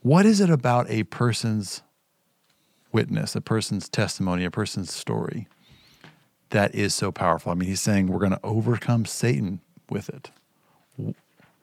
what 0.00 0.26
is 0.26 0.40
it 0.40 0.50
about 0.50 0.88
a 0.90 1.04
person's 1.04 1.82
witness, 2.92 3.34
a 3.34 3.40
person's 3.40 3.88
testimony, 3.88 4.44
a 4.44 4.50
person's 4.50 4.92
story 4.92 5.48
that 6.50 6.74
is 6.74 6.94
so 6.94 7.10
powerful? 7.10 7.52
I 7.52 7.54
mean, 7.54 7.68
he's 7.68 7.80
saying 7.80 8.08
we're 8.08 8.18
going 8.18 8.32
to 8.32 8.40
overcome 8.44 9.06
Satan 9.06 9.60
with 9.88 10.10
it. 10.10 10.30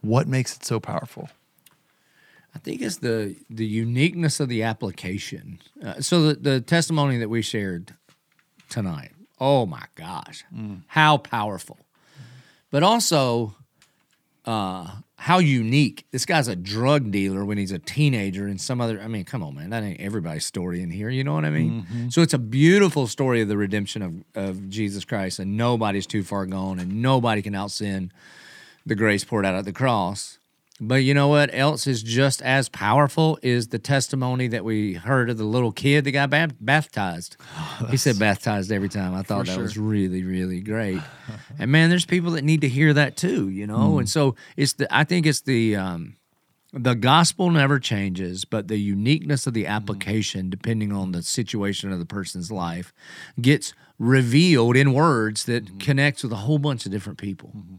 What 0.01 0.27
makes 0.27 0.55
it 0.55 0.65
so 0.65 0.79
powerful? 0.79 1.29
I 2.55 2.59
think 2.59 2.81
it's 2.81 2.97
the 2.97 3.35
the 3.49 3.65
uniqueness 3.65 4.39
of 4.39 4.49
the 4.49 4.63
application. 4.63 5.59
Uh, 5.83 6.01
so 6.01 6.21
the, 6.29 6.33
the 6.35 6.61
testimony 6.61 7.17
that 7.17 7.29
we 7.29 7.41
shared 7.41 7.93
tonight. 8.69 9.11
Oh 9.39 9.65
my 9.65 9.85
gosh, 9.95 10.45
how 10.87 11.17
powerful! 11.17 11.77
But 12.71 12.83
also, 12.83 13.55
uh, 14.45 14.89
how 15.17 15.39
unique. 15.39 16.05
This 16.11 16.25
guy's 16.25 16.47
a 16.47 16.55
drug 16.55 17.11
dealer 17.11 17.43
when 17.43 17.57
he's 17.57 17.71
a 17.71 17.79
teenager, 17.79 18.45
and 18.47 18.61
some 18.61 18.79
other. 18.79 19.01
I 19.01 19.07
mean, 19.07 19.25
come 19.25 19.43
on, 19.43 19.55
man, 19.55 19.71
that 19.71 19.83
ain't 19.83 19.99
everybody's 19.99 20.45
story 20.45 20.81
in 20.81 20.91
here. 20.91 21.09
You 21.09 21.23
know 21.23 21.33
what 21.33 21.45
I 21.45 21.49
mean? 21.49 22.09
So 22.11 22.21
it's 22.21 22.33
a 22.33 22.39
beautiful 22.39 23.07
story 23.07 23.41
of 23.41 23.47
the 23.47 23.57
redemption 23.57 24.01
of 24.01 24.13
of 24.35 24.69
Jesus 24.69 25.03
Christ, 25.03 25.39
and 25.39 25.57
nobody's 25.57 26.05
too 26.07 26.23
far 26.23 26.45
gone, 26.45 26.79
and 26.79 27.01
nobody 27.01 27.41
can 27.41 27.55
out 27.55 27.71
sin 27.71 28.11
the 28.85 28.95
grace 28.95 29.23
poured 29.23 29.45
out 29.45 29.55
at 29.55 29.65
the 29.65 29.73
cross. 29.73 30.37
But 30.81 30.95
you 30.95 31.13
know 31.13 31.27
what 31.27 31.51
else 31.53 31.85
is 31.85 32.01
just 32.01 32.41
as 32.41 32.67
powerful 32.67 33.37
is 33.43 33.67
the 33.67 33.77
testimony 33.77 34.47
that 34.47 34.65
we 34.65 34.93
heard 34.93 35.29
of 35.29 35.37
the 35.37 35.43
little 35.43 35.71
kid 35.71 36.03
that 36.05 36.11
got 36.11 36.29
bap- 36.29 36.55
baptized. 36.59 37.37
Oh, 37.81 37.87
he 37.87 37.97
said 37.97 38.19
baptized 38.19 38.71
every 38.71 38.87
time. 38.87 39.15
I 39.15 39.23
thought 39.23 39.47
that 39.47 39.57
was 39.57 39.77
really, 39.77 40.23
really 40.23 40.61
great. 40.61 41.01
and 41.59 41.71
man, 41.71 41.89
there's 41.89 42.05
people 42.05 42.31
that 42.31 42.43
need 42.43 42.61
to 42.61 42.69
hear 42.69 42.93
that 42.93 43.17
too, 43.17 43.49
you 43.49 43.65
know. 43.65 43.93
Hmm. 43.93 43.99
And 43.99 44.09
so 44.09 44.35
it's 44.55 44.73
the 44.73 44.95
I 44.95 45.03
think 45.03 45.25
it's 45.25 45.41
the 45.41 45.75
um, 45.75 46.15
the 46.71 46.93
gospel 46.93 47.49
never 47.49 47.79
changes, 47.79 48.45
but 48.45 48.67
the 48.67 48.77
uniqueness 48.77 49.47
of 49.47 49.55
the 49.55 49.63
hmm. 49.63 49.71
application, 49.71 50.51
depending 50.51 50.93
on 50.93 51.13
the 51.13 51.23
situation 51.23 51.91
of 51.91 51.97
the 51.97 52.05
person's 52.05 52.51
life, 52.51 52.93
gets 53.41 53.73
revealed 53.97 54.75
in 54.75 54.93
words 54.93 55.45
that 55.45 55.67
hmm. 55.67 55.77
connects 55.79 56.21
with 56.23 56.31
a 56.31 56.37
whole 56.37 56.59
bunch 56.59 56.85
of 56.85 56.91
different 56.91 57.17
people. 57.17 57.49
Mm-hmm. 57.57 57.75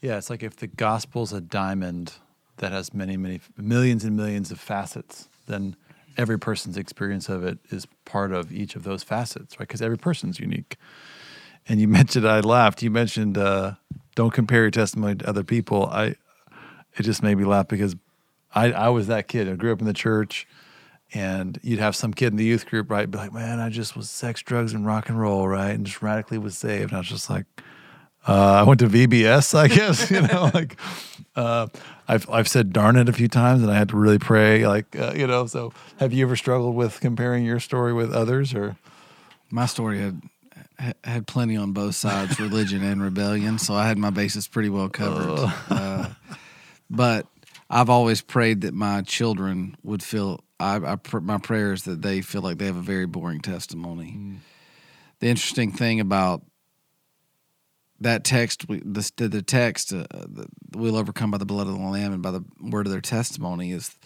Yeah, 0.00 0.18
it's 0.18 0.30
like 0.30 0.42
if 0.42 0.56
the 0.56 0.66
gospel's 0.66 1.32
a 1.32 1.40
diamond 1.40 2.12
that 2.58 2.72
has 2.72 2.94
many, 2.94 3.16
many 3.16 3.40
millions 3.56 4.04
and 4.04 4.16
millions 4.16 4.50
of 4.50 4.60
facets, 4.60 5.28
then 5.46 5.76
every 6.16 6.38
person's 6.38 6.76
experience 6.76 7.28
of 7.28 7.44
it 7.44 7.58
is 7.70 7.86
part 8.04 8.32
of 8.32 8.52
each 8.52 8.76
of 8.76 8.84
those 8.84 9.02
facets, 9.02 9.58
right? 9.58 9.66
Because 9.66 9.82
every 9.82 9.98
person's 9.98 10.38
unique. 10.38 10.76
And 11.68 11.80
you 11.80 11.88
mentioned, 11.98 12.26
I 12.26 12.40
laughed. 12.40 12.82
You 12.82 12.90
mentioned, 12.90 13.36
uh, 13.38 13.72
don't 14.14 14.32
compare 14.32 14.62
your 14.62 14.70
testimony 14.70 15.16
to 15.16 15.28
other 15.28 15.42
people. 15.44 15.86
I, 15.86 16.14
it 16.96 17.02
just 17.02 17.22
made 17.22 17.36
me 17.36 17.44
laugh 17.44 17.66
because 17.68 17.96
I, 18.54 18.70
I 18.72 18.88
was 18.90 19.08
that 19.08 19.26
kid. 19.26 19.48
I 19.48 19.54
grew 19.56 19.72
up 19.72 19.80
in 19.80 19.86
the 19.86 19.92
church, 19.92 20.46
and 21.12 21.58
you'd 21.62 21.80
have 21.80 21.96
some 21.96 22.14
kid 22.14 22.28
in 22.28 22.36
the 22.36 22.44
youth 22.44 22.66
group, 22.66 22.88
right? 22.90 23.10
Be 23.10 23.18
like, 23.18 23.32
man, 23.32 23.58
I 23.58 23.68
just 23.68 23.96
was 23.96 24.08
sex, 24.08 24.42
drugs, 24.42 24.72
and 24.72 24.86
rock 24.86 25.08
and 25.08 25.18
roll, 25.18 25.48
right? 25.48 25.70
And 25.72 25.84
just 25.84 26.02
radically 26.02 26.38
was 26.38 26.56
saved. 26.56 26.90
And 26.90 26.94
I 26.94 26.98
was 26.98 27.08
just 27.08 27.28
like, 27.28 27.46
Uh, 28.26 28.52
I 28.54 28.62
went 28.62 28.80
to 28.80 28.86
VBS, 28.86 29.54
I 29.54 29.68
guess. 29.76 30.10
You 30.10 30.22
know, 30.22 30.50
like 30.54 30.78
uh, 31.36 31.66
I've 32.06 32.28
I've 32.30 32.48
said 32.48 32.72
"darn 32.72 32.96
it" 32.96 33.08
a 33.08 33.12
few 33.12 33.28
times, 33.28 33.62
and 33.62 33.70
I 33.70 33.76
had 33.76 33.88
to 33.90 33.96
really 33.96 34.18
pray. 34.18 34.66
Like 34.66 34.94
uh, 34.96 35.12
you 35.16 35.26
know, 35.26 35.46
so 35.46 35.72
have 35.98 36.12
you 36.12 36.24
ever 36.24 36.36
struggled 36.36 36.74
with 36.74 37.00
comparing 37.00 37.44
your 37.44 37.60
story 37.60 37.92
with 37.92 38.12
others, 38.12 38.54
or 38.54 38.76
My 39.50 39.66
story 39.66 39.98
had 40.00 40.22
had 41.04 41.26
plenty 41.26 41.56
on 41.56 41.72
both 41.72 41.94
sides, 41.94 42.40
religion 42.40 42.82
and 42.82 43.00
rebellion, 43.02 43.58
so 43.58 43.74
I 43.74 43.86
had 43.86 43.98
my 43.98 44.10
bases 44.10 44.48
pretty 44.48 44.68
well 44.68 44.88
covered. 44.88 45.50
Uh, 45.70 46.10
but 46.90 47.26
I've 47.70 47.88
always 47.90 48.20
prayed 48.20 48.62
that 48.62 48.74
my 48.74 49.02
children 49.02 49.76
would 49.82 50.02
feel. 50.02 50.40
I, 50.60 50.76
I 50.76 50.96
pr- 50.96 51.20
my 51.20 51.38
prayer 51.38 51.72
is 51.72 51.82
that 51.84 52.02
they 52.02 52.20
feel 52.20 52.42
like 52.42 52.58
they 52.58 52.66
have 52.66 52.76
a 52.76 52.82
very 52.82 53.06
boring 53.06 53.40
testimony. 53.40 54.38
The 55.20 55.28
interesting 55.28 55.72
thing 55.72 56.00
about 56.00 56.42
that 58.00 58.24
text, 58.24 58.68
we, 58.68 58.80
the, 58.84 59.28
the 59.28 59.42
text, 59.42 59.92
uh, 59.92 60.04
the, 60.10 60.46
we'll 60.74 60.96
overcome 60.96 61.30
by 61.30 61.38
the 61.38 61.46
blood 61.46 61.66
of 61.66 61.74
the 61.74 61.80
Lamb 61.84 62.12
and 62.12 62.22
by 62.22 62.30
the 62.30 62.44
word 62.60 62.86
of 62.86 62.92
their 62.92 63.00
testimony 63.00 63.72
is, 63.72 63.96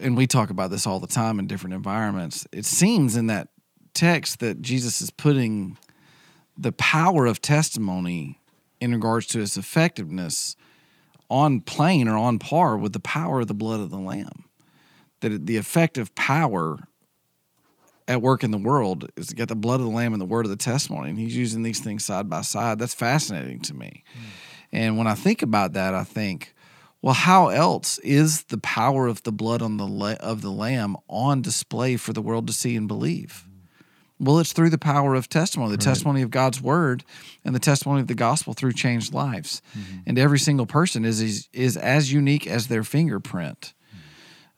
and 0.00 0.16
we 0.16 0.26
talk 0.26 0.50
about 0.50 0.70
this 0.70 0.86
all 0.86 1.00
the 1.00 1.06
time 1.06 1.38
in 1.38 1.46
different 1.46 1.74
environments. 1.74 2.46
It 2.52 2.64
seems 2.64 3.16
in 3.16 3.26
that 3.28 3.48
text 3.94 4.40
that 4.40 4.62
Jesus 4.62 5.00
is 5.00 5.10
putting 5.10 5.76
the 6.56 6.72
power 6.72 7.26
of 7.26 7.40
testimony 7.40 8.38
in 8.80 8.92
regards 8.92 9.26
to 9.28 9.40
its 9.40 9.56
effectiveness 9.56 10.56
on 11.30 11.60
plane 11.60 12.08
or 12.08 12.16
on 12.16 12.38
par 12.38 12.76
with 12.76 12.92
the 12.92 13.00
power 13.00 13.40
of 13.40 13.48
the 13.48 13.54
blood 13.54 13.80
of 13.80 13.90
the 13.90 13.98
Lamb. 13.98 14.44
That 15.20 15.46
the 15.46 15.56
effective 15.56 16.14
power 16.14 16.78
at 18.08 18.22
work 18.22 18.42
in 18.42 18.50
the 18.50 18.58
world 18.58 19.10
is 19.16 19.28
to 19.28 19.34
get 19.34 19.48
the 19.48 19.54
blood 19.54 19.80
of 19.80 19.86
the 19.86 19.92
lamb 19.92 20.14
and 20.14 20.20
the 20.20 20.26
word 20.26 20.46
of 20.46 20.50
the 20.50 20.56
testimony 20.56 21.10
and 21.10 21.18
he's 21.18 21.36
using 21.36 21.62
these 21.62 21.78
things 21.78 22.04
side 22.04 22.28
by 22.28 22.40
side. 22.40 22.78
That's 22.78 22.94
fascinating 22.94 23.60
to 23.60 23.74
me. 23.74 24.02
Hmm. 24.14 24.20
And 24.70 24.98
when 24.98 25.06
i 25.06 25.14
think 25.14 25.42
about 25.42 25.74
that 25.74 25.94
i 25.94 26.04
think 26.04 26.54
well 27.00 27.14
how 27.14 27.48
else 27.48 27.98
is 27.98 28.44
the 28.44 28.58
power 28.58 29.06
of 29.06 29.22
the 29.22 29.32
blood 29.32 29.62
on 29.62 29.76
the 29.76 29.86
la- 29.86 30.14
of 30.20 30.42
the 30.42 30.50
lamb 30.50 30.96
on 31.08 31.42
display 31.42 31.96
for 31.96 32.12
the 32.12 32.22
world 32.22 32.46
to 32.48 32.52
see 32.52 32.74
and 32.74 32.88
believe? 32.88 33.44
Well 34.20 34.40
it's 34.40 34.52
through 34.52 34.70
the 34.70 34.78
power 34.78 35.14
of 35.14 35.28
testimony 35.28 35.70
the 35.70 35.82
testimony 35.82 36.22
of 36.22 36.30
god's 36.30 36.60
word 36.60 37.04
and 37.44 37.54
the 37.54 37.60
testimony 37.60 38.00
of 38.00 38.08
the 38.08 38.14
gospel 38.14 38.52
through 38.52 38.72
changed 38.72 39.14
lives. 39.14 39.62
Mm-hmm. 39.78 39.98
And 40.06 40.18
every 40.18 40.38
single 40.38 40.66
person 40.66 41.04
is, 41.04 41.20
is 41.20 41.48
is 41.52 41.76
as 41.76 42.12
unique 42.12 42.46
as 42.46 42.66
their 42.66 42.84
fingerprint. 42.84 43.74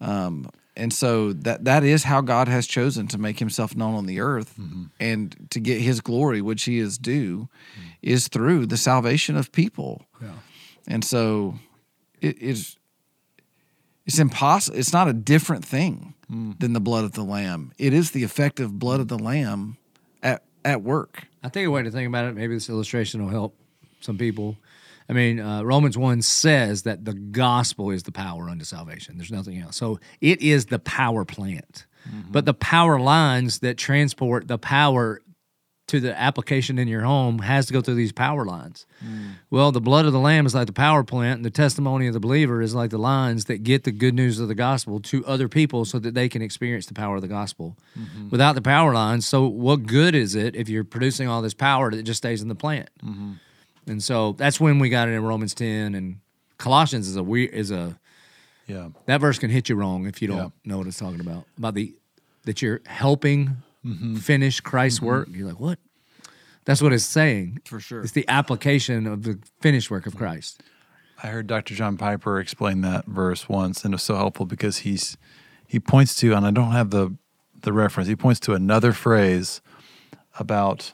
Hmm. 0.00 0.10
Um, 0.10 0.50
and 0.76 0.92
so 0.92 1.32
that 1.32 1.64
that 1.64 1.84
is 1.84 2.04
how 2.04 2.20
God 2.20 2.48
has 2.48 2.66
chosen 2.66 3.06
to 3.08 3.18
make 3.18 3.38
Himself 3.38 3.76
known 3.76 3.94
on 3.94 4.06
the 4.06 4.20
earth, 4.20 4.54
mm-hmm. 4.58 4.84
and 4.98 5.48
to 5.50 5.60
get 5.60 5.80
His 5.80 6.00
glory, 6.00 6.40
which 6.40 6.64
He 6.64 6.78
is 6.78 6.98
due, 6.98 7.48
mm-hmm. 7.76 7.88
is 8.02 8.28
through 8.28 8.66
the 8.66 8.76
salvation 8.76 9.36
of 9.36 9.52
people. 9.52 10.06
And 10.86 11.04
so, 11.04 11.54
it 12.20 12.38
is 12.38 12.76
it's 14.06 14.18
impossible. 14.18 14.78
It's 14.78 14.92
not 14.92 15.08
a 15.08 15.12
different 15.12 15.64
thing 15.64 16.14
mm. 16.30 16.58
than 16.58 16.72
the 16.72 16.80
blood 16.80 17.04
of 17.04 17.12
the 17.12 17.22
Lamb. 17.22 17.72
It 17.78 17.92
is 17.92 18.10
the 18.10 18.24
effective 18.24 18.78
blood 18.78 19.00
of 19.00 19.08
the 19.08 19.18
Lamb 19.18 19.76
at 20.22 20.42
at 20.64 20.82
work. 20.82 21.28
I 21.42 21.48
think 21.48 21.66
a 21.66 21.70
way 21.70 21.82
to 21.82 21.90
think 21.90 22.08
about 22.08 22.24
it, 22.24 22.34
maybe 22.34 22.54
this 22.54 22.68
illustration 22.68 23.22
will 23.22 23.30
help 23.30 23.56
some 24.00 24.18
people. 24.18 24.56
I 25.10 25.12
mean, 25.12 25.40
uh, 25.40 25.62
Romans 25.64 25.98
1 25.98 26.22
says 26.22 26.82
that 26.84 27.04
the 27.04 27.14
gospel 27.14 27.90
is 27.90 28.04
the 28.04 28.12
power 28.12 28.48
unto 28.48 28.64
salvation. 28.64 29.16
There's 29.18 29.32
nothing 29.32 29.58
else. 29.58 29.76
So 29.76 29.98
it 30.20 30.40
is 30.40 30.66
the 30.66 30.78
power 30.78 31.24
plant. 31.24 31.86
Mm-hmm. 32.08 32.30
But 32.30 32.44
the 32.44 32.54
power 32.54 33.00
lines 33.00 33.58
that 33.58 33.76
transport 33.76 34.46
the 34.46 34.56
power 34.56 35.20
to 35.88 35.98
the 35.98 36.16
application 36.16 36.78
in 36.78 36.86
your 36.86 37.00
home 37.00 37.40
has 37.40 37.66
to 37.66 37.72
go 37.72 37.80
through 37.80 37.96
these 37.96 38.12
power 38.12 38.44
lines. 38.44 38.86
Mm. 39.04 39.32
Well, 39.50 39.72
the 39.72 39.80
blood 39.80 40.06
of 40.06 40.12
the 40.12 40.20
lamb 40.20 40.46
is 40.46 40.54
like 40.54 40.68
the 40.68 40.72
power 40.72 41.02
plant, 41.02 41.38
and 41.38 41.44
the 41.44 41.50
testimony 41.50 42.06
of 42.06 42.14
the 42.14 42.20
believer 42.20 42.62
is 42.62 42.76
like 42.76 42.90
the 42.90 42.98
lines 42.98 43.46
that 43.46 43.64
get 43.64 43.82
the 43.82 43.90
good 43.90 44.14
news 44.14 44.38
of 44.38 44.46
the 44.46 44.54
gospel 44.54 45.00
to 45.00 45.26
other 45.26 45.48
people 45.48 45.84
so 45.84 45.98
that 45.98 46.14
they 46.14 46.28
can 46.28 46.42
experience 46.42 46.86
the 46.86 46.94
power 46.94 47.16
of 47.16 47.22
the 47.22 47.28
gospel. 47.28 47.76
Mm-hmm. 47.98 48.28
Without 48.28 48.54
the 48.54 48.62
power 48.62 48.94
lines, 48.94 49.26
so 49.26 49.48
what 49.48 49.84
good 49.84 50.14
is 50.14 50.36
it 50.36 50.54
if 50.54 50.68
you're 50.68 50.84
producing 50.84 51.26
all 51.26 51.42
this 51.42 51.54
power 51.54 51.90
that 51.90 52.04
just 52.04 52.18
stays 52.18 52.40
in 52.40 52.46
the 52.46 52.54
plant? 52.54 52.88
Mm-hmm. 53.04 53.32
And 53.90 54.02
so 54.02 54.32
that's 54.32 54.58
when 54.60 54.78
we 54.78 54.88
got 54.88 55.08
it 55.08 55.12
in 55.12 55.22
Romans 55.22 55.52
10 55.54 55.94
and 55.94 56.20
Colossians 56.58 57.08
is 57.08 57.16
a 57.16 57.22
weird 57.22 57.52
is 57.52 57.70
a 57.70 57.98
yeah, 58.66 58.88
that 59.06 59.20
verse 59.20 59.38
can 59.38 59.50
hit 59.50 59.68
you 59.68 59.74
wrong 59.74 60.06
if 60.06 60.22
you 60.22 60.28
don't 60.28 60.36
Yeah. 60.38 60.48
know 60.64 60.78
what 60.78 60.86
it's 60.86 60.98
talking 60.98 61.20
about. 61.20 61.44
About 61.58 61.74
the 61.74 61.94
that 62.44 62.62
you're 62.62 62.80
helping 62.86 63.56
Mm-hmm. 63.84 64.16
finish 64.16 64.60
Christ's 64.60 65.00
work. 65.00 65.28
You're 65.32 65.48
like, 65.48 65.58
what? 65.58 65.78
That's 66.66 66.82
what 66.82 66.92
it's 66.92 67.02
saying. 67.04 67.60
For 67.64 67.80
sure. 67.80 68.02
It's 68.02 68.12
the 68.12 68.28
application 68.28 69.06
of 69.06 69.22
the 69.22 69.38
finished 69.62 69.90
work 69.90 70.06
of 70.06 70.14
Christ. 70.18 70.62
I 71.22 71.28
heard 71.28 71.46
Dr. 71.46 71.74
John 71.74 71.96
Piper 71.96 72.38
explain 72.38 72.82
that 72.82 73.06
verse 73.06 73.48
once, 73.48 73.82
and 73.82 73.94
it 73.94 73.96
was 73.96 74.02
so 74.02 74.16
helpful 74.16 74.44
because 74.44 74.78
he's 74.78 75.16
he 75.66 75.80
points 75.80 76.14
to, 76.16 76.34
and 76.34 76.44
I 76.46 76.50
don't 76.50 76.72
have 76.72 76.90
the 76.90 77.16
the 77.62 77.72
reference. 77.72 78.06
He 78.08 78.16
points 78.16 78.38
to 78.40 78.52
another 78.52 78.92
phrase 78.92 79.62
about 80.38 80.92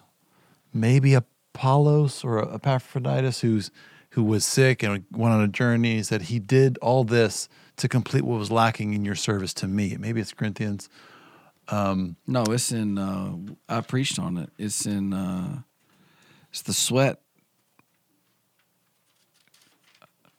maybe 0.72 1.16
Apollos 1.56 2.22
or 2.22 2.52
Epaphroditus 2.54 3.40
who's 3.40 3.70
who 4.10 4.22
was 4.22 4.44
sick 4.44 4.82
and 4.82 5.04
went 5.10 5.34
on 5.34 5.40
a 5.42 5.48
journey. 5.48 5.96
He 5.96 6.02
said 6.02 6.22
he 6.22 6.38
did 6.38 6.78
all 6.78 7.04
this 7.04 7.48
to 7.76 7.88
complete 7.88 8.24
what 8.24 8.38
was 8.38 8.50
lacking 8.50 8.94
in 8.94 9.04
your 9.04 9.14
service 9.14 9.52
to 9.54 9.66
me. 9.66 9.96
Maybe 9.98 10.20
it's 10.20 10.32
Corinthians. 10.32 10.88
No, 11.70 12.44
it's 12.48 12.72
in. 12.72 12.98
Uh, 12.98 13.36
I 13.68 13.80
preached 13.80 14.18
on 14.18 14.36
it. 14.38 14.50
It's 14.58 14.86
in. 14.86 15.12
Uh, 15.12 15.60
it's 16.50 16.62
the 16.62 16.72
sweat. 16.72 17.20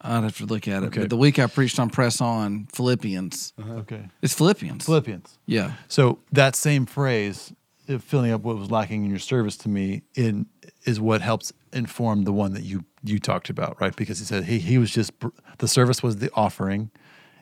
I'd 0.01 0.23
have 0.23 0.37
to 0.37 0.45
look 0.45 0.67
at 0.67 0.83
it. 0.83 0.87
Okay. 0.87 1.01
But 1.01 1.09
the 1.09 1.17
week 1.17 1.37
I 1.39 1.47
preached 1.47 1.79
on 1.79 1.89
press 1.89 2.21
on 2.21 2.67
Philippians. 2.71 3.53
Okay, 3.59 4.07
It's 4.21 4.33
Philippians. 4.33 4.85
Philippians. 4.85 5.37
Yeah. 5.47 5.73
So 5.87 6.19
that 6.31 6.55
same 6.55 6.85
phrase, 6.85 7.51
uh, 7.89 7.97
filling 7.97 8.31
up 8.31 8.41
what 8.41 8.57
was 8.57 8.69
lacking 8.71 9.03
in 9.03 9.09
your 9.09 9.19
service 9.19 9.57
to 9.57 9.69
me, 9.69 10.03
in 10.15 10.45
is 10.87 10.99
what 10.99 11.21
helps 11.21 11.53
inform 11.73 12.23
the 12.23 12.33
one 12.33 12.53
that 12.53 12.63
you 12.63 12.85
you 13.03 13.19
talked 13.19 13.49
about, 13.49 13.79
right? 13.79 13.95
Because 13.95 14.17
he 14.19 14.25
said 14.25 14.45
he 14.45 14.57
he 14.59 14.77
was 14.79 14.89
just 14.91 15.11
the 15.59 15.67
service 15.67 16.01
was 16.01 16.17
the 16.17 16.31
offering, 16.33 16.89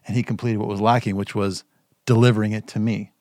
and 0.08 0.18
he 0.18 0.24
completed 0.24 0.58
what 0.58 0.68
was 0.68 0.82
lacking, 0.82 1.16
which 1.16 1.34
was 1.36 1.64
delivering 2.06 2.52
it 2.52 2.68
to 2.68 2.80
me. 2.80 3.12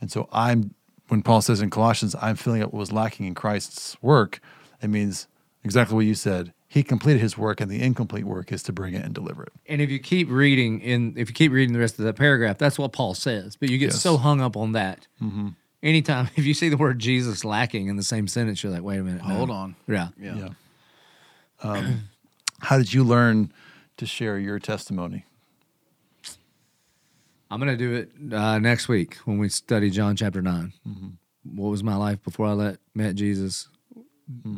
And 0.00 0.12
so 0.12 0.28
I'm 0.32 0.74
when 1.08 1.22
Paul 1.22 1.42
says 1.42 1.60
in 1.60 1.70
Colossians, 1.70 2.14
I'm 2.22 2.36
filling 2.36 2.62
up 2.62 2.72
what 2.72 2.78
was 2.78 2.92
lacking 2.92 3.26
in 3.26 3.34
Christ's 3.34 3.96
work. 4.00 4.40
It 4.82 4.88
means 4.88 5.26
exactly 5.64 5.94
what 5.96 6.04
you 6.06 6.14
said. 6.14 6.52
He 6.68 6.82
completed 6.82 7.20
his 7.20 7.38
work, 7.38 7.60
and 7.60 7.70
the 7.70 7.80
incomplete 7.80 8.24
work 8.24 8.50
is 8.50 8.62
to 8.64 8.72
bring 8.72 8.94
it 8.94 9.04
and 9.04 9.14
deliver 9.14 9.44
it. 9.44 9.52
And 9.68 9.80
if 9.80 9.90
you 9.90 9.98
keep 10.00 10.28
reading 10.28 10.80
in 10.80 11.14
if 11.16 11.28
you 11.28 11.34
keep 11.34 11.52
reading 11.52 11.72
the 11.72 11.78
rest 11.80 11.98
of 11.98 12.04
that 12.04 12.16
paragraph, 12.16 12.58
that's 12.58 12.78
what 12.78 12.92
Paul 12.92 13.14
says. 13.14 13.56
But 13.56 13.70
you 13.70 13.78
get 13.78 13.86
Yes. 13.92 14.00
so 14.02 14.16
hung 14.16 14.40
up 14.40 14.56
on 14.56 14.72
that. 14.72 15.06
Mm-hmm. 15.22 15.48
Anytime 15.84 16.30
if 16.36 16.44
you 16.44 16.54
see 16.54 16.68
the 16.70 16.76
word 16.76 16.98
Jesus 16.98 17.44
lacking 17.44 17.86
in 17.88 17.96
the 17.96 18.02
same 18.02 18.26
sentence, 18.26 18.62
you're 18.62 18.72
like, 18.72 18.82
wait 18.82 18.98
a 18.98 19.04
minute. 19.04 19.22
no. 19.22 19.34
Hold 19.34 19.50
on. 19.50 19.76
Yeah. 19.86 20.08
Yeah. 20.18 20.36
Yeah. 20.36 20.48
Um, 21.60 22.08
how 22.60 22.78
did 22.78 22.92
you 22.92 23.04
learn 23.04 23.52
to 23.98 24.06
share 24.06 24.38
your 24.38 24.58
testimony? 24.58 25.26
I'm 27.50 27.60
going 27.60 27.70
to 27.70 27.76
do 27.76 27.92
it 27.94 28.32
uh, 28.34 28.58
next 28.58 28.88
week 28.88 29.16
when 29.26 29.38
we 29.38 29.48
study 29.48 29.90
John 29.90 30.16
chapter 30.16 30.42
9. 30.42 30.72
What 31.44 31.68
was 31.68 31.84
my 31.84 31.94
life 31.94 32.20
before 32.22 32.46
I 32.46 32.52
let, 32.52 32.78
met 32.94 33.14
Jesus? 33.14 33.68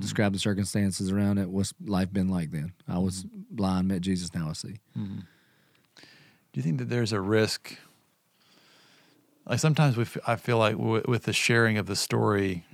Describe 0.01 0.33
the 0.33 0.39
circumstances 0.39 1.11
around 1.11 1.39
it. 1.39 1.51
What's 1.51 1.74
life 1.85 2.11
been 2.12 2.29
like 2.29 2.53
then? 2.53 2.72
I 2.89 2.99
was 2.99 3.27
blind, 3.51 3.89
met 3.89 4.01
Jesus, 4.01 4.33
now 4.33 4.49
I 4.49 4.53
see. 4.55 4.77
Do 4.95 5.03
you 6.55 6.62
think 6.62 6.79
that 6.79 6.89
there's 6.89 7.12
a 7.12 7.20
risk? 7.20 7.77
Like 9.49 9.61
sometimes 9.61 9.97
we 9.97 10.03
f- 10.03 10.18
I 10.26 10.36
feel 10.36 10.59
like 10.59 10.76
w- 10.76 11.05
with 11.07 11.24
the 11.24 11.32
sharing 11.32 11.78
of 11.78 11.86
the 11.86 11.97
story, 11.97 12.64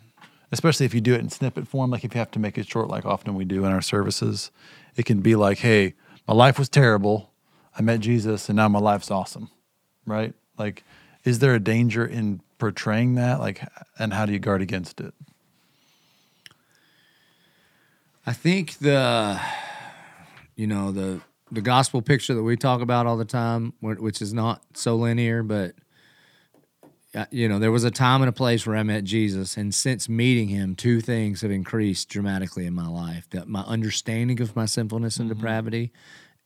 especially 0.51 0.87
if 0.87 0.95
you 0.95 1.01
do 1.01 1.14
it 1.14 1.20
in 1.20 1.29
snippet 1.29 1.68
form, 1.68 1.91
like 1.91 2.05
if 2.05 2.14
you 2.14 2.18
have 2.18 2.31
to 2.33 2.39
make 2.39 2.57
it 2.57 2.68
short, 2.68 2.89
like 2.89 3.05
often 3.05 3.35
we 3.35 3.45
do 3.45 3.64
in 3.64 3.73
our 3.73 3.83
services, 3.83 4.51
it 4.97 5.05
can 5.05 5.20
be 5.20 5.35
like, 5.37 5.59
hey, 5.59 5.95
my 6.27 6.35
life 6.35 6.59
was 6.59 6.68
terrible. 6.68 7.31
I 7.79 7.83
met 7.83 8.01
Jesus 8.01 8.49
and 8.49 8.57
now 8.57 8.68
my 8.68 8.79
life's 8.79 9.11
awesome, 9.11 9.51
right? 10.07 10.35
Like, 10.59 10.85
is 11.25 11.39
there 11.39 11.55
a 11.55 11.61
danger 11.61 12.05
in 12.07 12.41
portraying 12.59 13.14
that? 13.14 13.41
Like, 13.41 13.62
and 13.99 14.12
how 14.12 14.27
do 14.27 14.33
you 14.33 14.39
guard 14.39 14.62
against 14.62 15.01
it? 15.01 15.14
I 18.27 18.33
think 18.33 18.79
the, 18.79 19.41
you 20.55 20.66
know, 20.66 20.93
the 20.93 21.20
the 21.51 21.61
gospel 21.61 22.01
picture 22.01 22.33
that 22.35 22.43
we 22.43 22.57
talk 22.57 22.81
about 22.81 23.07
all 23.07 23.18
the 23.18 23.27
time, 23.27 23.75
which 23.81 24.23
is 24.23 24.33
not 24.33 24.62
so 24.73 24.97
linear, 24.97 25.43
but 25.43 25.75
Uh, 27.15 27.27
you 27.31 27.47
know, 27.47 27.59
there 27.59 27.71
was 27.71 27.85
a 27.85 27.91
time 27.91 28.23
and 28.23 28.29
a 28.29 28.33
place 28.33 28.67
where 28.67 28.77
I 28.77 28.83
met 28.83 29.05
Jesus, 29.05 29.57
and 29.59 29.75
since 29.75 30.09
meeting 30.09 30.49
him, 30.49 30.75
two 30.75 31.03
things 31.03 31.43
have 31.43 31.51
increased 31.51 32.09
dramatically 32.09 32.65
in 32.65 32.75
my 32.75 32.87
life: 32.87 33.29
that 33.31 33.49
my 33.49 33.61
understanding 33.63 34.41
of 34.41 34.57
my 34.57 34.65
sinfulness 34.65 35.19
and 35.19 35.29
mm-hmm. 35.29 35.39
depravity, 35.39 35.93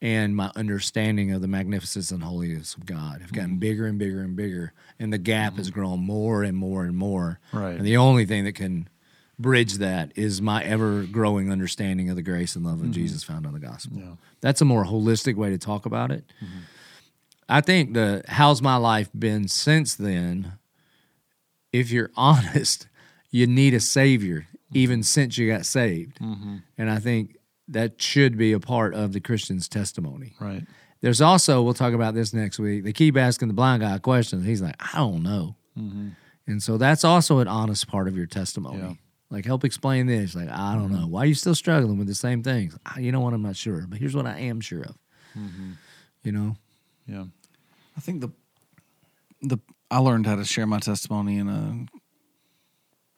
and 0.01 0.35
my 0.35 0.51
understanding 0.55 1.31
of 1.31 1.41
the 1.41 1.47
magnificence 1.47 2.11
and 2.11 2.21
holiness 2.21 2.75
of 2.75 2.85
God 2.85 3.21
have 3.21 3.31
gotten 3.31 3.51
mm-hmm. 3.51 3.59
bigger 3.59 3.85
and 3.85 3.97
bigger 3.97 4.21
and 4.21 4.35
bigger, 4.35 4.73
and 4.99 5.13
the 5.13 5.17
gap 5.17 5.55
has 5.55 5.69
mm-hmm. 5.69 5.79
grown 5.79 5.99
more 6.01 6.43
and 6.43 6.57
more 6.57 6.83
and 6.83 6.97
more. 6.97 7.39
Right. 7.53 7.77
And 7.77 7.85
the 7.85 7.97
only 7.97 8.25
thing 8.25 8.43
that 8.43 8.53
can 8.53 8.89
bridge 9.39 9.75
that 9.75 10.11
is 10.15 10.41
my 10.41 10.63
ever 10.63 11.03
growing 11.03 11.51
understanding 11.51 12.09
of 12.09 12.15
the 12.15 12.21
grace 12.21 12.55
and 12.55 12.65
love 12.65 12.81
of 12.81 12.91
Jesus 12.91 13.23
found 13.23 13.45
in 13.45 13.53
the 13.53 13.59
gospel. 13.59 13.99
Yeah. 13.99 14.13
That's 14.41 14.61
a 14.61 14.65
more 14.65 14.83
holistic 14.83 15.35
way 15.35 15.51
to 15.51 15.57
talk 15.57 15.85
about 15.85 16.11
it. 16.11 16.25
I 17.49 17.61
think 17.61 17.93
the 17.93 18.23
how's 18.27 18.61
my 18.61 18.75
life 18.75 19.09
been 19.17 19.47
since 19.47 19.95
then, 19.95 20.53
if 21.71 21.91
you're 21.91 22.11
honest, 22.17 22.87
you 23.31 23.47
need 23.47 23.73
a 23.73 23.79
savior 23.79 24.47
mm-hmm. 24.51 24.77
even 24.77 25.03
since 25.03 25.37
you 25.37 25.51
got 25.51 25.65
saved. 25.65 26.19
Mm-hmm. 26.19 26.57
And 26.77 26.89
I 26.89 26.99
think 26.99 27.37
that 27.67 28.01
should 28.01 28.37
be 28.37 28.53
a 28.53 28.59
part 28.59 28.93
of 28.93 29.13
the 29.13 29.19
Christian's 29.19 29.67
testimony. 29.67 30.33
Right. 30.39 30.63
There's 31.01 31.21
also, 31.21 31.61
we'll 31.61 31.73
talk 31.73 31.93
about 31.93 32.15
this 32.15 32.33
next 32.33 32.57
week. 32.59 32.83
They 32.83 32.93
keep 32.93 33.17
asking 33.17 33.49
the 33.49 33.53
blind 33.53 33.81
guy 33.81 33.97
questions. 33.99 34.45
He's 34.45 34.61
like, 34.61 34.75
I 34.79 34.97
don't 34.97 35.21
know. 35.21 35.55
Mm-hmm. 35.77 36.09
And 36.47 36.63
so 36.63 36.77
that's 36.77 37.03
also 37.03 37.39
an 37.39 37.47
honest 37.47 37.87
part 37.87 38.07
of 38.07 38.17
your 38.17 38.25
testimony. 38.25 38.79
Yeah. 38.79 38.93
Like, 39.29 39.45
help 39.45 39.65
explain 39.65 40.07
this. 40.07 40.33
Like, 40.33 40.49
I 40.49 40.73
don't 40.75 40.89
know. 40.91 41.05
Why 41.05 41.23
are 41.23 41.25
you 41.25 41.33
still 41.33 41.53
struggling 41.53 41.97
with 41.97 42.07
the 42.07 42.15
same 42.15 42.41
things? 42.41 42.77
"Ah, 42.85 42.97
You 42.97 43.11
know 43.11 43.19
what? 43.19 43.33
I'm 43.33 43.41
not 43.41 43.57
sure. 43.57 43.85
But 43.87 43.99
here's 43.99 44.15
what 44.15 44.25
I 44.25 44.39
am 44.39 44.61
sure 44.61 44.83
of. 44.83 44.95
You 46.23 46.31
know? 46.31 46.55
Yeah. 47.05 47.25
I 47.95 47.99
think 47.99 48.21
the 48.21 48.29
the 49.41 49.57
I 49.89 49.99
learned 49.99 50.25
how 50.25 50.35
to 50.35 50.43
share 50.43 50.67
my 50.67 50.79
testimony 50.79 51.37
in 51.37 51.47
a 51.47 51.85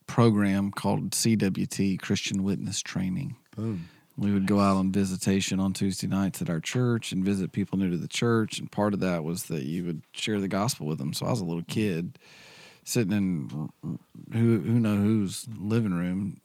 program 0.06 0.72
called 0.72 1.12
CWT 1.12 2.00
Christian 2.00 2.44
Witness 2.44 2.82
Training. 2.82 3.36
Boom. 3.56 3.90
We 4.18 4.34
would 4.34 4.48
go 4.48 4.60
out 4.60 4.76
on 4.76 4.92
visitation 4.92 5.60
on 5.60 5.74
Tuesday 5.74 6.08
nights 6.08 6.42
at 6.42 6.50
our 6.50 6.60
church 6.60 7.12
and 7.12 7.24
visit 7.24 7.54
people 7.54 7.80
new 7.80 7.90
to 7.90 7.98
the 7.98 8.08
church. 8.08 8.60
And 8.60 8.70
part 8.70 8.94
of 8.94 9.00
that 9.00 9.24
was 9.24 9.44
that 9.44 9.64
you 9.64 9.86
would 9.86 10.02
share 10.12 10.40
the 10.40 10.48
gospel 10.50 10.88
with 10.88 10.98
them. 10.98 11.14
So 11.14 11.26
I 11.26 11.30
was 11.30 11.40
a 11.40 11.46
little 11.46 11.64
mm. 11.64 11.68
kid 11.68 12.20
sitting 12.84 13.14
in 13.14 13.70
who 14.34 14.60
who 14.60 14.80
know 14.80 14.98
whose 14.98 15.48
living 15.58 15.94
room, 15.94 16.42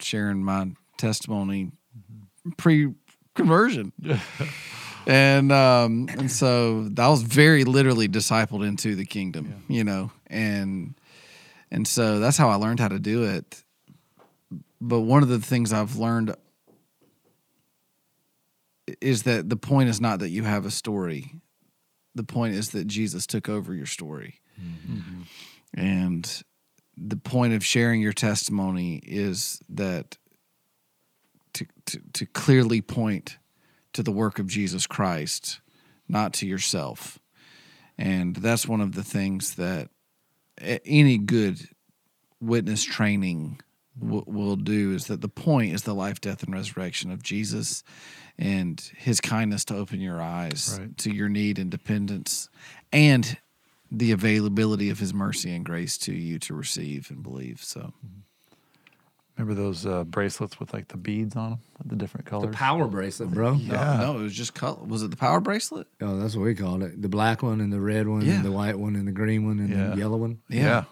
sharing 0.00 0.42
my 0.42 0.72
testimony 0.98 1.70
mm-hmm. 1.96 2.50
pre 2.56 2.94
conversion. 3.34 3.92
and 5.06 5.52
um, 5.52 6.08
and 6.10 6.30
so 6.30 6.88
I 6.98 7.08
was 7.08 7.22
very 7.22 7.64
literally 7.64 8.08
discipled 8.08 8.66
into 8.66 8.94
the 8.94 9.04
kingdom, 9.04 9.64
you 9.68 9.84
know, 9.84 10.10
and 10.26 10.94
and 11.70 11.86
so 11.86 12.18
that's 12.20 12.36
how 12.36 12.48
I 12.48 12.54
learned 12.56 12.80
how 12.80 12.88
to 12.88 12.98
do 12.98 13.24
it. 13.24 13.62
But 14.80 15.00
one 15.00 15.22
of 15.22 15.28
the 15.28 15.38
things 15.38 15.72
I've 15.72 15.96
learned 15.96 16.34
is 19.00 19.22
that 19.24 19.48
the 19.48 19.56
point 19.56 19.88
is 19.88 20.00
not 20.00 20.18
that 20.18 20.28
you 20.28 20.42
have 20.44 20.66
a 20.66 20.70
story. 20.70 21.32
The 22.14 22.24
point 22.24 22.54
is 22.54 22.70
that 22.70 22.86
Jesus 22.86 23.26
took 23.26 23.48
over 23.48 23.74
your 23.74 23.86
story. 23.86 24.40
And 25.74 26.42
the 26.96 27.16
point 27.16 27.54
of 27.54 27.64
sharing 27.64 28.00
your 28.00 28.12
testimony 28.12 29.00
is 29.04 29.60
that 29.68 30.16
to, 31.54 31.66
to, 31.86 32.00
to 32.12 32.26
clearly 32.26 32.80
point 32.80 33.38
to 33.94 34.02
the 34.02 34.12
work 34.12 34.38
of 34.38 34.46
Jesus 34.46 34.86
Christ, 34.86 35.60
not 36.08 36.32
to 36.34 36.46
yourself. 36.46 37.18
And 37.96 38.36
that's 38.36 38.68
one 38.68 38.80
of 38.80 38.94
the 38.94 39.04
things 39.04 39.54
that 39.54 39.88
any 40.60 41.18
good 41.18 41.60
witness 42.40 42.84
training 42.84 43.60
will, 43.98 44.24
will 44.26 44.56
do 44.56 44.92
is 44.92 45.06
that 45.06 45.20
the 45.20 45.28
point 45.28 45.72
is 45.72 45.82
the 45.82 45.94
life, 45.94 46.20
death, 46.20 46.42
and 46.42 46.52
resurrection 46.52 47.10
of 47.10 47.22
Jesus 47.22 47.82
and 48.36 48.80
his 48.96 49.20
kindness 49.20 49.64
to 49.66 49.76
open 49.76 50.00
your 50.00 50.20
eyes 50.20 50.76
Right. 50.80 50.96
to 50.98 51.10
your 51.12 51.28
need 51.28 51.58
and 51.58 51.70
dependence 51.70 52.48
and 52.92 53.38
the 53.90 54.10
availability 54.10 54.90
of 54.90 54.98
his 54.98 55.14
mercy 55.14 55.54
and 55.54 55.64
grace 55.64 55.96
to 55.98 56.12
you 56.12 56.40
to 56.40 56.54
receive 56.54 57.10
and 57.10 57.22
believe. 57.22 57.62
So 57.62 57.80
mm-hmm. 57.80 58.20
Remember 59.36 59.60
those 59.60 59.84
uh, 59.84 60.04
bracelets 60.04 60.60
with 60.60 60.72
like 60.72 60.88
the 60.88 60.96
beads 60.96 61.34
on 61.34 61.50
them, 61.50 61.58
the 61.84 61.96
different 61.96 62.24
colors? 62.26 62.50
The 62.50 62.56
power 62.56 62.86
bracelet, 62.86 63.30
bro. 63.30 63.54
Yeah. 63.54 63.96
no, 63.98 64.12
no, 64.12 64.18
it 64.20 64.22
was 64.22 64.32
just 64.34 64.54
color. 64.54 64.78
Was 64.84 65.02
it 65.02 65.10
the 65.10 65.16
power 65.16 65.40
bracelet? 65.40 65.88
Oh, 66.00 66.18
that's 66.18 66.36
what 66.36 66.44
we 66.44 66.54
called 66.54 66.82
it. 66.84 67.02
The 67.02 67.08
black 67.08 67.42
one 67.42 67.60
and 67.60 67.72
the 67.72 67.80
red 67.80 68.06
one 68.06 68.20
Yeah. 68.24 68.34
and 68.34 68.44
the 68.44 68.52
white 68.52 68.78
one 68.78 68.94
and 68.94 69.08
the 69.08 69.12
green 69.12 69.44
one 69.44 69.58
and 69.58 69.70
Yeah. 69.70 69.88
the 69.88 69.96
yellow 69.96 70.18
one. 70.18 70.38
Yeah. 70.48 70.84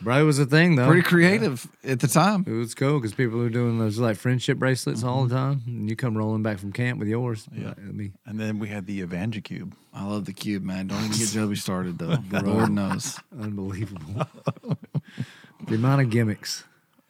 Bro, 0.00 0.18
it 0.18 0.22
was 0.24 0.38
a 0.38 0.44
thing 0.44 0.74
though. 0.76 0.86
Pretty 0.86 1.00
creative 1.02 1.66
at 1.84 2.00
the 2.00 2.08
time. 2.08 2.44
It 2.46 2.50
was 2.52 2.74
cool 2.74 2.98
because 2.98 3.14
people 3.14 3.38
were 3.38 3.48
doing 3.48 3.78
those 3.78 3.98
like 3.98 4.16
friendship 4.18 4.58
bracelets 4.58 5.02
all 5.02 5.24
the 5.24 5.34
time, 5.34 5.62
and 5.66 5.88
you 5.88 5.96
come 5.96 6.18
rolling 6.18 6.42
back 6.42 6.58
from 6.58 6.70
camp 6.72 6.98
with 6.98 7.08
yours. 7.08 7.46
Mm-hmm. 7.46 7.62
Yeah. 7.62 7.68
Like, 8.02 8.10
I 8.26 8.30
And 8.30 8.38
then 8.40 8.58
we 8.58 8.68
had 8.68 8.84
the 8.86 9.00
EvangeCube. 9.06 9.72
I 9.94 10.04
love 10.04 10.26
the 10.26 10.34
cube, 10.34 10.62
man. 10.64 10.88
Don't 10.88 10.98
even 11.04 11.16
get 11.16 11.28
Joby 11.30 11.56
started 11.56 11.98
though. 11.98 12.18
Lord 12.42 12.72
knows. 12.72 13.18
unbelievable. 13.40 14.26
the 15.66 15.74
amount 15.76 16.02
of 16.02 16.10
gimmicks. 16.10 16.64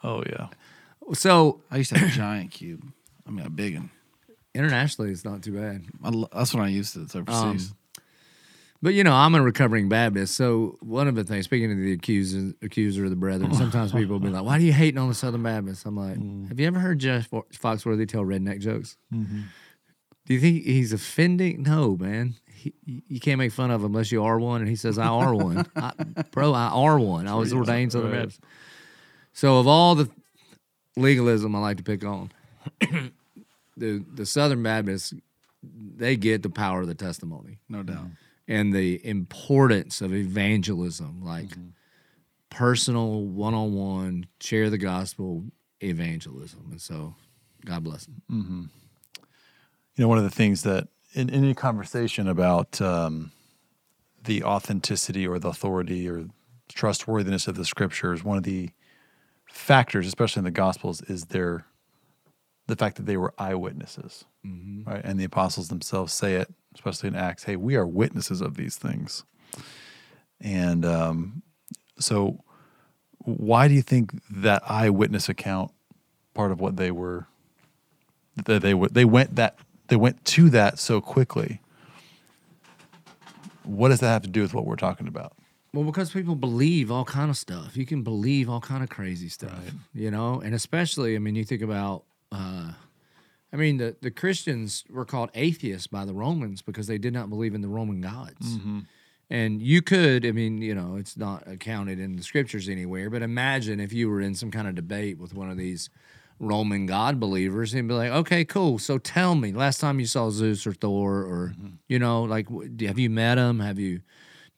Oh 0.05 0.23
yeah. 0.25 0.49
So 1.15 1.63
I 1.71 1.79
used 1.79 1.93
to 1.93 1.99
have 1.99 2.09
a 2.09 2.13
giant 2.13 2.51
cube. 2.51 2.83
I 3.27 3.31
mean, 3.31 3.47
a 3.47 3.51
big 3.51 3.75
one. 3.77 3.91
internationally, 4.55 5.11
it's 5.11 5.25
not 5.25 5.43
too 5.43 5.53
bad. 5.53 5.85
I, 6.03 6.11
lo- 6.11 6.29
that's 6.33 6.55
when 6.55 6.65
I 6.65 6.69
used 6.69 6.95
to. 6.95 7.03
It's 7.03 7.15
overseas. 7.17 7.73
But 8.83 8.93
you 8.95 9.05
know, 9.05 9.15
I'm 9.15 9.35
a 9.35 9.43
recovering 9.43 9.89
Baptist, 9.89 10.35
so 10.35 10.77
one 10.81 11.09
of 11.09 11.15
the 11.15 11.25
things, 11.25 11.47
speaking 11.47 11.73
of 11.73 11.79
the 11.79 11.93
accuser, 11.93 12.53
accuser 12.63 13.05
of 13.05 13.11
the 13.11 13.17
brethren, 13.17 13.55
sometimes 13.55 13.91
people 13.93 14.15
will 14.19 14.21
be 14.21 14.29
like, 14.29 14.45
"Why 14.45 14.59
do 14.59 14.65
you 14.65 14.73
hating 14.73 14.99
on 14.99 15.09
the 15.09 15.15
Southern 15.15 15.43
Baptists?" 15.43 15.85
I'm 15.87 15.97
like, 15.97 16.19
Mm. 16.19 16.49
"Have 16.49 16.61
you 16.61 16.67
ever 16.67 16.79
heard 16.79 16.99
Jeff 16.99 17.29
Foxworthy 17.31 18.07
tell 18.07 18.23
redneck 18.23 18.61
jokes? 18.61 18.97
Mm-hmm. 19.13 19.41
Do 20.27 20.35
you 20.35 20.41
think 20.41 20.65
he's 20.65 20.93
offending? 20.93 21.63
No, 21.63 21.97
man. 21.97 22.35
He, 22.53 22.75
you 22.85 23.19
can't 23.21 23.39
make 23.39 23.53
fun 23.53 23.71
of 23.71 23.81
him 23.83 23.87
unless 23.93 24.13
you 24.13 24.23
are 24.25 24.39
one, 24.39 24.61
and 24.61 24.69
he 24.69 24.77
says, 24.77 24.99
"I 24.99 25.07
are 25.07 25.35
one, 25.35 25.67
I, 25.77 25.93
bro. 26.31 26.53
I 26.53 26.67
are 26.69 26.99
one. 26.99 27.27
I 27.27 27.35
was 27.35 27.53
ordained 27.55 27.93
Southern 27.93 28.11
right. 28.13 28.19
Baptist." 28.21 28.41
So, 29.33 29.59
of 29.59 29.67
all 29.67 29.95
the 29.95 30.09
legalism 30.97 31.55
I 31.55 31.61
like 31.61 31.77
to 31.79 31.83
pick 31.83 32.05
on, 32.05 32.33
the 33.77 34.05
the 34.15 34.27
Southern 34.27 34.63
Baptists, 34.63 35.15
they 35.63 36.17
get 36.17 36.43
the 36.43 36.51
power 36.51 36.81
of 36.81 36.87
the 36.87 36.95
testimony 36.95 37.59
no 37.69 37.83
doubt. 37.83 37.97
Mm-hmm. 37.97 38.09
and 38.49 38.73
the 38.75 39.05
importance 39.07 40.01
of 40.01 40.15
evangelism, 40.15 41.23
like 41.25 41.49
mm-hmm. 41.49 41.69
personal, 42.51 43.23
one 43.23 43.55
on 43.55 43.75
one, 43.75 44.27
share 44.41 44.71
the 44.71 44.79
gospel 44.79 45.45
evangelism. 45.83 46.69
And 46.71 46.81
so, 46.81 47.15
God 47.65 47.85
bless 47.85 48.07
them. 48.07 48.23
Mm-hmm. 48.31 48.63
You 49.97 50.03
know, 50.05 50.09
one 50.09 50.19
of 50.19 50.25
the 50.25 50.31
things 50.31 50.63
that 50.63 50.89
in, 51.13 51.31
in 51.31 51.45
any 51.45 51.55
conversation 51.55 52.29
about 52.29 52.81
um, 52.81 53.33
the 54.25 54.45
authenticity 54.45 55.27
or 55.27 55.39
the 55.39 55.49
authority 55.49 56.09
or 56.09 56.27
trustworthiness 56.69 57.49
of 57.49 57.57
the 57.57 57.65
scriptures, 57.65 58.23
one 58.23 58.37
of 58.37 58.43
the 58.43 58.71
factors, 59.57 60.07
especially 60.07 60.41
in 60.41 60.45
the 60.45 60.51
Gospels, 60.51 61.03
is 61.03 61.27
their 61.27 61.65
the 62.69 62.77
fact 62.77 62.97
that 62.97 63.07
they 63.07 63.17
were 63.17 63.33
eyewitnesses, 63.39 64.25
right? 64.85 65.01
And 65.05 65.21
the 65.21 65.25
apostles 65.25 65.69
themselves 65.69 66.13
say 66.13 66.35
it, 66.35 66.53
especially 66.75 67.09
in 67.09 67.15
Acts. 67.15 67.45
Hey, 67.45 67.57
we 67.57 67.77
are 67.77 67.87
witnesses 67.87 68.41
of 68.41 68.57
these 68.57 68.77
things. 68.77 69.25
And 70.41 70.85
um, 70.85 71.43
so, 71.99 72.43
why 73.19 73.69
do 73.69 73.75
you 73.75 73.83
think 73.83 74.21
that 74.31 74.69
eyewitness 74.69 75.29
account 75.29 75.73
part 76.35 76.53
of 76.53 76.61
what 76.61 76.77
they 76.77 76.91
were 76.91 77.27
that 78.45 78.63
they 78.63 78.75
were 78.75 78.89
they 78.89 79.05
went 79.05 79.37
that 79.37 79.59
they 79.89 79.97
went 79.97 80.25
to 80.27 80.51
that 80.51 80.79
so 80.79 81.01
quickly? 81.01 81.61
What 83.63 83.89
does 83.89 84.01
that 84.01 84.09
have 84.09 84.23
to 84.23 84.29
do 84.29 84.43
with 84.43 84.55
what 84.55 84.67
we're 84.67 84.77
talking 84.77 85.09
about? 85.09 85.36
Well, 85.77 85.85
because 85.85 86.11
people 86.11 86.35
believe 86.35 86.91
all 86.91 87.05
kind 87.05 87.29
of 87.29 87.37
stuff. 87.37 87.77
You 87.77 87.85
can 87.85 88.03
believe 88.03 88.49
all 88.49 88.63
kind 88.63 88.83
of 88.83 88.89
crazy 88.89 89.29
stuff, 89.29 89.61
you 89.93 90.11
know. 90.11 90.41
And 90.41 90.55
especially, 90.55 91.15
I 91.17 91.19
mean, 91.19 91.35
you 91.35 91.45
think 91.45 91.61
about, 91.61 92.05
uh, 92.33 92.73
I 93.53 93.57
mean, 93.57 93.77
the 93.77 93.95
the 94.01 94.11
Christians 94.11 94.85
were 94.89 95.05
called 95.05 95.29
atheists 95.35 95.87
by 95.87 96.07
the 96.07 96.15
Romans 96.15 96.63
because 96.63 96.87
they 96.87 96.97
did 96.97 97.13
not 97.13 97.29
believe 97.29 97.55
in 97.55 97.61
the 97.61 97.69
Roman 97.69 98.01
gods. 98.01 98.59
And 99.29 99.61
you 99.61 99.83
could, 99.83 100.25
I 100.25 100.33
mean, 100.33 100.63
you 100.63 100.75
know, 100.75 100.97
it's 100.97 101.17
not 101.17 101.47
accounted 101.47 101.99
in 101.99 102.17
the 102.17 102.23
scriptures 102.23 102.71
anywhere, 102.71 103.11
but 103.11 103.21
imagine 103.23 103.79
if 103.79 103.93
you 103.93 104.09
were 104.09 104.23
in 104.23 104.35
some 104.35 104.51
kind 104.51 104.69
of 104.69 104.75
debate 104.77 105.19
with 105.19 105.35
one 105.35 105.51
of 105.51 105.59
these 105.59 105.91
Roman 106.39 106.87
God 106.87 107.19
believers 107.21 107.75
and 107.75 107.89
be 107.89 107.95
like, 107.95 108.13
okay, 108.13 108.45
cool. 108.45 108.79
So 108.79 108.99
tell 108.99 109.35
me, 109.35 109.53
last 109.53 109.79
time 109.81 110.01
you 110.01 110.07
saw 110.07 110.31
Zeus 110.31 110.67
or 110.67 110.73
Thor, 110.73 111.23
or, 111.23 111.55
you 111.89 111.99
know, 111.99 112.23
like, 112.23 112.47
have 112.81 112.99
you 112.99 113.11
met 113.11 113.35
them? 113.35 113.59
Have 113.61 113.79
you, 113.79 114.01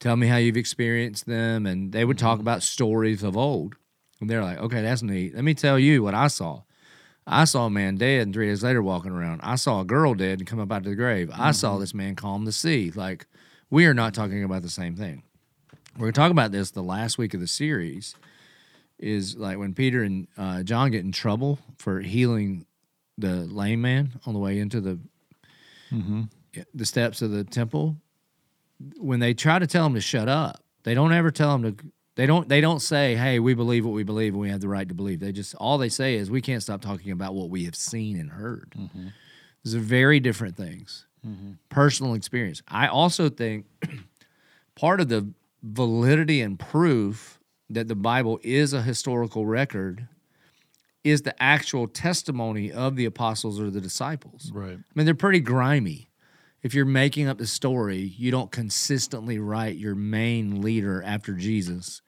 tell 0.00 0.16
me 0.16 0.26
how 0.26 0.36
you've 0.36 0.56
experienced 0.56 1.26
them? 1.26 1.66
And 1.66 1.92
they 1.92 2.04
would 2.04 2.18
talk 2.18 2.34
mm-hmm. 2.34 2.42
about 2.42 2.62
stories 2.62 3.22
of 3.22 3.36
old. 3.36 3.76
And 4.20 4.28
they're 4.28 4.42
like, 4.42 4.58
okay, 4.58 4.82
that's 4.82 5.02
neat. 5.02 5.34
Let 5.34 5.44
me 5.44 5.54
tell 5.54 5.78
you 5.78 6.02
what 6.02 6.14
I 6.14 6.28
saw. 6.28 6.62
I 7.26 7.44
saw 7.44 7.66
a 7.66 7.70
man 7.70 7.96
dead 7.96 8.22
and 8.22 8.34
three 8.34 8.48
days 8.48 8.62
later 8.62 8.82
walking 8.82 9.12
around. 9.12 9.40
I 9.44 9.56
saw 9.56 9.80
a 9.80 9.84
girl 9.84 10.14
dead 10.14 10.38
and 10.38 10.48
come 10.48 10.60
up 10.60 10.72
out 10.72 10.78
of 10.78 10.84
the 10.84 10.94
grave. 10.94 11.30
I 11.32 11.52
saw 11.52 11.72
mm-hmm. 11.72 11.80
this 11.80 11.94
man 11.94 12.16
calm 12.16 12.44
the 12.44 12.52
sea. 12.52 12.90
Like, 12.94 13.26
we 13.70 13.86
are 13.86 13.94
not 13.94 14.14
talking 14.14 14.42
about 14.44 14.62
the 14.62 14.70
same 14.70 14.96
thing. 14.96 15.22
We're 15.94 16.06
going 16.06 16.12
to 16.12 16.20
talk 16.20 16.30
about 16.30 16.52
this 16.52 16.70
the 16.70 16.82
last 16.82 17.18
week 17.18 17.34
of 17.34 17.40
the 17.40 17.46
series 17.46 18.14
is 18.98 19.36
like 19.36 19.58
when 19.58 19.74
Peter 19.74 20.02
and 20.02 20.26
uh, 20.36 20.62
John 20.62 20.90
get 20.90 21.04
in 21.04 21.12
trouble 21.12 21.58
for 21.78 22.00
healing 22.00 22.66
the 23.16 23.36
lame 23.46 23.80
man 23.80 24.12
on 24.26 24.32
the 24.32 24.40
way 24.40 24.58
into 24.58 24.80
the 24.80 24.98
mm-hmm. 25.92 26.22
the 26.74 26.86
steps 26.86 27.22
of 27.22 27.30
the 27.30 27.44
temple. 27.44 27.96
When 28.98 29.20
they 29.20 29.34
try 29.34 29.58
to 29.58 29.66
tell 29.66 29.84
them 29.84 29.94
to 29.94 30.00
shut 30.00 30.28
up, 30.28 30.62
they 30.84 30.94
don't 30.94 31.12
ever 31.12 31.30
tell 31.30 31.58
them 31.58 31.76
to 31.76 31.84
They 32.14 32.26
don't 32.26 32.48
they 32.48 32.60
don't 32.60 32.80
say, 32.80 33.14
"Hey, 33.14 33.38
we 33.38 33.54
believe 33.54 33.84
what 33.84 33.94
we 33.94 34.02
believe 34.02 34.32
and 34.34 34.40
we 34.40 34.50
have 34.50 34.60
the 34.60 34.68
right 34.68 34.88
to 34.88 34.94
believe." 34.94 35.20
They 35.20 35.32
just 35.32 35.54
all 35.56 35.78
they 35.78 35.88
say 35.88 36.14
is, 36.16 36.30
"We 36.30 36.40
can't 36.40 36.62
stop 36.62 36.80
talking 36.80 37.12
about 37.12 37.34
what 37.34 37.50
we 37.50 37.64
have 37.64 37.76
seen 37.76 38.18
and 38.18 38.30
heard." 38.30 38.74
Mm-hmm. 38.76 39.08
These 39.64 39.74
are 39.74 39.80
very 39.80 40.20
different 40.20 40.56
things. 40.56 41.06
Mm-hmm. 41.26 41.52
Personal 41.68 42.14
experience. 42.14 42.62
I 42.68 42.86
also 42.88 43.28
think 43.28 43.66
part 44.74 45.00
of 45.00 45.08
the 45.08 45.28
validity 45.62 46.40
and 46.40 46.58
proof 46.58 47.38
that 47.70 47.88
the 47.88 47.96
Bible 47.96 48.40
is 48.42 48.72
a 48.72 48.82
historical 48.82 49.46
record 49.46 50.08
is 51.04 51.22
the 51.22 51.40
actual 51.42 51.86
testimony 51.86 52.72
of 52.72 52.96
the 52.96 53.04
apostles 53.04 53.60
or 53.60 53.70
the 53.70 53.80
disciples. 53.80 54.50
Right. 54.52 54.78
I 54.78 54.92
mean, 54.94 55.04
they're 55.04 55.14
pretty 55.14 55.40
grimy. 55.40 56.07
If 56.62 56.74
you're 56.74 56.84
making 56.84 57.28
up 57.28 57.38
the 57.38 57.46
story, 57.46 58.14
you 58.16 58.30
don't 58.30 58.50
consistently 58.50 59.38
write 59.38 59.76
your 59.76 59.94
main 59.94 60.60
leader 60.60 61.02
after 61.02 61.34
Jesus. 61.34 62.02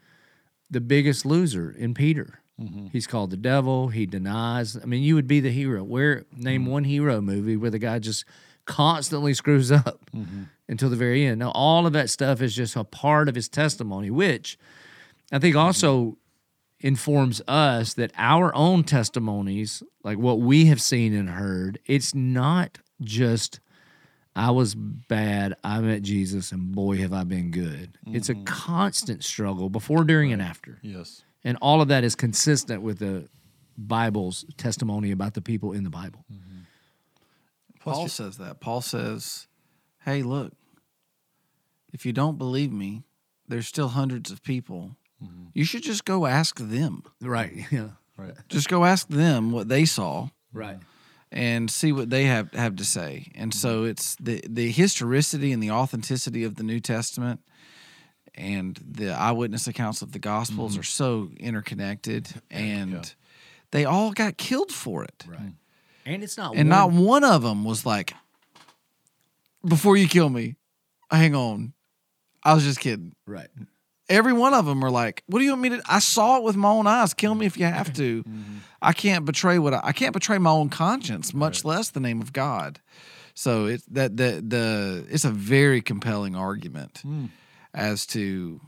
The 0.68 0.80
biggest 0.80 1.24
loser 1.24 1.70
in 1.70 1.94
Peter. 1.94 2.40
Mm-hmm. 2.60 2.88
He's 2.92 3.06
called 3.06 3.30
the 3.30 3.36
devil. 3.36 3.88
He 3.88 4.06
denies. 4.06 4.76
I 4.76 4.84
mean, 4.84 5.02
you 5.02 5.14
would 5.14 5.28
be 5.28 5.40
the 5.40 5.50
hero. 5.50 5.82
Where 5.82 6.24
name 6.36 6.62
mm-hmm. 6.62 6.70
one 6.70 6.84
hero 6.84 7.20
movie 7.20 7.56
where 7.56 7.70
the 7.70 7.78
guy 7.78 7.98
just 7.98 8.24
constantly 8.66 9.34
screws 9.34 9.72
up 9.72 10.00
mm-hmm. 10.14 10.44
until 10.68 10.90
the 10.90 10.96
very 10.96 11.24
end. 11.24 11.38
Now, 11.38 11.50
all 11.52 11.86
of 11.86 11.92
that 11.94 12.10
stuff 12.10 12.42
is 12.42 12.54
just 12.54 12.76
a 12.76 12.84
part 12.84 13.28
of 13.28 13.34
his 13.34 13.48
testimony, 13.48 14.10
which 14.10 14.58
I 15.32 15.38
think 15.38 15.56
also 15.56 16.18
informs 16.80 17.42
us 17.46 17.94
that 17.94 18.12
our 18.16 18.54
own 18.54 18.84
testimonies, 18.84 19.82
like 20.02 20.18
what 20.18 20.40
we 20.40 20.66
have 20.66 20.80
seen 20.80 21.14
and 21.14 21.30
heard, 21.30 21.78
it's 21.86 22.14
not 22.14 22.78
just 23.00 23.60
I 24.40 24.52
was 24.52 24.74
bad, 24.74 25.54
I 25.62 25.80
met 25.80 26.00
Jesus, 26.00 26.50
and 26.50 26.72
boy, 26.74 26.96
have 26.96 27.12
I 27.12 27.24
been 27.24 27.50
good. 27.50 27.98
It's 28.06 28.30
a 28.30 28.34
mm-hmm. 28.34 28.44
constant 28.44 29.22
struggle 29.22 29.68
before, 29.68 30.02
during, 30.02 30.32
and 30.32 30.40
after. 30.40 30.78
Yes. 30.80 31.22
And 31.44 31.58
all 31.60 31.82
of 31.82 31.88
that 31.88 32.04
is 32.04 32.14
consistent 32.14 32.80
with 32.80 33.00
the 33.00 33.28
Bible's 33.76 34.46
testimony 34.56 35.10
about 35.10 35.34
the 35.34 35.42
people 35.42 35.72
in 35.72 35.84
the 35.84 35.90
Bible. 35.90 36.24
Mm-hmm. 36.32 36.60
Paul 37.80 38.08
says 38.08 38.38
that. 38.38 38.60
Paul 38.60 38.80
says, 38.80 39.46
"Hey, 40.06 40.22
look. 40.22 40.54
If 41.92 42.06
you 42.06 42.14
don't 42.14 42.38
believe 42.38 42.72
me, 42.72 43.02
there's 43.46 43.68
still 43.68 43.88
hundreds 43.88 44.30
of 44.30 44.42
people. 44.42 44.96
Mm-hmm. 45.22 45.48
You 45.52 45.64
should 45.64 45.82
just 45.82 46.06
go 46.06 46.24
ask 46.24 46.58
them. 46.58 47.02
Right. 47.20 47.66
Yeah. 47.70 47.90
Right. 48.16 48.34
Just 48.48 48.68
go 48.68 48.84
ask 48.84 49.08
them 49.08 49.50
what 49.50 49.68
they 49.68 49.86
saw 49.86 50.28
Right. 50.52 50.78
And 51.32 51.70
see 51.70 51.92
what 51.92 52.10
they 52.10 52.24
have 52.24 52.52
have 52.54 52.76
to 52.76 52.84
say. 52.84 53.30
And 53.34 53.54
so 53.54 53.80
mm-hmm. 53.80 53.90
it's 53.90 54.16
the 54.16 54.42
the 54.48 54.70
historicity 54.70 55.52
and 55.52 55.62
the 55.62 55.70
authenticity 55.70 56.44
of 56.44 56.56
the 56.56 56.62
New 56.62 56.80
Testament 56.80 57.40
and 58.34 58.80
the 58.88 59.10
eyewitness 59.10 59.66
accounts 59.66 60.02
of 60.02 60.12
the 60.12 60.18
Gospels 60.18 60.72
mm-hmm. 60.72 60.80
are 60.80 60.84
so 60.84 61.30
interconnected, 61.38 62.28
and 62.50 63.14
they 63.70 63.84
all 63.84 64.12
got 64.12 64.36
killed 64.36 64.72
for 64.72 65.04
it. 65.04 65.24
Right. 65.28 65.40
Mm. 65.40 65.54
And 66.06 66.22
it's 66.22 66.36
not 66.36 66.56
And 66.56 66.68
one- 66.70 66.78
not 66.78 66.92
one 66.92 67.24
of 67.24 67.42
them 67.42 67.64
was 67.64 67.84
like, 67.84 68.14
"Before 69.66 69.96
you 69.96 70.08
kill 70.08 70.30
me, 70.30 70.56
hang 71.10 71.34
on, 71.34 71.74
I 72.42 72.54
was 72.54 72.64
just 72.64 72.80
kidding." 72.80 73.14
right. 73.26 73.48
Every 74.10 74.32
one 74.32 74.52
of 74.52 74.66
them 74.66 74.84
are 74.84 74.90
like, 74.90 75.22
"What 75.26 75.38
do 75.38 75.44
you 75.44 75.52
want 75.52 75.62
me 75.62 75.68
to? 75.70 75.82
I 75.88 76.00
saw 76.00 76.36
it 76.36 76.42
with 76.42 76.56
my 76.56 76.68
own 76.68 76.86
eyes. 76.86 77.14
Kill 77.14 77.34
me 77.34 77.46
if 77.46 77.56
you 77.56 77.64
have 77.64 77.92
to. 77.94 78.22
Mm-hmm. 78.24 78.56
I 78.82 78.92
can't 78.92 79.24
betray 79.24 79.58
what 79.58 79.72
I, 79.72 79.80
I 79.84 79.92
can't 79.92 80.12
betray 80.12 80.38
my 80.38 80.50
own 80.50 80.68
conscience, 80.68 81.32
much 81.32 81.64
less 81.64 81.90
the 81.90 82.00
name 82.00 82.20
of 82.20 82.32
God." 82.32 82.80
So 83.34 83.66
it's 83.66 83.84
that 83.86 84.16
the 84.16 84.44
the 84.46 85.06
it's 85.08 85.24
a 85.24 85.30
very 85.30 85.80
compelling 85.80 86.36
argument 86.36 86.98
hmm. 87.02 87.26
as 87.72 88.04
to 88.08 88.60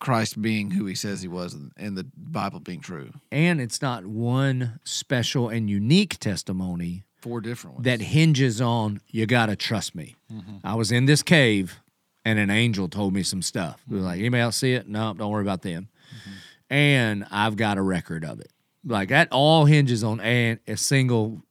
Christ 0.00 0.40
being 0.40 0.70
who 0.72 0.86
He 0.86 0.94
says 0.94 1.22
He 1.22 1.28
was, 1.28 1.54
and- 1.54 1.96
the 1.96 2.06
Bible 2.16 2.60
being 2.60 2.80
true. 2.80 3.12
And 3.30 3.60
it's 3.60 3.82
not 3.82 4.06
one 4.06 4.80
special 4.82 5.48
and 5.48 5.68
unique 5.68 6.18
testimony 6.18 7.04
Four 7.20 7.42
different 7.42 7.76
ones. 7.76 7.84
that 7.84 8.00
hinges 8.00 8.60
on 8.60 9.00
you 9.08 9.26
got 9.26 9.46
to 9.46 9.56
trust 9.56 9.94
me. 9.94 10.16
Mm-hmm. 10.32 10.56
I 10.64 10.74
was 10.74 10.90
in 10.90 11.04
this 11.04 11.22
cave 11.22 11.80
and 12.24 12.38
an 12.38 12.50
angel 12.50 12.88
told 12.88 13.14
me 13.14 13.22
some 13.22 13.42
stuff. 13.42 13.82
We 13.88 13.98
like, 13.98 14.18
anybody 14.18 14.42
else 14.42 14.56
see 14.56 14.74
it? 14.74 14.88
No, 14.88 15.14
don't 15.14 15.30
worry 15.30 15.42
about 15.42 15.62
them. 15.62 15.88
Mm-hmm. 16.08 16.74
And 16.74 17.26
I've 17.30 17.56
got 17.56 17.78
a 17.78 17.82
record 17.82 18.24
of 18.24 18.40
it. 18.40 18.52
Like 18.84 19.08
that 19.10 19.28
all 19.30 19.64
hinges 19.64 20.04
on 20.04 20.20
a, 20.20 20.58
a 20.66 20.76
single 20.76 21.42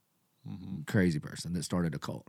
mm-hmm. 0.48 0.82
crazy 0.88 1.20
person 1.20 1.54
that 1.54 1.64
started 1.64 1.94
a 1.96 2.00
cult. 2.00 2.28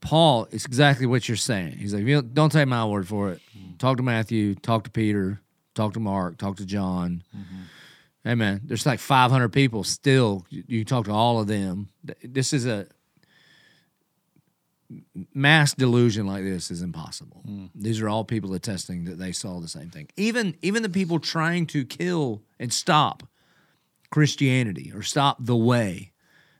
Paul, 0.00 0.48
it's 0.50 0.64
exactly 0.64 1.06
what 1.06 1.28
you're 1.28 1.36
saying. 1.36 1.76
He's 1.78 1.94
like, 1.94 2.34
don't- 2.34 2.50
take 2.50 2.66
my 2.66 2.84
word 2.84 3.06
for 3.06 3.30
it. 3.30 3.40
Mm-hmm. 3.56 3.76
Talk 3.76 3.98
to 3.98 4.02
Matthew, 4.02 4.54
talk 4.56 4.84
to 4.84 4.90
Peter, 4.90 5.40
talk 5.74 5.92
to 5.94 6.00
Mark, 6.00 6.38
talk 6.38 6.56
to 6.56 6.66
John. 6.66 7.22
Hey 8.24 8.34
man, 8.34 8.62
there's 8.64 8.86
like 8.86 9.00
500 9.00 9.50
people 9.50 9.84
still. 9.84 10.46
You, 10.48 10.64
you 10.66 10.84
talk 10.84 11.04
to 11.04 11.12
all 11.12 11.40
of 11.40 11.46
them. 11.46 11.90
This 12.22 12.54
is 12.54 12.64
a 12.64 12.86
mass 15.32 15.74
delusion 15.74 16.26
like 16.26 16.44
this 16.44 16.70
is 16.70 16.82
impossible. 16.82 17.42
Hmm. 17.44 17.66
These 17.74 18.00
are 18.00 18.08
all 18.08 18.24
people 18.24 18.54
attesting 18.54 19.04
that 19.04 19.18
they 19.18 19.32
saw 19.32 19.60
the 19.60 19.68
same 19.68 19.90
thing. 19.90 20.08
Even 20.16 20.56
even 20.62 20.82
the 20.82 20.88
people 20.88 21.18
trying 21.18 21.66
to 21.68 21.84
kill 21.84 22.42
and 22.58 22.72
stop 22.72 23.22
Christianity 24.10 24.92
or 24.94 25.02
stop 25.02 25.38
the 25.40 25.56
way, 25.56 26.12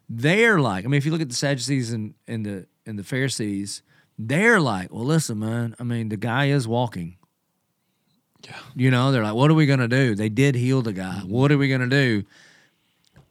they're 0.09 0.59
like, 0.61 0.85
I 0.85 0.89
mean, 0.89 0.99
if 0.99 1.05
you 1.05 1.13
look 1.13 1.21
at 1.21 1.29
the 1.29 1.35
Sadducees 1.35 1.93
and, 1.93 2.15
and 2.27 2.45
the 2.45 2.67
and 2.87 2.99
the 2.99 3.05
Pharisees, 3.05 3.83
they're 4.19 4.61
like, 4.61 4.93
well, 4.93 5.05
listen, 5.05 5.39
man. 5.39 5.75
I 5.79 5.83
mean, 5.83 6.09
the 6.09 6.17
guy 6.17 6.47
is 6.47 6.69
walking. 6.69 7.17
Yeah. 8.43 8.57
You 8.75 8.91
know, 8.91 9.11
they're 9.11 9.23
like, 9.23 9.35
what 9.35 9.51
are 9.51 9.55
we 9.55 9.67
gonna 9.67 9.89
do? 9.89 10.15
They 10.15 10.29
did 10.29 10.55
heal 10.55 10.83
the 10.83 10.93
guy. 10.93 11.21
Hmm. 11.21 11.31
What 11.31 11.53
are 11.53 11.59
we 11.59 11.69
gonna 11.69 11.87
do? 11.89 12.25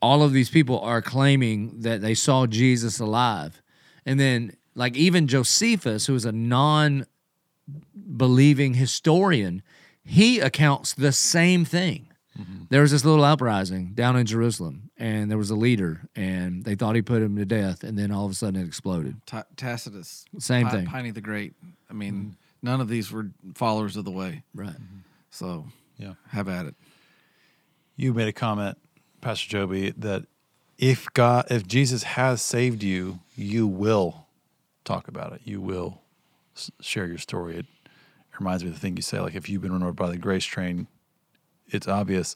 All 0.01 0.21
of 0.21 0.33
these 0.33 0.49
people 0.49 0.79
are 0.79 1.01
claiming 1.01 1.81
that 1.81 2.01
they 2.01 2.13
saw 2.13 2.45
Jesus 2.45 2.99
alive. 2.99 3.61
And 4.05 4.19
then, 4.19 4.51
like, 4.75 4.95
even 4.95 5.27
Josephus, 5.27 6.07
who 6.07 6.15
is 6.15 6.25
a 6.25 6.31
non 6.31 7.05
believing 8.17 8.73
historian, 8.75 9.61
he 10.03 10.39
accounts 10.39 10.93
the 10.93 11.11
same 11.11 11.65
thing. 11.65 12.07
Mm-hmm. 12.37 12.63
There 12.69 12.81
was 12.81 12.91
this 12.91 13.05
little 13.05 13.23
uprising 13.23 13.91
down 13.93 14.15
in 14.17 14.25
Jerusalem, 14.25 14.89
and 14.97 15.29
there 15.29 15.37
was 15.37 15.51
a 15.51 15.55
leader, 15.55 16.01
and 16.15 16.63
they 16.63 16.75
thought 16.75 16.95
he 16.95 17.01
put 17.01 17.21
him 17.21 17.35
to 17.35 17.45
death, 17.45 17.83
and 17.83 17.97
then 17.97 18.11
all 18.11 18.25
of 18.25 18.31
a 18.31 18.33
sudden 18.33 18.59
it 18.59 18.65
exploded. 18.65 19.15
Ta- 19.27 19.45
Tacitus, 19.55 20.25
Same 20.39 20.65
Pi- 20.65 20.71
thing. 20.71 20.85
Pliny 20.87 21.11
the 21.11 21.21
Great. 21.21 21.53
I 21.89 21.93
mean, 21.93 22.13
mm-hmm. 22.13 22.29
none 22.63 22.81
of 22.81 22.87
these 22.89 23.11
were 23.11 23.29
followers 23.53 23.95
of 23.97 24.05
the 24.05 24.11
way. 24.11 24.43
Right. 24.55 24.69
Mm-hmm. 24.69 24.99
So 25.29 25.67
Yeah. 25.97 26.13
have 26.29 26.49
at 26.49 26.65
it. 26.65 26.75
You 27.95 28.13
made 28.15 28.27
a 28.27 28.33
comment, 28.33 28.79
Pastor 29.21 29.47
Joby, 29.49 29.91
that 29.97 30.25
if 30.79 31.05
God, 31.13 31.45
if 31.51 31.67
Jesus 31.67 32.01
has 32.03 32.41
saved 32.41 32.81
you, 32.81 33.19
you 33.35 33.67
will 33.67 34.22
talk 34.83 35.07
about 35.07 35.33
it. 35.33 35.41
You 35.43 35.61
will 35.61 36.01
share 36.81 37.07
your 37.07 37.17
story. 37.17 37.57
It 37.57 37.65
reminds 38.39 38.63
me 38.63 38.69
of 38.69 38.75
the 38.75 38.79
thing 38.79 38.95
you 38.95 39.01
say, 39.01 39.19
like 39.19 39.35
if 39.35 39.49
you've 39.49 39.61
been 39.61 39.71
run 39.71 39.83
over 39.83 39.93
by 39.93 40.09
the 40.09 40.17
grace 40.17 40.45
train, 40.45 40.87
it's 41.67 41.87
obvious. 41.87 42.35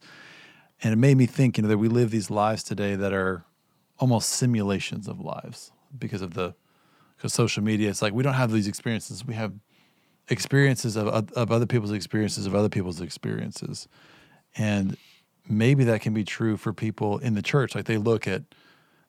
And 0.83 0.93
it 0.93 0.97
made 0.97 1.17
me 1.17 1.25
think, 1.25 1.57
you 1.57 1.63
know, 1.63 1.69
that 1.69 1.77
we 1.77 1.87
live 1.87 2.11
these 2.11 2.29
lives 2.29 2.63
today 2.63 2.95
that 2.95 3.13
are 3.13 3.45
almost 3.99 4.29
simulations 4.29 5.07
of 5.07 5.19
lives 5.19 5.71
because 5.97 6.21
of 6.21 6.33
the 6.33 6.55
because 7.15 7.33
social 7.33 7.63
media. 7.63 7.89
It's 7.89 8.01
like 8.01 8.13
we 8.13 8.23
don't 8.23 8.35
have 8.35 8.51
these 8.51 8.67
experiences. 8.67 9.25
We 9.25 9.33
have 9.33 9.53
experiences 10.29 10.95
of 10.95 11.07
of 11.07 11.51
other 11.51 11.65
people's 11.65 11.91
experiences 11.91 12.45
of 12.45 12.53
other 12.53 12.69
people's 12.69 13.01
experiences, 13.01 13.87
and 14.55 14.97
maybe 15.49 15.83
that 15.85 16.01
can 16.01 16.13
be 16.13 16.23
true 16.23 16.57
for 16.57 16.73
people 16.73 17.17
in 17.19 17.33
the 17.33 17.41
church. 17.41 17.75
Like 17.75 17.85
they 17.85 17.97
look 17.97 18.27
at, 18.27 18.43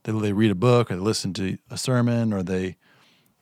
they, 0.05 0.13
they 0.13 0.33
read 0.33 0.51
a 0.51 0.57
book 0.57 0.91
or 0.91 0.97
they 0.97 1.01
listen 1.01 1.33
to 1.35 1.59
a 1.71 1.77
sermon 1.77 2.33
or 2.33 2.43
they, 2.43 2.77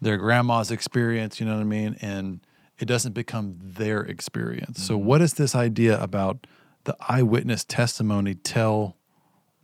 their 0.01 0.17
grandma's 0.17 0.71
experience, 0.71 1.41
you 1.41 1.47
know 1.47 1.55
what 1.55 1.61
I 1.61 1.65
mean? 1.65 1.97
And 2.01 2.41
it 2.79 2.87
doesn't 2.87 3.13
become 3.13 3.57
their 3.61 4.01
experience. 4.01 4.83
So, 4.83 4.97
mm-hmm. 4.97 5.07
what 5.07 5.19
does 5.19 5.35
this 5.35 5.55
idea 5.55 6.01
about 6.01 6.47
the 6.85 6.97
eyewitness 7.01 7.65
testimony 7.65 8.35
tell 8.35 8.97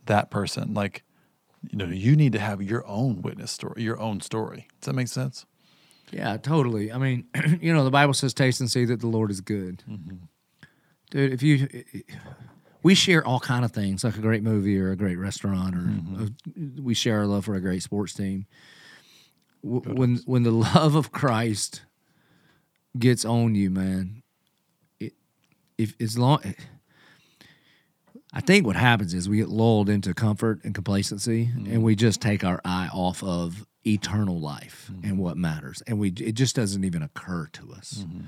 that 0.05 0.31
person? 0.31 0.73
Like, 0.73 1.03
you 1.69 1.77
know, 1.77 1.85
you 1.85 2.15
need 2.15 2.33
to 2.33 2.39
have 2.39 2.61
your 2.61 2.85
own 2.87 3.21
witness 3.21 3.51
story, 3.51 3.83
your 3.83 3.99
own 3.99 4.21
story. 4.21 4.67
Does 4.81 4.87
that 4.87 4.93
make 4.93 5.07
sense? 5.07 5.45
Yeah, 6.11 6.37
totally. 6.37 6.91
I 6.91 6.97
mean, 6.97 7.25
you 7.61 7.73
know, 7.73 7.83
the 7.83 7.91
Bible 7.91 8.13
says, 8.13 8.33
"Taste 8.33 8.59
and 8.59 8.69
see 8.69 8.85
that 8.85 8.99
the 8.99 9.07
Lord 9.07 9.31
is 9.31 9.41
good." 9.41 9.83
Mm-hmm. 9.89 10.15
Dude, 11.11 11.33
if 11.33 11.43
you, 11.43 11.67
we 12.81 12.95
share 12.95 13.25
all 13.25 13.39
kind 13.39 13.63
of 13.63 13.71
things, 13.71 14.03
like 14.03 14.17
a 14.17 14.21
great 14.21 14.43
movie 14.43 14.79
or 14.79 14.91
a 14.91 14.95
great 14.95 15.17
restaurant, 15.17 15.75
or 15.75 15.79
mm-hmm. 15.79 16.25
a- 16.79 16.81
we 16.81 16.93
share 16.93 17.19
our 17.19 17.27
love 17.27 17.45
for 17.45 17.55
a 17.55 17.61
great 17.61 17.83
sports 17.83 18.13
team. 18.13 18.45
W- 19.63 19.81
When 19.81 20.17
when 20.25 20.43
the 20.43 20.51
love 20.75 20.95
of 20.95 21.11
Christ 21.11 21.83
gets 22.97 23.25
on 23.25 23.55
you, 23.55 23.69
man, 23.69 24.23
it, 24.99 25.13
if 25.77 25.95
as 25.99 26.17
long, 26.17 26.39
I 28.33 28.41
think 28.41 28.65
what 28.65 28.75
happens 28.75 29.13
is 29.13 29.29
we 29.29 29.37
get 29.37 29.49
lulled 29.49 29.89
into 29.89 30.13
comfort 30.13 30.61
and 30.63 30.73
complacency, 30.75 31.49
and 31.53 31.67
mm-hmm. 31.67 31.81
we 31.81 31.95
just 31.95 32.21
take 32.21 32.43
our 32.43 32.61
eye 32.65 32.89
off 32.93 33.23
of 33.23 33.65
eternal 33.85 34.39
life 34.39 34.89
and 34.89 35.03
mm-hmm. 35.03 35.17
what 35.17 35.37
matters, 35.37 35.81
and 35.87 35.99
we 35.99 36.09
it 36.09 36.33
just 36.33 36.55
doesn't 36.55 36.83
even 36.83 37.01
occur 37.01 37.47
to 37.53 37.71
us. 37.73 38.05
Mm-hmm. 38.05 38.27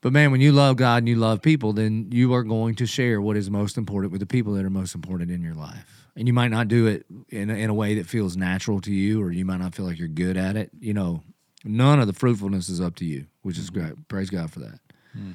But 0.00 0.12
man, 0.12 0.30
when 0.30 0.42
you 0.42 0.52
love 0.52 0.76
God 0.76 0.98
and 0.98 1.08
you 1.08 1.16
love 1.16 1.40
people, 1.40 1.72
then 1.72 2.08
you 2.12 2.34
are 2.34 2.42
going 2.42 2.74
to 2.74 2.84
share 2.84 3.22
what 3.22 3.38
is 3.38 3.50
most 3.50 3.78
important 3.78 4.12
with 4.12 4.20
the 4.20 4.26
people 4.26 4.52
that 4.52 4.64
are 4.64 4.70
most 4.70 4.94
important 4.94 5.30
in 5.30 5.40
your 5.40 5.54
life. 5.54 6.03
And 6.16 6.28
you 6.28 6.32
might 6.32 6.50
not 6.50 6.68
do 6.68 6.86
it 6.86 7.06
in 7.28 7.50
a, 7.50 7.54
in 7.54 7.70
a 7.70 7.74
way 7.74 7.94
that 7.96 8.06
feels 8.06 8.36
natural 8.36 8.80
to 8.82 8.92
you, 8.92 9.20
or 9.20 9.32
you 9.32 9.44
might 9.44 9.58
not 9.58 9.74
feel 9.74 9.84
like 9.84 9.98
you're 9.98 10.08
good 10.08 10.36
at 10.36 10.56
it. 10.56 10.70
You 10.78 10.94
know, 10.94 11.22
none 11.64 11.98
of 11.98 12.06
the 12.06 12.12
fruitfulness 12.12 12.68
is 12.68 12.80
up 12.80 12.94
to 12.96 13.04
you, 13.04 13.26
which 13.42 13.58
is 13.58 13.70
mm-hmm. 13.70 13.80
great. 13.80 14.08
Praise 14.08 14.30
God 14.30 14.52
for 14.52 14.60
that. 14.60 14.78
Hmm. 15.12 15.32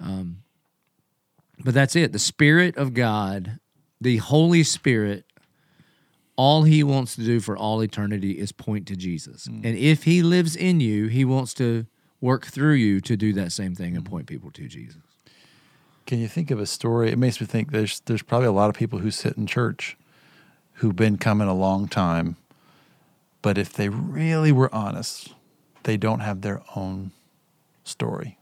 Um, 0.00 0.42
but 1.60 1.74
that's 1.74 1.94
it. 1.94 2.12
The 2.12 2.18
Spirit 2.18 2.76
of 2.76 2.94
God, 2.94 3.58
the 4.00 4.18
Holy 4.18 4.62
Spirit, 4.62 5.24
all 6.36 6.62
He 6.62 6.82
wants 6.82 7.14
to 7.16 7.22
do 7.22 7.40
for 7.40 7.56
all 7.56 7.80
eternity 7.82 8.38
is 8.38 8.52
point 8.52 8.86
to 8.88 8.96
Jesus. 8.96 9.46
Hmm. 9.46 9.60
And 9.64 9.76
if 9.76 10.04
He 10.04 10.22
lives 10.22 10.56
in 10.56 10.80
you, 10.80 11.06
He 11.06 11.24
wants 11.24 11.54
to 11.54 11.86
work 12.20 12.46
through 12.46 12.74
you 12.74 13.00
to 13.02 13.16
do 13.16 13.32
that 13.34 13.52
same 13.52 13.74
thing 13.74 13.94
and 13.94 14.06
hmm. 14.06 14.12
point 14.12 14.26
people 14.26 14.50
to 14.52 14.66
Jesus. 14.66 15.02
Can 16.06 16.20
you 16.20 16.28
think 16.28 16.50
of 16.50 16.58
a 16.58 16.64
story? 16.64 17.10
It 17.10 17.18
makes 17.18 17.38
me 17.38 17.46
think 17.46 17.70
there's 17.70 18.00
there's 18.06 18.22
probably 18.22 18.48
a 18.48 18.52
lot 18.52 18.70
of 18.70 18.74
people 18.74 19.00
who 19.00 19.10
sit 19.10 19.36
in 19.36 19.46
church 19.46 19.97
who've 20.78 20.96
been 20.96 21.18
coming 21.18 21.48
a 21.48 21.54
long 21.54 21.88
time, 21.88 22.36
but 23.42 23.58
if 23.58 23.72
they 23.72 23.88
really 23.88 24.52
were 24.52 24.72
honest, 24.74 25.34
they 25.82 25.96
don't 25.96 26.20
have 26.20 26.40
their 26.42 26.62
own 26.76 27.10
story. 27.84 28.38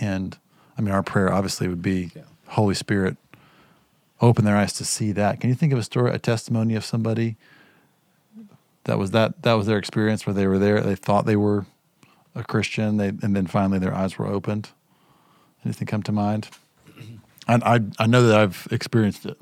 And 0.00 0.36
I 0.78 0.82
mean, 0.82 0.92
our 0.92 1.02
prayer 1.02 1.32
obviously 1.32 1.68
would 1.68 1.82
be, 1.82 2.10
Holy 2.48 2.74
Spirit, 2.74 3.16
open 4.20 4.44
their 4.44 4.56
eyes 4.56 4.72
to 4.74 4.84
see 4.84 5.12
that. 5.12 5.40
Can 5.40 5.50
you 5.50 5.56
think 5.56 5.72
of 5.72 5.78
a 5.78 5.82
story, 5.82 6.12
a 6.12 6.18
testimony 6.18 6.74
of 6.74 6.84
somebody 6.84 7.36
that 8.84 8.98
was 8.98 9.10
that 9.10 9.42
that 9.42 9.54
was 9.54 9.66
their 9.66 9.78
experience 9.78 10.26
where 10.26 10.34
they 10.34 10.46
were 10.46 10.58
there, 10.58 10.80
they 10.80 10.94
thought 10.96 11.26
they 11.26 11.36
were 11.36 11.66
a 12.34 12.44
Christian, 12.44 12.96
they 12.96 13.08
and 13.08 13.36
then 13.36 13.46
finally 13.46 13.78
their 13.78 13.94
eyes 13.94 14.18
were 14.18 14.26
opened? 14.26 14.70
Anything 15.64 15.86
come 15.86 16.02
to 16.04 16.12
mind? 16.12 16.48
I, 17.48 17.54
I 17.76 17.80
I 17.98 18.06
know 18.06 18.26
that 18.26 18.38
I've 18.38 18.68
experienced 18.70 19.26
it. 19.26 19.36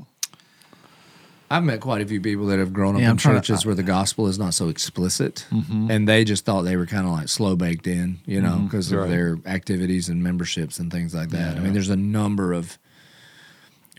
I've 1.53 1.65
met 1.65 1.81
quite 1.81 2.01
a 2.01 2.07
few 2.07 2.21
people 2.21 2.47
that 2.47 2.59
have 2.59 2.73
grown 2.73 2.95
up 2.95 3.01
Yeah, 3.01 3.07
in 3.07 3.11
I'm 3.13 3.17
to- 3.19 3.23
churches 3.23 3.67
where 3.67 3.75
the 3.75 3.83
gospel 3.83 4.27
is 4.27 4.39
not 4.39 4.55
so 4.55 4.69
explicit, 4.69 5.47
mm-hmm. 5.51 5.91
and 5.91 6.09
they 6.09 6.25
just 6.25 6.45
thought 6.45 6.63
they 6.63 6.77
were 6.77 6.87
kind 6.87 7.07
of 7.07 7.13
like 7.13 7.29
slow 7.29 7.57
baked 7.57 7.87
in, 7.87 8.21
you 8.25 8.41
know, 8.41 8.53
mm-hmm. 8.53 8.65
because 8.65 8.91
of 8.91 9.01
Right. 9.01 9.11
their 9.11 9.39
activities 9.45 10.09
and 10.09 10.23
memberships 10.23 10.79
and 10.79 10.91
things 10.91 11.15
like 11.15 11.31
that. 11.31 11.57
I 11.57 11.61
mean, 11.61 11.73
there's 11.75 11.91
a 11.91 11.97
number 11.97 12.53
of 12.53 12.79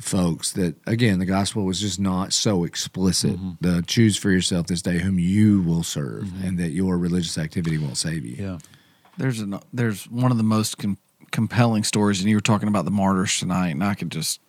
folks 0.01 0.51
that, 0.53 0.75
again, 0.87 1.19
the 1.19 1.25
gospel 1.25 1.63
was 1.63 1.79
just 1.79 1.99
not 1.99 2.33
so 2.33 2.63
explicit. 2.63 3.33
Mm-hmm. 3.33 3.51
The 3.61 3.83
choose 3.83 4.17
for 4.17 4.31
yourself 4.31 4.67
this 4.67 4.81
day 4.81 4.97
whom 4.99 5.19
you 5.19 5.61
will 5.61 5.83
serve, 5.83 6.23
and 6.43 6.57
that 6.57 6.71
your 6.71 6.97
religious 6.97 7.37
activity 7.37 7.77
won't 7.77 7.97
save 7.97 8.25
you. 8.25 8.35
Yeah. 8.43 8.57
There's 9.17 9.39
an 9.39 9.59
there's 9.71 10.05
one 10.09 10.31
of 10.31 10.37
the 10.37 10.43
most 10.43 10.79
com- 10.79 10.97
compelling 11.31 11.83
stories, 11.83 12.19
and 12.19 12.29
you 12.29 12.35
were 12.35 12.41
talking 12.41 12.67
about 12.67 12.85
the 12.85 12.91
martyrs 12.91 13.37
tonight, 13.37 13.69
and 13.69 13.83
I 13.83 13.93
could 13.93 14.09
just 14.11 14.39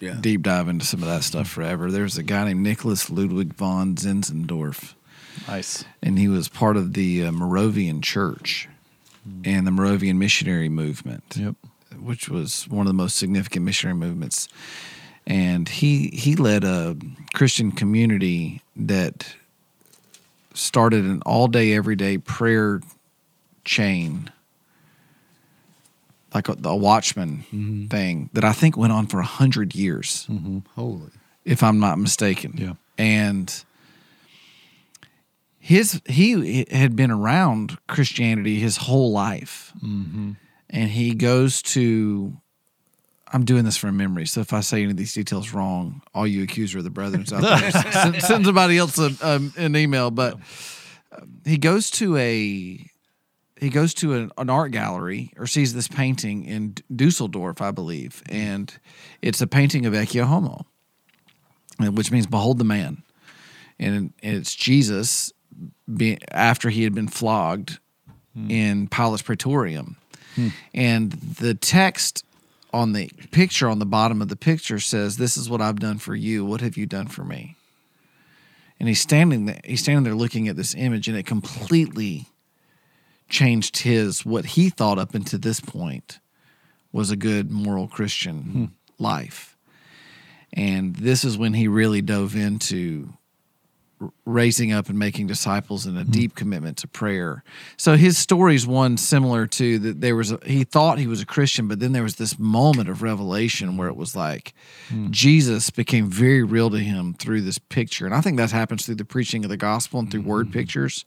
Yeah. 0.00 0.16
deep 0.20 0.42
dive 0.42 0.68
into 0.68 0.84
some 0.86 1.02
of 1.02 1.08
that 1.08 1.22
stuff 1.24 1.48
forever. 1.48 1.90
There's 1.90 2.16
a 2.18 2.22
guy 2.22 2.44
named 2.46 2.60
Nicholas 2.62 3.10
Ludwig 3.10 3.54
von 3.54 3.94
Zinzendorf, 3.96 4.94
Nice. 5.46 5.84
and 6.02 6.18
he 6.18 6.26
was 6.28 6.48
part 6.48 6.76
of 6.76 6.94
the 6.94 7.26
uh, 7.26 7.32
Moravian 7.32 8.00
Church 8.02 8.68
and 9.44 9.66
the 9.66 9.70
Moravian 9.70 10.18
missionary 10.18 10.68
movement, 10.70 11.22
Yep. 11.36 11.54
which 12.00 12.28
was 12.30 12.66
one 12.68 12.86
of 12.86 12.90
the 12.90 12.94
most 12.96 13.16
significant 13.16 13.64
missionary 13.64 13.96
movements. 13.98 14.48
And 15.26 15.68
he 15.68 16.08
he 16.08 16.34
led 16.34 16.64
a 16.64 16.96
Christian 17.34 17.70
community 17.70 18.62
that 18.74 19.34
started 20.54 21.04
an 21.04 21.20
all 21.26 21.46
day, 21.46 21.74
everyday 21.74 22.16
prayer 22.18 22.80
chain, 23.64 24.30
like 26.34 26.48
a, 26.48 26.56
a 26.64 26.76
watchman 26.76 27.88
thing 27.90 28.30
that 28.32 28.44
I 28.44 28.52
think 28.52 28.76
went 28.76 28.92
on 28.92 29.06
for 29.06 29.20
a 29.20 29.24
hundred 29.24 29.74
years, 29.74 30.28
Holy. 30.74 31.10
if 31.44 31.62
I'm 31.62 31.78
not 31.80 31.98
mistaken. 31.98 32.54
Yeah. 32.56 32.72
And 32.98 33.64
his 35.58 36.00
he 36.06 36.66
had 36.70 36.96
been 36.96 37.10
around 37.10 37.78
Christianity 37.86 38.58
his 38.58 38.76
whole 38.76 39.12
life, 39.12 39.72
and 39.82 40.36
he 40.90 41.14
goes 41.14 41.62
to. 41.62 42.36
I'm 43.32 43.44
doing 43.44 43.64
this 43.64 43.76
from 43.76 43.96
memory, 43.96 44.26
so 44.26 44.40
if 44.40 44.52
I 44.52 44.58
say 44.58 44.82
any 44.82 44.90
of 44.90 44.96
these 44.96 45.14
details 45.14 45.52
wrong, 45.52 46.02
all 46.12 46.26
you 46.26 46.42
accuser 46.42 46.78
of 46.78 46.84
the 46.84 46.90
brethren 46.90 47.24
out 47.32 47.42
there, 47.42 47.70
send, 47.92 48.22
send 48.22 48.44
somebody 48.44 48.76
else 48.76 48.98
a, 48.98 49.12
um, 49.22 49.52
an 49.56 49.76
email. 49.76 50.10
But 50.10 50.34
um, 51.12 51.40
he 51.44 51.56
goes 51.56 51.92
to 51.92 52.16
a 52.16 52.84
he 53.60 53.68
goes 53.68 53.92
to 53.94 54.14
an, 54.14 54.32
an 54.38 54.48
art 54.48 54.72
gallery 54.72 55.32
or 55.36 55.46
sees 55.46 55.74
this 55.74 55.86
painting 55.86 56.44
in 56.44 56.76
Dusseldorf, 56.94 57.60
I 57.60 57.70
believe, 57.70 58.22
and 58.30 58.72
it's 59.20 59.40
a 59.40 59.46
painting 59.46 59.84
of 59.86 59.92
Ecce 59.92 60.24
Homo, 60.24 60.66
uh, 61.82 61.92
which 61.92 62.10
means 62.10 62.26
behold 62.26 62.58
the 62.58 62.64
man, 62.64 63.02
and 63.78 64.12
it's 64.22 64.54
Jesus 64.54 65.32
being 65.94 66.18
after 66.30 66.70
he 66.70 66.84
had 66.84 66.94
been 66.94 67.08
flogged 67.08 67.78
in 68.48 68.88
Pilate's 68.88 69.22
Praetorium, 69.22 69.96
and 70.72 71.12
the 71.12 71.54
text 71.54 72.24
on 72.72 72.92
the 72.92 73.10
picture 73.32 73.68
on 73.68 73.80
the 73.80 73.86
bottom 73.86 74.22
of 74.22 74.28
the 74.28 74.36
picture 74.36 74.78
says, 74.78 75.16
"This 75.16 75.36
is 75.36 75.50
what 75.50 75.60
I've 75.60 75.80
done 75.80 75.98
for 75.98 76.14
you. 76.14 76.44
What 76.44 76.60
have 76.60 76.76
you 76.76 76.86
done 76.86 77.08
for 77.08 77.24
me?" 77.24 77.56
And 78.78 78.88
he's 78.88 79.00
standing 79.00 79.46
there. 79.46 79.60
He's 79.64 79.82
standing 79.82 80.04
there 80.04 80.14
looking 80.14 80.48
at 80.48 80.56
this 80.56 80.74
image, 80.74 81.08
and 81.08 81.18
it 81.18 81.26
completely 81.26 82.26
changed 83.30 83.78
his 83.78 84.26
what 84.26 84.44
he 84.44 84.68
thought 84.68 84.98
up 84.98 85.14
until 85.14 85.38
this 85.38 85.60
point 85.60 86.20
was 86.92 87.10
a 87.10 87.16
good 87.16 87.50
moral 87.50 87.88
Christian 87.88 88.42
hmm. 88.42 88.64
life. 88.98 89.56
And 90.52 90.96
this 90.96 91.24
is 91.24 91.38
when 91.38 91.54
he 91.54 91.68
really 91.68 92.02
dove 92.02 92.34
into 92.34 93.12
raising 94.24 94.72
up 94.72 94.88
and 94.88 94.98
making 94.98 95.26
disciples 95.26 95.84
and 95.86 95.96
a 95.98 96.02
mm-hmm. 96.02 96.10
deep 96.10 96.34
commitment 96.34 96.78
to 96.78 96.88
prayer. 96.88 97.44
So 97.76 97.96
his 97.96 98.16
story 98.16 98.54
is 98.54 98.66
one 98.66 98.96
similar 98.96 99.46
to 99.48 99.78
that 99.80 100.00
there 100.00 100.16
was 100.16 100.32
a, 100.32 100.38
he 100.44 100.64
thought 100.64 100.98
he 100.98 101.06
was 101.06 101.20
a 101.20 101.26
Christian, 101.26 101.68
but 101.68 101.80
then 101.80 101.92
there 101.92 102.02
was 102.02 102.16
this 102.16 102.38
moment 102.38 102.88
of 102.88 103.02
revelation 103.02 103.76
where 103.76 103.88
it 103.88 103.96
was 103.96 104.16
like 104.16 104.54
hmm. 104.88 105.10
Jesus 105.10 105.70
became 105.70 106.08
very 106.08 106.42
real 106.42 106.70
to 106.70 106.78
him 106.78 107.14
through 107.14 107.42
this 107.42 107.58
picture. 107.58 108.06
And 108.06 108.14
I 108.14 108.20
think 108.20 108.38
that 108.38 108.50
happens 108.50 108.86
through 108.86 108.96
the 108.96 109.04
preaching 109.04 109.44
of 109.44 109.50
the 109.50 109.56
gospel 109.56 110.00
and 110.00 110.10
through 110.10 110.22
word 110.22 110.46
mm-hmm. 110.46 110.58
pictures 110.58 111.04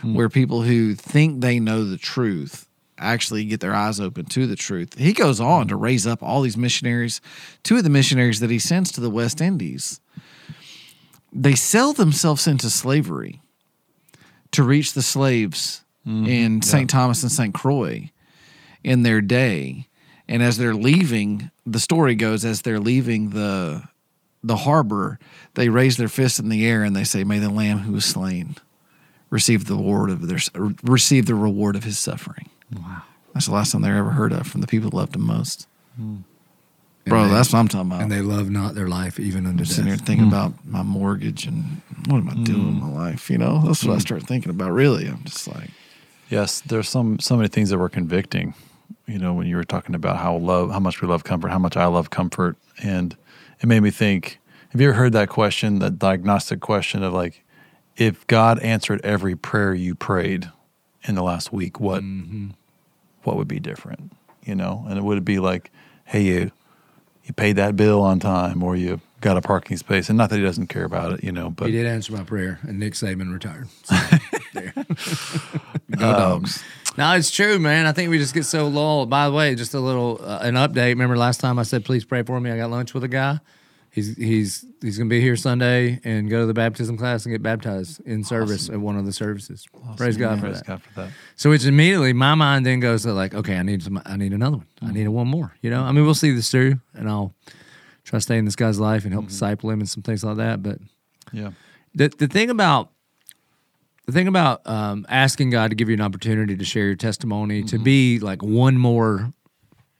hmm. 0.00 0.14
where 0.14 0.28
people 0.28 0.62
who 0.62 0.94
think 0.94 1.40
they 1.40 1.58
know 1.58 1.84
the 1.84 1.98
truth 1.98 2.68
actually 3.00 3.44
get 3.44 3.60
their 3.60 3.74
eyes 3.74 4.00
open 4.00 4.24
to 4.26 4.46
the 4.46 4.56
truth. 4.56 4.98
He 4.98 5.12
goes 5.12 5.40
on 5.40 5.68
to 5.68 5.76
raise 5.76 6.06
up 6.06 6.22
all 6.22 6.42
these 6.42 6.56
missionaries. 6.56 7.20
Two 7.62 7.76
of 7.76 7.84
the 7.84 7.90
missionaries 7.90 8.40
that 8.40 8.50
he 8.50 8.58
sends 8.58 8.92
to 8.92 9.00
the 9.00 9.10
West 9.10 9.40
Indies, 9.40 10.00
they 11.32 11.54
sell 11.54 11.92
themselves 11.92 12.46
into 12.46 12.70
slavery 12.70 13.40
to 14.52 14.62
reach 14.62 14.94
the 14.94 15.02
slaves 15.02 15.82
mm-hmm. 16.06 16.26
in 16.26 16.62
St. 16.62 16.88
Thomas 16.88 17.22
and 17.22 17.30
St. 17.30 17.54
Croix 17.54 18.10
in 18.82 19.02
their 19.02 19.20
day. 19.20 19.86
And 20.28 20.42
as 20.42 20.58
they're 20.58 20.74
leaving, 20.74 21.50
the 21.66 21.80
story 21.80 22.14
goes 22.14 22.44
as 22.44 22.62
they're 22.62 22.80
leaving 22.80 23.30
the 23.30 23.82
the 24.44 24.56
harbor, 24.56 25.18
they 25.54 25.68
raise 25.68 25.96
their 25.96 26.08
fists 26.08 26.38
in 26.38 26.48
the 26.48 26.64
air 26.64 26.84
and 26.84 26.94
they 26.94 27.04
say, 27.04 27.24
"May 27.24 27.38
the 27.40 27.50
Lamb 27.50 27.78
who 27.78 27.92
was 27.92 28.04
slain 28.04 28.56
receive 29.30 29.64
the 29.64 29.74
reward 29.74 30.10
of 30.10 30.28
their 30.28 30.38
receive 30.82 31.26
the 31.26 31.34
reward 31.34 31.74
of 31.74 31.84
his 31.84 31.98
suffering." 31.98 32.48
Wow, 32.72 33.02
that's 33.34 33.46
the 33.46 33.52
last 33.52 33.72
time 33.72 33.82
they're 33.82 33.96
ever 33.96 34.10
heard 34.10 34.32
of 34.32 34.46
from 34.46 34.60
the 34.60 34.66
people 34.66 34.90
that 34.90 34.96
loved 34.96 35.16
him 35.16 35.26
most. 35.26 35.66
Hmm. 35.96 36.18
Bro, 37.08 37.28
they- 37.28 37.34
that's 37.34 37.52
what 37.52 37.58
I'm 37.58 37.68
talking 37.68 37.90
about. 37.90 38.02
And 38.02 38.12
they 38.12 38.20
love 38.20 38.50
not 38.50 38.74
their 38.74 38.88
life 38.88 39.18
even 39.18 39.46
unto 39.46 39.60
I'm 39.60 39.64
sitting 39.64 39.86
here 39.86 39.96
death. 39.96 40.06
thinking 40.06 40.26
hmm. 40.26 40.34
about 40.34 40.52
my 40.64 40.82
mortgage 40.82 41.46
and 41.46 41.80
what 42.06 42.18
am 42.18 42.28
I 42.28 42.34
doing 42.34 42.66
with 42.66 42.74
hmm. 42.76 42.94
my 42.94 43.10
life? 43.10 43.30
You 43.30 43.38
know, 43.38 43.62
that's 43.64 43.84
what 43.84 43.92
I 43.92 43.94
hmm. 43.94 44.00
start 44.00 44.22
thinking 44.24 44.50
about. 44.50 44.72
Really, 44.72 45.06
I'm 45.06 45.24
just 45.24 45.48
like, 45.48 45.70
Yes, 46.28 46.60
there's 46.60 46.88
some 46.88 47.18
so 47.18 47.36
many 47.36 47.48
things 47.48 47.70
that 47.70 47.78
were 47.78 47.88
convicting. 47.88 48.54
You 49.06 49.18
know, 49.18 49.32
when 49.32 49.46
you 49.46 49.56
were 49.56 49.64
talking 49.64 49.94
about 49.94 50.18
how 50.18 50.36
love, 50.36 50.70
how 50.70 50.80
much 50.80 51.00
we 51.00 51.08
love 51.08 51.24
comfort, 51.24 51.48
how 51.48 51.58
much 51.58 51.76
I 51.76 51.86
love 51.86 52.10
comfort, 52.10 52.56
and 52.82 53.16
it 53.60 53.66
made 53.66 53.80
me 53.80 53.90
think. 53.90 54.38
Have 54.70 54.80
you 54.82 54.88
ever 54.88 54.98
heard 54.98 55.14
that 55.14 55.30
question, 55.30 55.78
that 55.78 55.98
diagnostic 55.98 56.60
question 56.60 57.02
of 57.02 57.14
like, 57.14 57.42
if 57.96 58.26
God 58.26 58.58
answered 58.58 59.00
every 59.02 59.34
prayer 59.34 59.72
you 59.72 59.94
prayed 59.94 60.50
in 61.04 61.14
the 61.14 61.22
last 61.22 61.52
week, 61.52 61.80
what 61.80 62.02
mm-hmm. 62.02 62.48
what 63.22 63.36
would 63.36 63.48
be 63.48 63.60
different? 63.60 64.12
You 64.44 64.54
know, 64.54 64.84
and 64.88 64.98
it 64.98 65.04
would 65.04 65.24
be 65.24 65.38
like, 65.38 65.70
hey, 66.04 66.22
you 66.22 66.52
you 67.28 67.34
paid 67.34 67.56
that 67.56 67.76
bill 67.76 68.00
on 68.00 68.18
time, 68.18 68.62
or 68.62 68.74
you 68.74 69.00
got 69.20 69.36
a 69.36 69.40
parking 69.40 69.76
space, 69.76 70.08
and 70.08 70.16
not 70.16 70.30
that 70.30 70.36
he 70.36 70.42
doesn't 70.42 70.68
care 70.68 70.84
about 70.84 71.12
it, 71.12 71.22
you 71.22 71.30
know, 71.30 71.50
but 71.50 71.66
He 71.66 71.72
did 71.72 71.86
answer 71.86 72.12
my 72.12 72.24
prayer, 72.24 72.58
and 72.62 72.78
Nick 72.78 72.94
Saban 72.94 73.32
retired. 73.32 73.68
So, 73.84 73.94
there. 74.54 74.72
Go 75.96 76.12
dogs. 76.12 76.62
No, 76.96 77.12
it's 77.12 77.30
true, 77.30 77.58
man. 77.58 77.86
I 77.86 77.92
think 77.92 78.10
we 78.10 78.18
just 78.18 78.34
get 78.34 78.44
so 78.44 78.66
low. 78.66 79.06
By 79.06 79.28
the 79.28 79.32
way, 79.32 79.54
just 79.54 79.74
a 79.74 79.80
little 79.80 80.20
uh, 80.22 80.40
an 80.42 80.54
update. 80.54 80.88
Remember 80.88 81.16
last 81.16 81.40
time 81.40 81.58
I 81.58 81.62
said, 81.62 81.84
"Please 81.84 82.04
pray 82.04 82.22
for 82.22 82.40
me." 82.40 82.50
I 82.50 82.56
got 82.56 82.70
lunch 82.70 82.94
with 82.94 83.04
a 83.04 83.08
guy. 83.08 83.40
He's 83.90 84.16
he's 84.16 84.64
he's 84.80 84.98
gonna 84.98 85.08
be 85.08 85.20
here 85.20 85.36
Sunday 85.36 86.00
and 86.04 86.28
go 86.28 86.40
to 86.40 86.46
the 86.46 86.54
baptism 86.54 86.96
class 86.96 87.24
and 87.24 87.32
get 87.32 87.42
baptized 87.42 88.00
in 88.06 88.22
service 88.22 88.68
at 88.68 88.78
one 88.78 88.96
of 88.96 89.06
the 89.06 89.12
services. 89.12 89.66
Praise 89.96 90.16
God 90.16 90.40
for 90.40 90.46
Praise 90.46 90.58
that. 90.58 90.66
God 90.66 90.82
for 90.82 91.00
that. 91.00 91.10
So 91.36 91.52
it's 91.52 91.64
immediately 91.64 92.12
my 92.12 92.34
mind 92.34 92.66
then 92.66 92.80
goes 92.80 93.02
to 93.02 93.12
like, 93.12 93.34
okay, 93.34 93.56
I 93.56 93.62
need 93.62 93.82
some, 93.82 94.00
I 94.04 94.16
need 94.16 94.32
another 94.32 94.58
one. 94.58 94.66
I 94.80 94.86
mm-hmm. 94.86 94.94
need 94.94 95.06
a 95.06 95.10
one 95.10 95.26
more. 95.26 95.54
You 95.62 95.70
know, 95.70 95.82
I 95.82 95.92
mean, 95.92 96.04
we'll 96.04 96.14
see 96.14 96.32
this 96.32 96.50
through, 96.50 96.80
and 96.94 97.08
I'll 97.08 97.34
try 98.04 98.18
to 98.18 98.20
stay 98.20 98.38
in 98.38 98.44
this 98.44 98.56
guy's 98.56 98.78
life 98.78 99.04
and 99.04 99.12
help 99.12 99.24
mm-hmm. 99.24 99.30
disciple 99.30 99.70
him 99.70 99.80
and 99.80 99.88
some 99.88 100.02
things 100.02 100.22
like 100.22 100.36
that. 100.36 100.62
But 100.62 100.78
Yeah. 101.32 101.50
the 101.94 102.08
the 102.08 102.28
thing 102.28 102.50
about 102.50 102.90
the 104.06 104.12
thing 104.12 104.26
about 104.26 104.66
um, 104.66 105.04
asking 105.08 105.50
God 105.50 105.68
to 105.68 105.74
give 105.74 105.88
you 105.88 105.94
an 105.94 106.00
opportunity 106.00 106.56
to 106.56 106.64
share 106.64 106.86
your 106.86 106.96
testimony, 106.96 107.62
to 107.64 107.76
mm-hmm. 107.76 107.84
be 107.84 108.18
like 108.18 108.42
one 108.42 108.78
more 108.78 109.32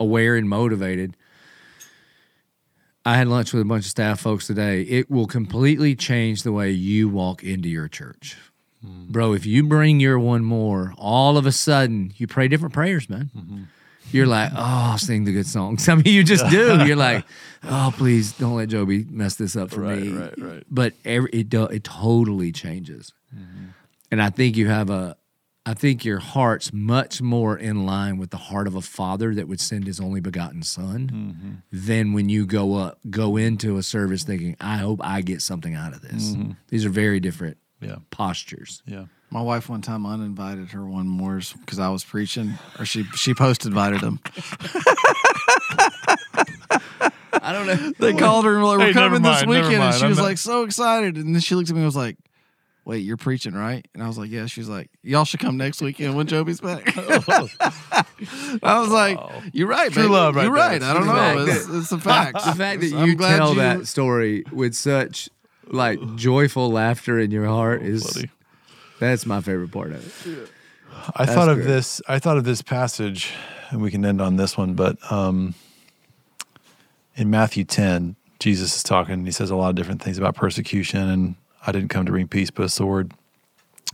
aware 0.01 0.37
and 0.37 0.49
motivated. 0.49 1.17
I 3.09 3.17
had 3.17 3.27
lunch 3.27 3.55
with 3.55 3.63
a 3.63 3.65
bunch 3.65 3.87
of 3.87 3.91
staff 3.91 4.21
folks 4.21 4.47
today. 4.47 4.83
It 4.83 5.11
will 5.11 5.27
completely 5.27 5.97
change 5.97 6.43
the 6.43 6.53
way 6.53 6.71
you 6.73 7.09
walk 7.09 7.43
into 7.43 7.67
your 7.67 7.89
church. 7.89 8.37
Hmm. 8.85 9.07
Bro, 9.09 9.33
if 9.33 9.47
you 9.47 9.65
bring 9.67 9.99
your 9.99 10.19
one 10.19 10.45
more, 10.45 10.93
all 10.99 11.39
of 11.39 11.47
a 11.47 11.53
sudden 11.53 12.13
you 12.19 12.27
pray 12.27 12.49
different 12.49 12.75
prayers, 12.75 13.09
man. 13.09 13.31
Mm-hmm. 13.35 13.63
You're 14.13 14.27
like, 14.27 14.53
oh, 14.55 14.97
sing 14.99 15.25
the 15.25 15.33
good 15.33 15.47
songs. 15.47 15.89
I 15.89 15.95
mean, 15.95 16.05
you 16.05 16.23
just 16.23 16.51
do. 16.51 16.85
You're 16.85 16.97
like, 16.97 17.25
oh, 17.65 17.95
please 17.97 18.33
don't 18.33 18.57
let 18.57 18.69
Joby 18.69 19.07
mess 19.09 19.37
this 19.37 19.57
up 19.57 19.71
for 19.71 19.81
Right, 19.81 20.03
me. 20.03 20.09
right, 20.13 20.35
right. 20.39 20.65
But 20.71 20.93
every, 21.07 21.31
it 21.31 21.49
do, 21.49 21.65
it 21.65 21.85
totally 21.85 22.53
changes, 22.53 23.15
mm-hmm. 23.35 23.69
and 24.11 24.21
I 24.23 24.29
think 24.31 24.57
you 24.59 24.69
have 24.69 24.91
a, 24.91 25.17
I 25.69 25.75
think 25.75 26.03
your 26.03 26.19
heart's 26.19 26.73
much 26.73 27.21
more 27.21 27.55
in 27.59 27.85
line 27.85 28.17
with 28.17 28.31
the 28.31 28.39
heart 28.39 28.67
of 28.67 28.75
a 28.75 28.81
father 28.81 29.35
that 29.35 29.49
would 29.49 29.61
send 29.61 29.87
his 29.87 30.01
only 30.01 30.19
begotten 30.19 30.63
son 30.63 31.11
mm-hmm. 31.13 31.53
than 31.71 32.15
when 32.15 32.31
you 32.31 32.47
go 32.47 32.77
up, 32.77 32.99
go 33.11 33.37
into 33.37 33.77
a 33.77 33.83
service 33.83 34.23
thinking, 34.23 34.57
I 34.63 34.79
hope 34.79 35.01
I 35.05 35.21
get 35.21 35.43
something 35.43 35.75
out 35.75 35.93
of 35.93 36.01
this. 36.01 36.31
Mm-hmm. 36.31 36.53
These 36.69 36.87
are 36.87 36.89
very 36.89 37.21
different 37.21 37.59
Yeah. 37.83 37.97
postures. 38.11 38.83
Yeah. 38.87 39.05
My 39.29 39.43
wife 39.43 39.69
one 39.69 39.83
time 39.83 40.07
uninvited 40.07 40.71
her 40.71 40.87
one 40.87 41.07
more 41.07 41.39
because 41.61 41.79
I 41.79 41.91
was 41.91 42.03
preaching, 42.03 42.55
or 42.79 42.87
she 42.87 43.05
she 43.15 43.35
post 43.35 43.67
invited 43.67 44.01
them. 44.01 44.21
I 47.43 47.53
don't 47.53 47.67
know. 47.67 47.93
They 47.99 48.15
called 48.15 48.47
her 48.47 48.55
and 48.55 48.63
were 48.63 48.69
like, 48.69 48.79
"We're 48.79 48.87
Hey, 48.87 48.93
coming 48.95 49.21
this 49.21 49.45
mind, 49.45 49.51
never 49.51 49.69
weekend," 49.69 49.75
and 49.75 49.85
mind. 49.85 49.97
she 49.97 50.05
I'm 50.05 50.09
was 50.09 50.19
not- 50.19 50.25
like 50.25 50.39
so 50.39 50.65
excited. 50.65 51.17
And 51.17 51.35
then 51.35 51.43
she 51.43 51.55
looked 51.55 51.69
at 51.69 51.75
me 51.75 51.81
and 51.83 51.87
was 51.87 51.95
like, 51.95 52.17
"Wait, 52.89 52.99
you're 53.05 53.17
preaching, 53.19 53.53
right?" 53.55 53.87
And 53.95 54.03
I 54.03 54.09
was 54.09 54.17
like, 54.19 54.31
"Yeah." 54.31 54.47
She's 54.47 54.69
like, 54.69 54.91
"Y'all 55.03 55.25
should 55.25 55.39
come 55.41 55.57
next 55.57 55.81
weekend 55.83 56.17
when 56.17 56.27
Joby's 56.27 56.61
back." 56.61 56.91
I 58.63 58.81
was 58.81 58.89
like, 58.91 59.21
"You're 59.53 59.69
right, 59.69 59.93
True 59.93 60.05
baby. 60.05 60.13
love 60.15 60.35
right 60.35 60.45
You're 60.47 60.55
there. 60.57 60.69
right. 60.71 60.83
I 60.83 60.95
don't 60.95 61.07
know. 61.07 61.45
It's, 61.47 61.69
it's 61.69 61.93
a 61.93 61.99
fact. 61.99 62.35
the 62.45 62.55
fact 62.55 62.81
that 62.81 62.93
I'm 62.95 63.07
you 63.09 63.15
glad 63.15 63.37
tell 63.37 63.51
you- 63.51 63.57
that 63.61 63.87
story 63.87 64.45
with 64.53 64.75
such 64.75 65.29
like 65.67 66.01
joyful 66.17 66.71
laughter 66.73 67.19
in 67.19 67.31
your 67.31 67.47
heart 67.47 67.83
is 67.83 68.05
Buddy. 68.15 68.31
that's 68.99 69.27
my 69.27 69.41
favorite 69.41 69.71
part 69.71 69.93
of 69.93 70.27
it. 70.27 70.49
I 71.15 71.27
thought 71.27 71.49
of 71.49 71.59
good. 71.59 71.67
this. 71.67 72.01
I 72.09 72.19
thought 72.19 72.39
of 72.39 72.45
this 72.45 72.63
passage, 72.63 73.33
and 73.71 73.81
we 73.81 73.91
can 73.91 74.05
end 74.05 74.21
on 74.21 74.37
this 74.37 74.57
one. 74.57 74.75
But 74.75 74.97
um, 75.13 75.55
in 77.17 77.31
Matthew 77.31 77.65
ten, 77.65 78.17
Jesus 78.41 78.77
is 78.77 78.83
talking. 78.83 79.25
He 79.25 79.31
says 79.33 79.51
a 79.51 79.57
lot 79.57 79.69
of 79.71 79.75
different 79.77 80.03
things 80.03 80.19
about 80.19 80.35
persecution, 80.35 81.09
and 81.09 81.35
I 81.69 81.73
didn't 81.73 81.91
come 81.91 82.07
to 82.07 82.13
bring 82.13 82.29
peace, 82.29 82.51
but 82.51 82.65
a 82.65 82.69
sword. 82.71 83.13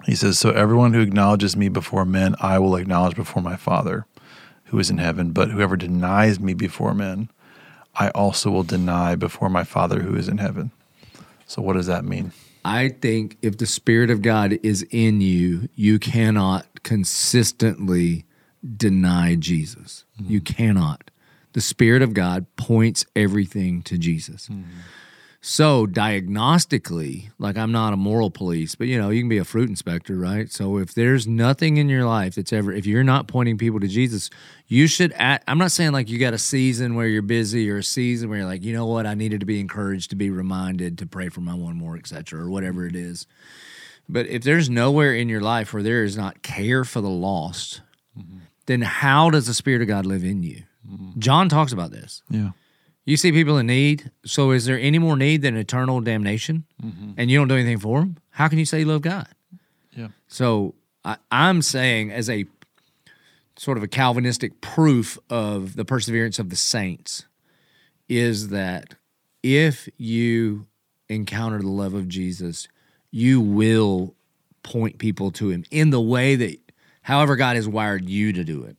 He 0.04 0.14
says, 0.14 0.38
"So 0.38 0.50
everyone 0.50 0.92
who 0.92 1.00
acknowledges 1.00 1.56
me 1.56 1.68
before 1.68 2.04
men, 2.04 2.36
I 2.40 2.60
will 2.60 2.76
acknowledge 2.76 3.16
before 3.16 3.42
my 3.42 3.56
Father, 3.56 4.06
who 4.66 4.78
is 4.78 4.90
in 4.90 4.98
heaven. 4.98 5.32
But 5.32 5.50
whoever 5.50 5.76
denies 5.76 6.38
me 6.38 6.54
before 6.54 6.94
men, 6.94 7.30
I 7.96 8.10
also 8.10 8.48
will 8.52 8.62
deny 8.62 9.16
before 9.16 9.48
my 9.48 9.64
Father 9.64 10.02
who 10.02 10.14
is 10.14 10.28
in 10.28 10.38
heaven." 10.38 10.70
So, 11.48 11.62
what 11.62 11.72
does 11.72 11.86
that 11.86 12.04
mean? 12.04 12.30
I 12.64 12.90
think 12.90 13.38
if 13.42 13.58
the 13.58 13.66
Spirit 13.66 14.08
of 14.08 14.22
God 14.22 14.56
is 14.62 14.86
in 14.90 15.20
you, 15.20 15.68
you 15.74 15.98
cannot 15.98 16.84
consistently 16.84 18.24
deny 18.76 19.34
Jesus. 19.34 20.04
Mm-hmm. 20.20 20.32
You 20.32 20.40
cannot. 20.40 21.10
The 21.54 21.60
Spirit 21.60 22.02
of 22.02 22.14
God 22.14 22.46
points 22.54 23.04
everything 23.16 23.82
to 23.82 23.98
Jesus. 23.98 24.48
Mm-hmm. 24.48 24.62
So 25.47 25.86
diagnostically, 25.86 27.28
like 27.38 27.59
I'm 27.59 27.70
not 27.70 27.92
a 27.92 27.99
moral 27.99 28.30
police, 28.30 28.74
but 28.74 28.86
you 28.86 28.99
know, 28.99 29.11
you 29.11 29.20
can 29.20 29.28
be 29.28 29.36
a 29.36 29.45
fruit 29.45 29.68
inspector, 29.68 30.16
right? 30.16 30.51
So 30.51 30.78
if 30.78 30.95
there's 30.95 31.26
nothing 31.26 31.76
in 31.76 31.90
your 31.90 32.07
life 32.07 32.36
that's 32.36 32.51
ever, 32.51 32.72
if 32.72 32.86
you're 32.86 33.05
not 33.05 33.28
pointing 33.28 33.59
people 33.59 33.78
to 33.80 33.86
Jesus, 33.86 34.30
you 34.68 34.86
should. 34.86 35.12
Act, 35.16 35.45
I'm 35.47 35.59
not 35.59 35.70
saying 35.70 35.92
like 35.92 36.09
you 36.09 36.18
got 36.18 36.32
a 36.32 36.38
season 36.38 36.95
where 36.95 37.07
you're 37.07 37.20
busy 37.20 37.70
or 37.70 37.76
a 37.76 37.82
season 37.82 38.30
where 38.30 38.38
you're 38.38 38.49
like, 38.49 38.64
you 38.64 38.72
know 38.72 38.86
what, 38.86 39.05
I 39.05 39.12
needed 39.12 39.40
to 39.40 39.47
be 39.47 39.61
encouraged 39.61 40.09
to 40.11 40.16
be 40.16 40.30
reminded 40.30 40.97
to 40.97 41.07
pray 41.07 41.28
for 41.28 41.42
my 41.42 41.55
one 41.55 41.76
more, 41.76 41.99
etc., 41.99 42.40
or 42.40 42.49
whatever 42.49 42.86
it 42.86 42.97
is. 42.97 43.26
But 44.09 44.26
if 44.28 44.45
there's 44.45 44.70
nowhere 44.70 45.14
in 45.14 45.28
your 45.28 45.42
life 45.42 45.74
where 45.74 45.82
there 45.82 46.05
is 46.05 46.16
not 46.16 46.42
care 46.42 46.84
for 46.84 47.03
the 47.03 47.11
lost, 47.11 47.82
mm-hmm. 48.18 48.38
then 48.64 48.80
how 48.80 49.28
does 49.28 49.47
the 49.47 49.53
Spirit 49.53 49.82
of 49.82 49.88
God 49.88 50.07
live 50.07 50.24
in 50.24 50.42
you? 50.42 50.62
Mm-hmm. 50.90 51.20
John 51.20 51.51
talks 51.51 51.72
about 51.72 51.90
this. 51.90 52.22
Yeah. 52.30 52.53
You 53.05 53.16
see 53.16 53.32
people 53.32 53.59
in 53.59 53.66
need. 53.66 54.11
So 54.24 54.50
is 54.50 54.64
there 54.64 54.78
any 54.78 54.98
more 54.98 55.16
need 55.16 55.42
than 55.42 55.57
eternal 55.57 56.00
damnation? 56.00 56.64
Mm-hmm. 56.82 57.12
And 57.16 57.30
you 57.30 57.38
don't 57.38 57.48
do 57.48 57.55
anything 57.55 57.78
for 57.78 58.00
them? 58.00 58.16
How 58.30 58.48
can 58.48 58.59
you 58.59 58.64
say 58.64 58.80
you 58.80 58.86
love 58.86 59.02
God? 59.02 59.28
Yeah. 59.92 60.09
So 60.26 60.74
I, 61.05 61.16
I'm 61.30 61.62
saying, 61.62 62.11
as 62.11 62.30
a 62.30 62.46
sort 63.57 63.76
of 63.76 63.84
a 63.84 63.88
Calvinistic 63.88 64.61
proof 64.61 65.18
of 65.28 65.76
the 65.76 65.84
perseverance 65.84 66.38
of 66.38 66.50
the 66.50 66.57
saints, 66.57 67.26
is 68.09 68.48
that 68.48 68.94
if 69.42 69.88
you 69.96 70.66
encounter 71.09 71.61
the 71.61 71.68
love 71.68 71.94
of 71.94 72.09
Jesus, 72.09 72.68
you 73.11 73.40
will 73.40 74.14
point 74.62 74.98
people 74.98 75.30
to 75.32 75.50
Him 75.50 75.64
in 75.70 75.90
the 75.90 76.00
way 76.00 76.36
that, 76.36 76.59
however, 77.02 77.36
God 77.36 77.57
has 77.57 77.68
wired 77.68 78.09
you 78.09 78.32
to 78.32 78.44
do 78.44 78.64
it. 78.64 78.76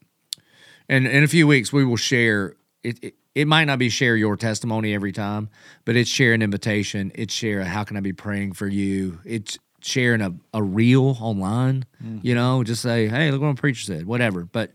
And 0.90 1.08
in 1.08 1.24
a 1.24 1.28
few 1.28 1.48
weeks, 1.48 1.72
we 1.72 1.86
will 1.86 1.98
share 1.98 2.56
it. 2.84 2.98
it 3.04 3.14
it 3.36 3.48
might 3.48 3.66
not 3.66 3.78
be 3.78 3.90
share 3.90 4.16
your 4.16 4.38
testimony 4.38 4.94
every 4.94 5.12
time, 5.12 5.50
but 5.84 5.98
it's 5.98 6.10
share 6.10 6.34
an 6.34 6.42
invitation. 6.42 7.12
It's 7.14 7.34
share 7.34 7.60
a 7.60 7.66
how 7.66 7.84
can 7.84 7.98
I 7.98 8.00
be 8.00 8.14
praying 8.14 8.54
for 8.54 8.66
you. 8.66 9.20
It's 9.26 9.60
sharing 9.82 10.22
a, 10.22 10.34
a 10.54 10.64
reel 10.64 11.18
online, 11.20 11.86
mm. 12.04 12.20
you 12.24 12.34
know, 12.34 12.64
just 12.64 12.82
say, 12.82 13.08
hey, 13.08 13.30
look 13.30 13.42
what 13.42 13.48
my 13.48 13.54
preacher 13.54 13.84
said, 13.84 14.08
whatever. 14.08 14.46
But 14.46 14.72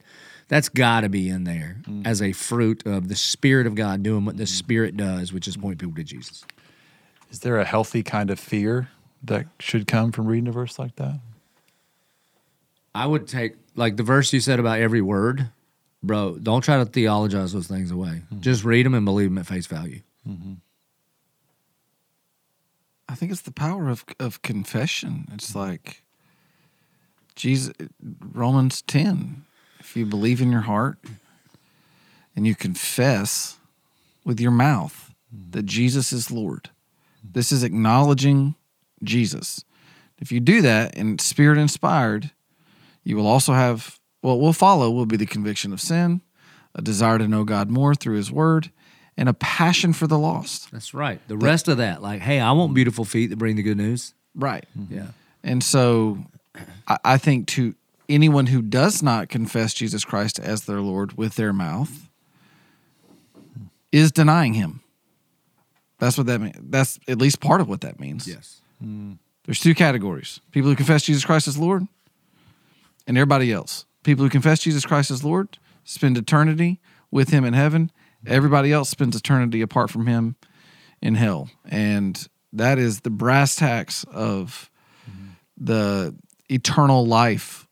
that's 0.49 0.69
got 0.69 1.01
to 1.01 1.09
be 1.09 1.29
in 1.29 1.45
there 1.45 1.79
mm. 1.83 2.07
as 2.07 2.21
a 2.21 2.33
fruit 2.33 2.87
of 2.87 3.09
the 3.09 3.17
Spirit 3.17 3.67
of 3.67 3.75
God 3.75 4.03
doing 4.03 4.25
what 4.25 4.37
the 4.37 4.45
mm. 4.45 4.49
Spirit 4.49 4.97
does, 4.97 5.33
which 5.33 5.49
is 5.49 5.57
point 5.57 5.79
people 5.79 5.95
to 5.95 6.05
Jesus. 6.05 6.45
Is 7.31 7.41
there 7.41 7.59
a 7.59 7.65
healthy 7.65 8.03
kind 8.03 8.31
of 8.31 8.39
fear 8.39 8.91
that 9.23 9.47
should 9.59 9.87
come 9.87 10.13
from 10.13 10.27
reading 10.27 10.49
a 10.49 10.53
verse 10.53 10.79
like 10.79 10.97
that? 10.97 11.19
I 12.95 13.07
would 13.07 13.27
take, 13.27 13.55
like 13.75 13.97
the 13.97 14.03
verse 14.03 14.33
you 14.33 14.41
said 14.41 14.61
about 14.61 14.81
every 14.81 15.01
word, 15.01 15.51
bro, 16.03 16.39
don't 16.39 16.63
try 16.63 16.79
to 16.79 16.85
theologize 16.85 17.53
those 17.53 17.67
things 17.67 17.91
away. 17.91 18.23
Hmm. 18.29 18.41
Just 18.41 18.65
read 18.65 18.87
them 18.87 18.95
and 18.95 19.05
believe 19.05 19.29
them 19.29 19.39
at 19.39 19.47
face 19.47 19.67
value. 19.67 20.01
Mm-hmm. 20.29 20.55
I 23.09 23.15
think 23.15 23.33
it's 23.33 23.43
the 23.43 23.53
power 23.53 23.89
of 23.89 24.05
of 24.19 24.43
confession. 24.43 25.29
It's 25.33 25.53
hmm. 25.53 25.59
like 25.59 26.03
Jesus 27.35 27.73
Romans 28.33 28.83
10. 28.83 29.45
If 29.81 29.97
you 29.97 30.07
believe 30.07 30.41
in 30.41 30.53
your 30.53 30.61
heart 30.63 30.99
and 32.37 32.47
you 32.47 32.55
confess 32.55 33.57
with 34.25 34.41
your 34.41 34.51
mouth 34.51 35.13
hmm. 35.31 35.51
that 35.51 35.67
Jesus 35.67 36.13
is 36.13 36.31
Lord. 36.31 36.71
This 37.23 37.53
is 37.53 37.63
acknowledging 37.63 38.55
Jesus. 39.03 39.65
If 40.19 40.31
you 40.33 40.41
do 40.41 40.63
that 40.63 40.97
and 40.97 41.21
spirit 41.21 41.59
inspired, 41.59 42.31
you 43.05 43.17
will 43.17 43.27
also 43.27 43.53
have 43.53 44.00
what 44.21 44.41
will 44.41 44.53
follow 44.53 44.91
will 44.91 45.07
be 45.07 45.17
the 45.17 45.27
conviction 45.27 45.73
of 45.73 45.81
sin, 45.81 46.21
a 46.75 46.83
desire 46.83 47.19
to 47.19 47.29
know 47.29 47.45
God 47.45 47.71
more 47.71 47.95
through 47.95 48.17
his 48.17 48.31
word, 48.31 48.71
and 49.17 49.29
a 49.29 49.35
passion 49.35 49.93
for 49.93 50.07
the 50.07 50.19
lost. 50.19 50.71
That's 50.73 50.95
right. 50.95 51.21
The 51.29 51.37
rest 51.37 51.69
of 51.69 51.79
that, 51.79 52.03
like, 52.03 52.21
hey, 52.21 52.41
I 52.41 52.53
want 52.53 52.75
beautiful 52.75 53.05
feet 53.05 53.29
that 53.29 53.37
bring 53.37 53.57
the 53.57 53.63
good 53.63 53.77
news. 53.77 54.15
Right. 54.35 54.65
Mm-hmm. 54.79 54.95
Yeah. 54.95 55.07
And 55.43 55.63
so 55.63 56.19
I, 56.87 56.99
I 57.05 57.19
think 57.19 57.47
to 57.49 57.75
anyone 58.09 58.47
who 58.47 58.63
does 58.63 59.03
not 59.03 59.29
confess 59.29 59.75
Jesus 59.75 60.05
Christ 60.05 60.39
as 60.39 60.65
their 60.65 60.81
Lord 60.81 61.17
with 61.17 61.37
their 61.37 61.53
mouth 61.53 62.09
is 63.93 64.13
denying 64.13 64.55
him. 64.55 64.83
That's 65.99 66.17
what 66.17 66.27
that 66.27 66.41
means. 66.41 66.57
That's 66.61 66.99
at 67.09 67.19
least 67.19 67.41
part 67.41 67.61
of 67.61 67.69
what 67.69 67.83
that 67.83 68.01
means. 68.01 68.27
Yes. 68.27 68.61
Mm. 68.85 69.19
There's 69.45 69.61
two 69.61 69.75
categories 69.75 70.41
people 70.51 70.71
who 70.71 70.77
confess 70.77 71.03
Jesus 71.03 71.25
Christ 71.25 71.49
as 71.49 71.59
Lord 71.59 71.87
and 73.07 73.19
everybody 73.19 73.53
else. 73.53 73.85
People 74.11 74.25
who 74.25 74.31
confess 74.31 74.59
Jesus 74.59 74.85
Christ 74.85 75.13
as 75.13 75.23
Lord 75.23 75.57
spend 75.85 76.19
eternity 76.19 76.81
with 77.13 77.29
him 77.29 77.45
in 77.45 77.55
heaven. 77.55 77.93
Everybody 78.27 78.73
else 78.73 78.89
spends 78.89 79.15
eternity 79.15 79.61
apart 79.61 79.89
from 79.89 80.09
him 80.09 80.35
in 81.01 81.15
hell. 81.15 81.49
And 81.65 82.29
that 82.53 82.81
is 82.81 83.03
the 83.03 83.11
brass 83.11 83.55
tacks 83.55 84.03
of 84.13 84.69
the 85.57 86.13
eternal 86.49 87.07
life 87.07 87.69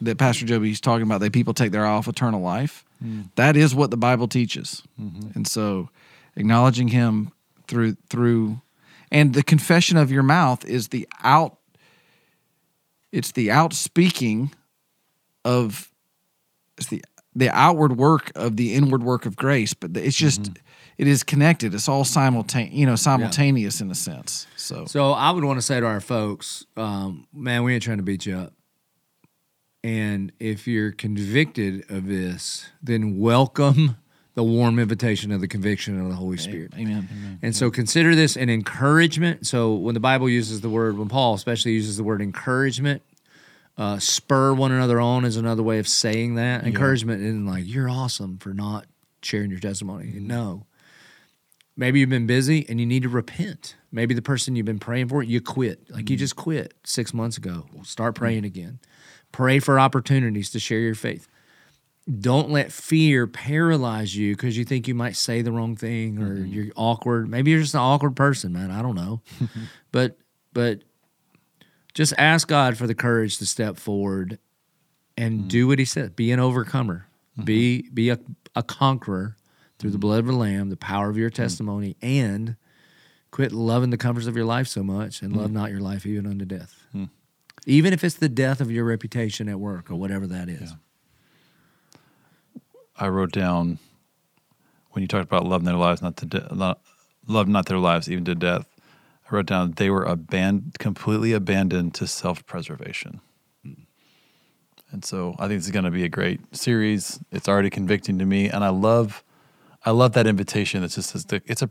that 0.00 0.16
Pastor 0.16 0.46
Joby's 0.46 0.80
talking 0.80 1.02
about. 1.02 1.20
That 1.20 1.34
people 1.34 1.52
take 1.52 1.72
their 1.72 1.84
eye 1.84 1.90
off 1.90 2.08
eternal 2.08 2.40
life. 2.40 2.86
Mm-hmm. 3.04 3.24
That 3.34 3.54
is 3.54 3.74
what 3.74 3.90
the 3.90 3.98
Bible 3.98 4.28
teaches. 4.28 4.82
Mm-hmm. 4.98 5.32
And 5.34 5.46
so 5.46 5.90
acknowledging 6.36 6.88
him 6.88 7.32
through 7.66 7.98
through 8.08 8.62
and 9.12 9.34
the 9.34 9.42
confession 9.42 9.98
of 9.98 10.10
your 10.10 10.22
mouth 10.22 10.64
is 10.64 10.88
the 10.88 11.06
out 11.22 11.58
it's 13.12 13.32
the 13.32 13.48
outspeaking 13.50 14.52
of 15.48 15.90
it's 16.76 16.88
the 16.88 17.02
the 17.34 17.50
outward 17.50 17.96
work 17.96 18.32
of 18.34 18.56
the 18.56 18.74
inward 18.74 19.02
work 19.02 19.24
of 19.26 19.34
grace 19.36 19.72
but 19.74 19.96
it's 19.96 20.16
just 20.16 20.50
it 20.98 21.06
is 21.06 21.22
connected 21.22 21.72
it's 21.74 21.88
all 21.88 22.04
simultaneous 22.04 22.74
you 22.74 22.86
know 22.86 22.96
simultaneous 22.96 23.80
in 23.80 23.90
a 23.90 23.94
sense 23.94 24.46
so 24.56 24.84
So 24.86 25.12
I 25.12 25.30
would 25.30 25.44
want 25.44 25.58
to 25.58 25.62
say 25.62 25.80
to 25.80 25.86
our 25.86 26.00
folks, 26.00 26.66
um, 26.76 27.26
man, 27.32 27.62
we 27.62 27.72
ain't 27.72 27.82
trying 27.82 27.96
to 27.96 28.02
beat 28.02 28.26
you 28.26 28.36
up. 28.36 28.52
And 29.82 30.30
if 30.40 30.66
you're 30.66 30.92
convicted 30.92 31.90
of 31.90 32.06
this, 32.06 32.68
then 32.82 33.18
welcome 33.18 33.96
the 34.34 34.42
warm 34.42 34.78
invitation 34.78 35.32
of 35.32 35.40
the 35.40 35.48
conviction 35.48 35.98
of 36.00 36.08
the 36.08 36.14
Holy 36.14 36.36
Spirit. 36.36 36.74
amen, 36.74 37.08
amen. 37.10 37.38
And 37.40 37.56
so 37.56 37.70
consider 37.70 38.14
this 38.14 38.36
an 38.36 38.50
encouragement. 38.50 39.46
So 39.46 39.74
when 39.74 39.94
the 39.94 40.00
Bible 40.00 40.28
uses 40.28 40.60
the 40.60 40.68
word, 40.68 40.98
when 40.98 41.08
Paul 41.08 41.34
especially 41.34 41.72
uses 41.72 41.96
the 41.96 42.04
word 42.04 42.20
encouragement, 42.20 43.02
uh, 43.78 43.98
spur 44.00 44.52
one 44.52 44.72
another 44.72 45.00
on 45.00 45.24
is 45.24 45.36
another 45.36 45.62
way 45.62 45.78
of 45.78 45.86
saying 45.86 46.34
that. 46.34 46.66
Encouragement 46.66 47.22
isn't 47.22 47.46
like 47.46 47.62
you're 47.64 47.88
awesome 47.88 48.36
for 48.38 48.52
not 48.52 48.86
sharing 49.22 49.50
your 49.50 49.60
testimony. 49.60 50.12
No. 50.16 50.66
Maybe 51.76 52.00
you've 52.00 52.08
been 52.08 52.26
busy 52.26 52.66
and 52.68 52.80
you 52.80 52.86
need 52.86 53.04
to 53.04 53.08
repent. 53.08 53.76
Maybe 53.92 54.14
the 54.14 54.22
person 54.22 54.56
you've 54.56 54.66
been 54.66 54.80
praying 54.80 55.08
for, 55.08 55.22
you 55.22 55.40
quit. 55.40 55.88
Like 55.90 56.10
you 56.10 56.16
mm. 56.16 56.18
just 56.18 56.34
quit 56.34 56.74
six 56.84 57.14
months 57.14 57.36
ago. 57.36 57.66
Well, 57.72 57.84
start 57.84 58.14
mm. 58.14 58.18
praying 58.18 58.44
again. 58.44 58.80
Pray 59.30 59.60
for 59.60 59.78
opportunities 59.78 60.50
to 60.50 60.58
share 60.58 60.80
your 60.80 60.96
faith. 60.96 61.28
Don't 62.20 62.50
let 62.50 62.72
fear 62.72 63.28
paralyze 63.28 64.16
you 64.16 64.34
because 64.34 64.58
you 64.58 64.64
think 64.64 64.88
you 64.88 64.94
might 64.94 65.14
say 65.14 65.40
the 65.40 65.52
wrong 65.52 65.76
thing 65.76 66.18
or 66.18 66.34
mm-hmm. 66.34 66.46
you're 66.46 66.72
awkward. 66.74 67.28
Maybe 67.28 67.52
you're 67.52 67.60
just 67.60 67.74
an 67.74 67.80
awkward 67.80 68.16
person, 68.16 68.52
man. 68.52 68.72
I 68.72 68.82
don't 68.82 68.96
know. 68.96 69.20
but 69.92 70.18
but 70.52 70.82
just 71.98 72.14
ask 72.16 72.46
God 72.46 72.78
for 72.78 72.86
the 72.86 72.94
courage 72.94 73.38
to 73.38 73.46
step 73.46 73.76
forward 73.76 74.38
and 75.16 75.40
mm. 75.40 75.48
do 75.48 75.66
what 75.66 75.80
he 75.80 75.84
said. 75.84 76.14
Be 76.14 76.30
an 76.30 76.38
overcomer. 76.38 77.08
Mm-hmm. 77.32 77.44
Be 77.44 77.90
be 77.92 78.10
a, 78.10 78.20
a 78.54 78.62
conqueror 78.62 79.36
through 79.80 79.90
the 79.90 79.96
mm-hmm. 79.96 80.02
blood 80.02 80.20
of 80.20 80.26
the 80.26 80.32
lamb, 80.32 80.70
the 80.70 80.76
power 80.76 81.10
of 81.10 81.16
your 81.16 81.28
mm-hmm. 81.28 81.42
testimony, 81.42 81.96
and 82.00 82.54
quit 83.32 83.50
loving 83.50 83.90
the 83.90 83.96
comforts 83.96 84.28
of 84.28 84.36
your 84.36 84.44
life 84.44 84.68
so 84.68 84.84
much 84.84 85.22
and 85.22 85.36
love 85.36 85.50
mm. 85.50 85.54
not 85.54 85.72
your 85.72 85.80
life 85.80 86.06
even 86.06 86.24
unto 86.24 86.44
death. 86.44 86.80
Hmm. 86.92 87.06
Even 87.66 87.92
if 87.92 88.04
it's 88.04 88.14
the 88.14 88.28
death 88.28 88.60
of 88.60 88.70
your 88.70 88.84
reputation 88.84 89.48
at 89.48 89.58
work 89.58 89.90
or 89.90 89.96
whatever 89.96 90.28
that 90.28 90.48
is. 90.48 90.72
I 92.96 93.08
wrote 93.08 93.32
down 93.32 93.80
when 94.92 95.02
you 95.02 95.08
talked 95.08 95.24
about 95.24 95.46
loving 95.46 95.66
their 95.66 95.74
lives, 95.74 96.00
not 96.00 96.16
to 96.18 96.26
de- 96.26 96.76
love 97.26 97.48
not 97.48 97.66
their 97.66 97.78
lives 97.78 98.08
even 98.08 98.24
to 98.26 98.36
death. 98.36 98.66
I 99.28 99.34
wrote 99.34 99.46
down 99.46 99.72
they 99.72 99.90
were 99.90 100.04
abandoned, 100.04 100.78
completely 100.78 101.32
abandoned 101.32 101.94
to 101.94 102.06
self 102.06 102.44
preservation. 102.46 103.20
Hmm. 103.64 103.72
And 104.90 105.04
so 105.04 105.34
I 105.38 105.48
think 105.48 105.60
this 105.60 105.66
is 105.66 105.70
going 105.70 105.84
to 105.84 105.90
be 105.90 106.04
a 106.04 106.08
great 106.08 106.40
series. 106.56 107.20
It's 107.30 107.48
already 107.48 107.70
convicting 107.70 108.18
to 108.18 108.24
me, 108.24 108.48
and 108.48 108.64
I 108.64 108.70
love, 108.70 109.22
I 109.84 109.90
love 109.90 110.12
that 110.12 110.26
invitation. 110.26 110.80
That 110.82 110.90
just 110.90 111.14
it's 111.14 111.62
a, 111.62 111.68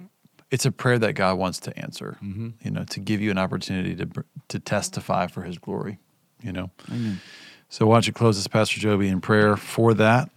it's 0.51 0.65
a 0.65 0.71
prayer 0.71 0.99
that 0.99 1.13
God 1.13 1.37
wants 1.37 1.59
to 1.61 1.77
answer. 1.77 2.17
Mm-hmm. 2.23 2.49
You 2.61 2.71
know, 2.71 2.83
to 2.83 2.99
give 2.99 3.21
you 3.21 3.31
an 3.31 3.37
opportunity 3.37 3.95
to 3.95 4.07
to 4.49 4.59
testify 4.59 5.27
for 5.27 5.43
His 5.43 5.57
glory. 5.57 5.99
You 6.41 6.51
know. 6.51 6.71
So 7.69 7.85
why 7.87 7.95
don't 7.95 8.07
you 8.07 8.13
close 8.13 8.37
this, 8.37 8.47
Pastor 8.47 8.79
Joby, 8.79 9.09
in 9.09 9.19
prayer 9.19 9.57
for 9.57 9.93
that 9.95 10.29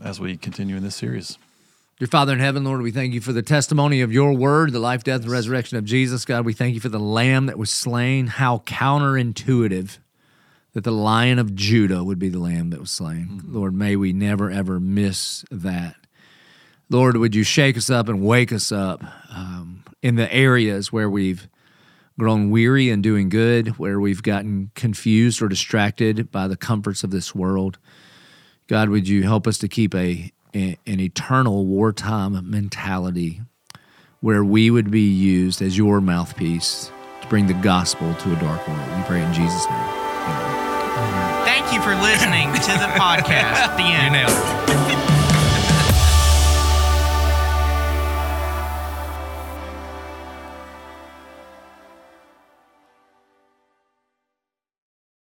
as 0.00 0.20
we 0.20 0.36
continue 0.36 0.76
in 0.76 0.84
this 0.84 0.94
series. 0.94 1.38
Dear 2.00 2.08
Father 2.08 2.32
in 2.32 2.40
heaven, 2.40 2.64
Lord, 2.64 2.82
we 2.82 2.90
thank 2.90 3.14
you 3.14 3.20
for 3.20 3.32
the 3.32 3.42
testimony 3.42 4.00
of 4.00 4.12
your 4.12 4.32
word, 4.32 4.72
the 4.72 4.80
life, 4.80 5.04
death, 5.04 5.22
and 5.22 5.30
resurrection 5.30 5.78
of 5.78 5.84
Jesus. 5.84 6.24
God, 6.24 6.44
we 6.44 6.52
thank 6.52 6.74
you 6.74 6.80
for 6.80 6.88
the 6.88 6.98
lamb 6.98 7.46
that 7.46 7.56
was 7.56 7.70
slain. 7.70 8.26
How 8.26 8.58
counterintuitive 8.58 9.98
that 10.72 10.82
the 10.82 10.90
lion 10.90 11.38
of 11.38 11.54
Judah 11.54 12.02
would 12.02 12.18
be 12.18 12.28
the 12.28 12.40
lamb 12.40 12.70
that 12.70 12.80
was 12.80 12.90
slain. 12.90 13.42
Lord, 13.46 13.74
may 13.74 13.94
we 13.94 14.12
never, 14.12 14.50
ever 14.50 14.80
miss 14.80 15.44
that. 15.52 15.94
Lord, 16.90 17.16
would 17.16 17.36
you 17.36 17.44
shake 17.44 17.76
us 17.76 17.88
up 17.88 18.08
and 18.08 18.20
wake 18.24 18.52
us 18.52 18.72
up 18.72 19.04
um, 19.30 19.84
in 20.02 20.16
the 20.16 20.32
areas 20.34 20.92
where 20.92 21.08
we've 21.08 21.48
grown 22.18 22.50
weary 22.50 22.90
in 22.90 23.02
doing 23.02 23.28
good, 23.28 23.78
where 23.78 24.00
we've 24.00 24.22
gotten 24.22 24.72
confused 24.74 25.40
or 25.40 25.48
distracted 25.48 26.32
by 26.32 26.48
the 26.48 26.56
comforts 26.56 27.04
of 27.04 27.12
this 27.12 27.36
world. 27.36 27.78
God, 28.66 28.88
would 28.88 29.06
you 29.06 29.22
help 29.22 29.46
us 29.46 29.58
to 29.58 29.68
keep 29.68 29.94
a- 29.94 30.32
an 30.54 31.00
eternal 31.00 31.66
wartime 31.66 32.50
mentality 32.50 33.40
where 34.20 34.44
we 34.44 34.70
would 34.70 34.90
be 34.90 35.02
used 35.02 35.60
as 35.60 35.76
your 35.76 36.00
mouthpiece 36.00 36.90
to 37.20 37.28
bring 37.28 37.46
the 37.46 37.54
gospel 37.54 38.14
to 38.14 38.32
a 38.32 38.36
dark 38.36 38.66
world? 38.66 38.96
We 38.96 39.02
pray 39.04 39.22
in 39.22 39.32
Jesus' 39.32 39.66
name. 39.66 39.76
Amen. 39.76 41.44
Thank 41.44 41.72
you 41.72 41.82
for 41.82 41.94
listening 41.96 42.52
to 42.52 42.72
the 42.78 42.88
podcast. 42.98 43.76
The 43.76 43.82
end. 43.82 45.13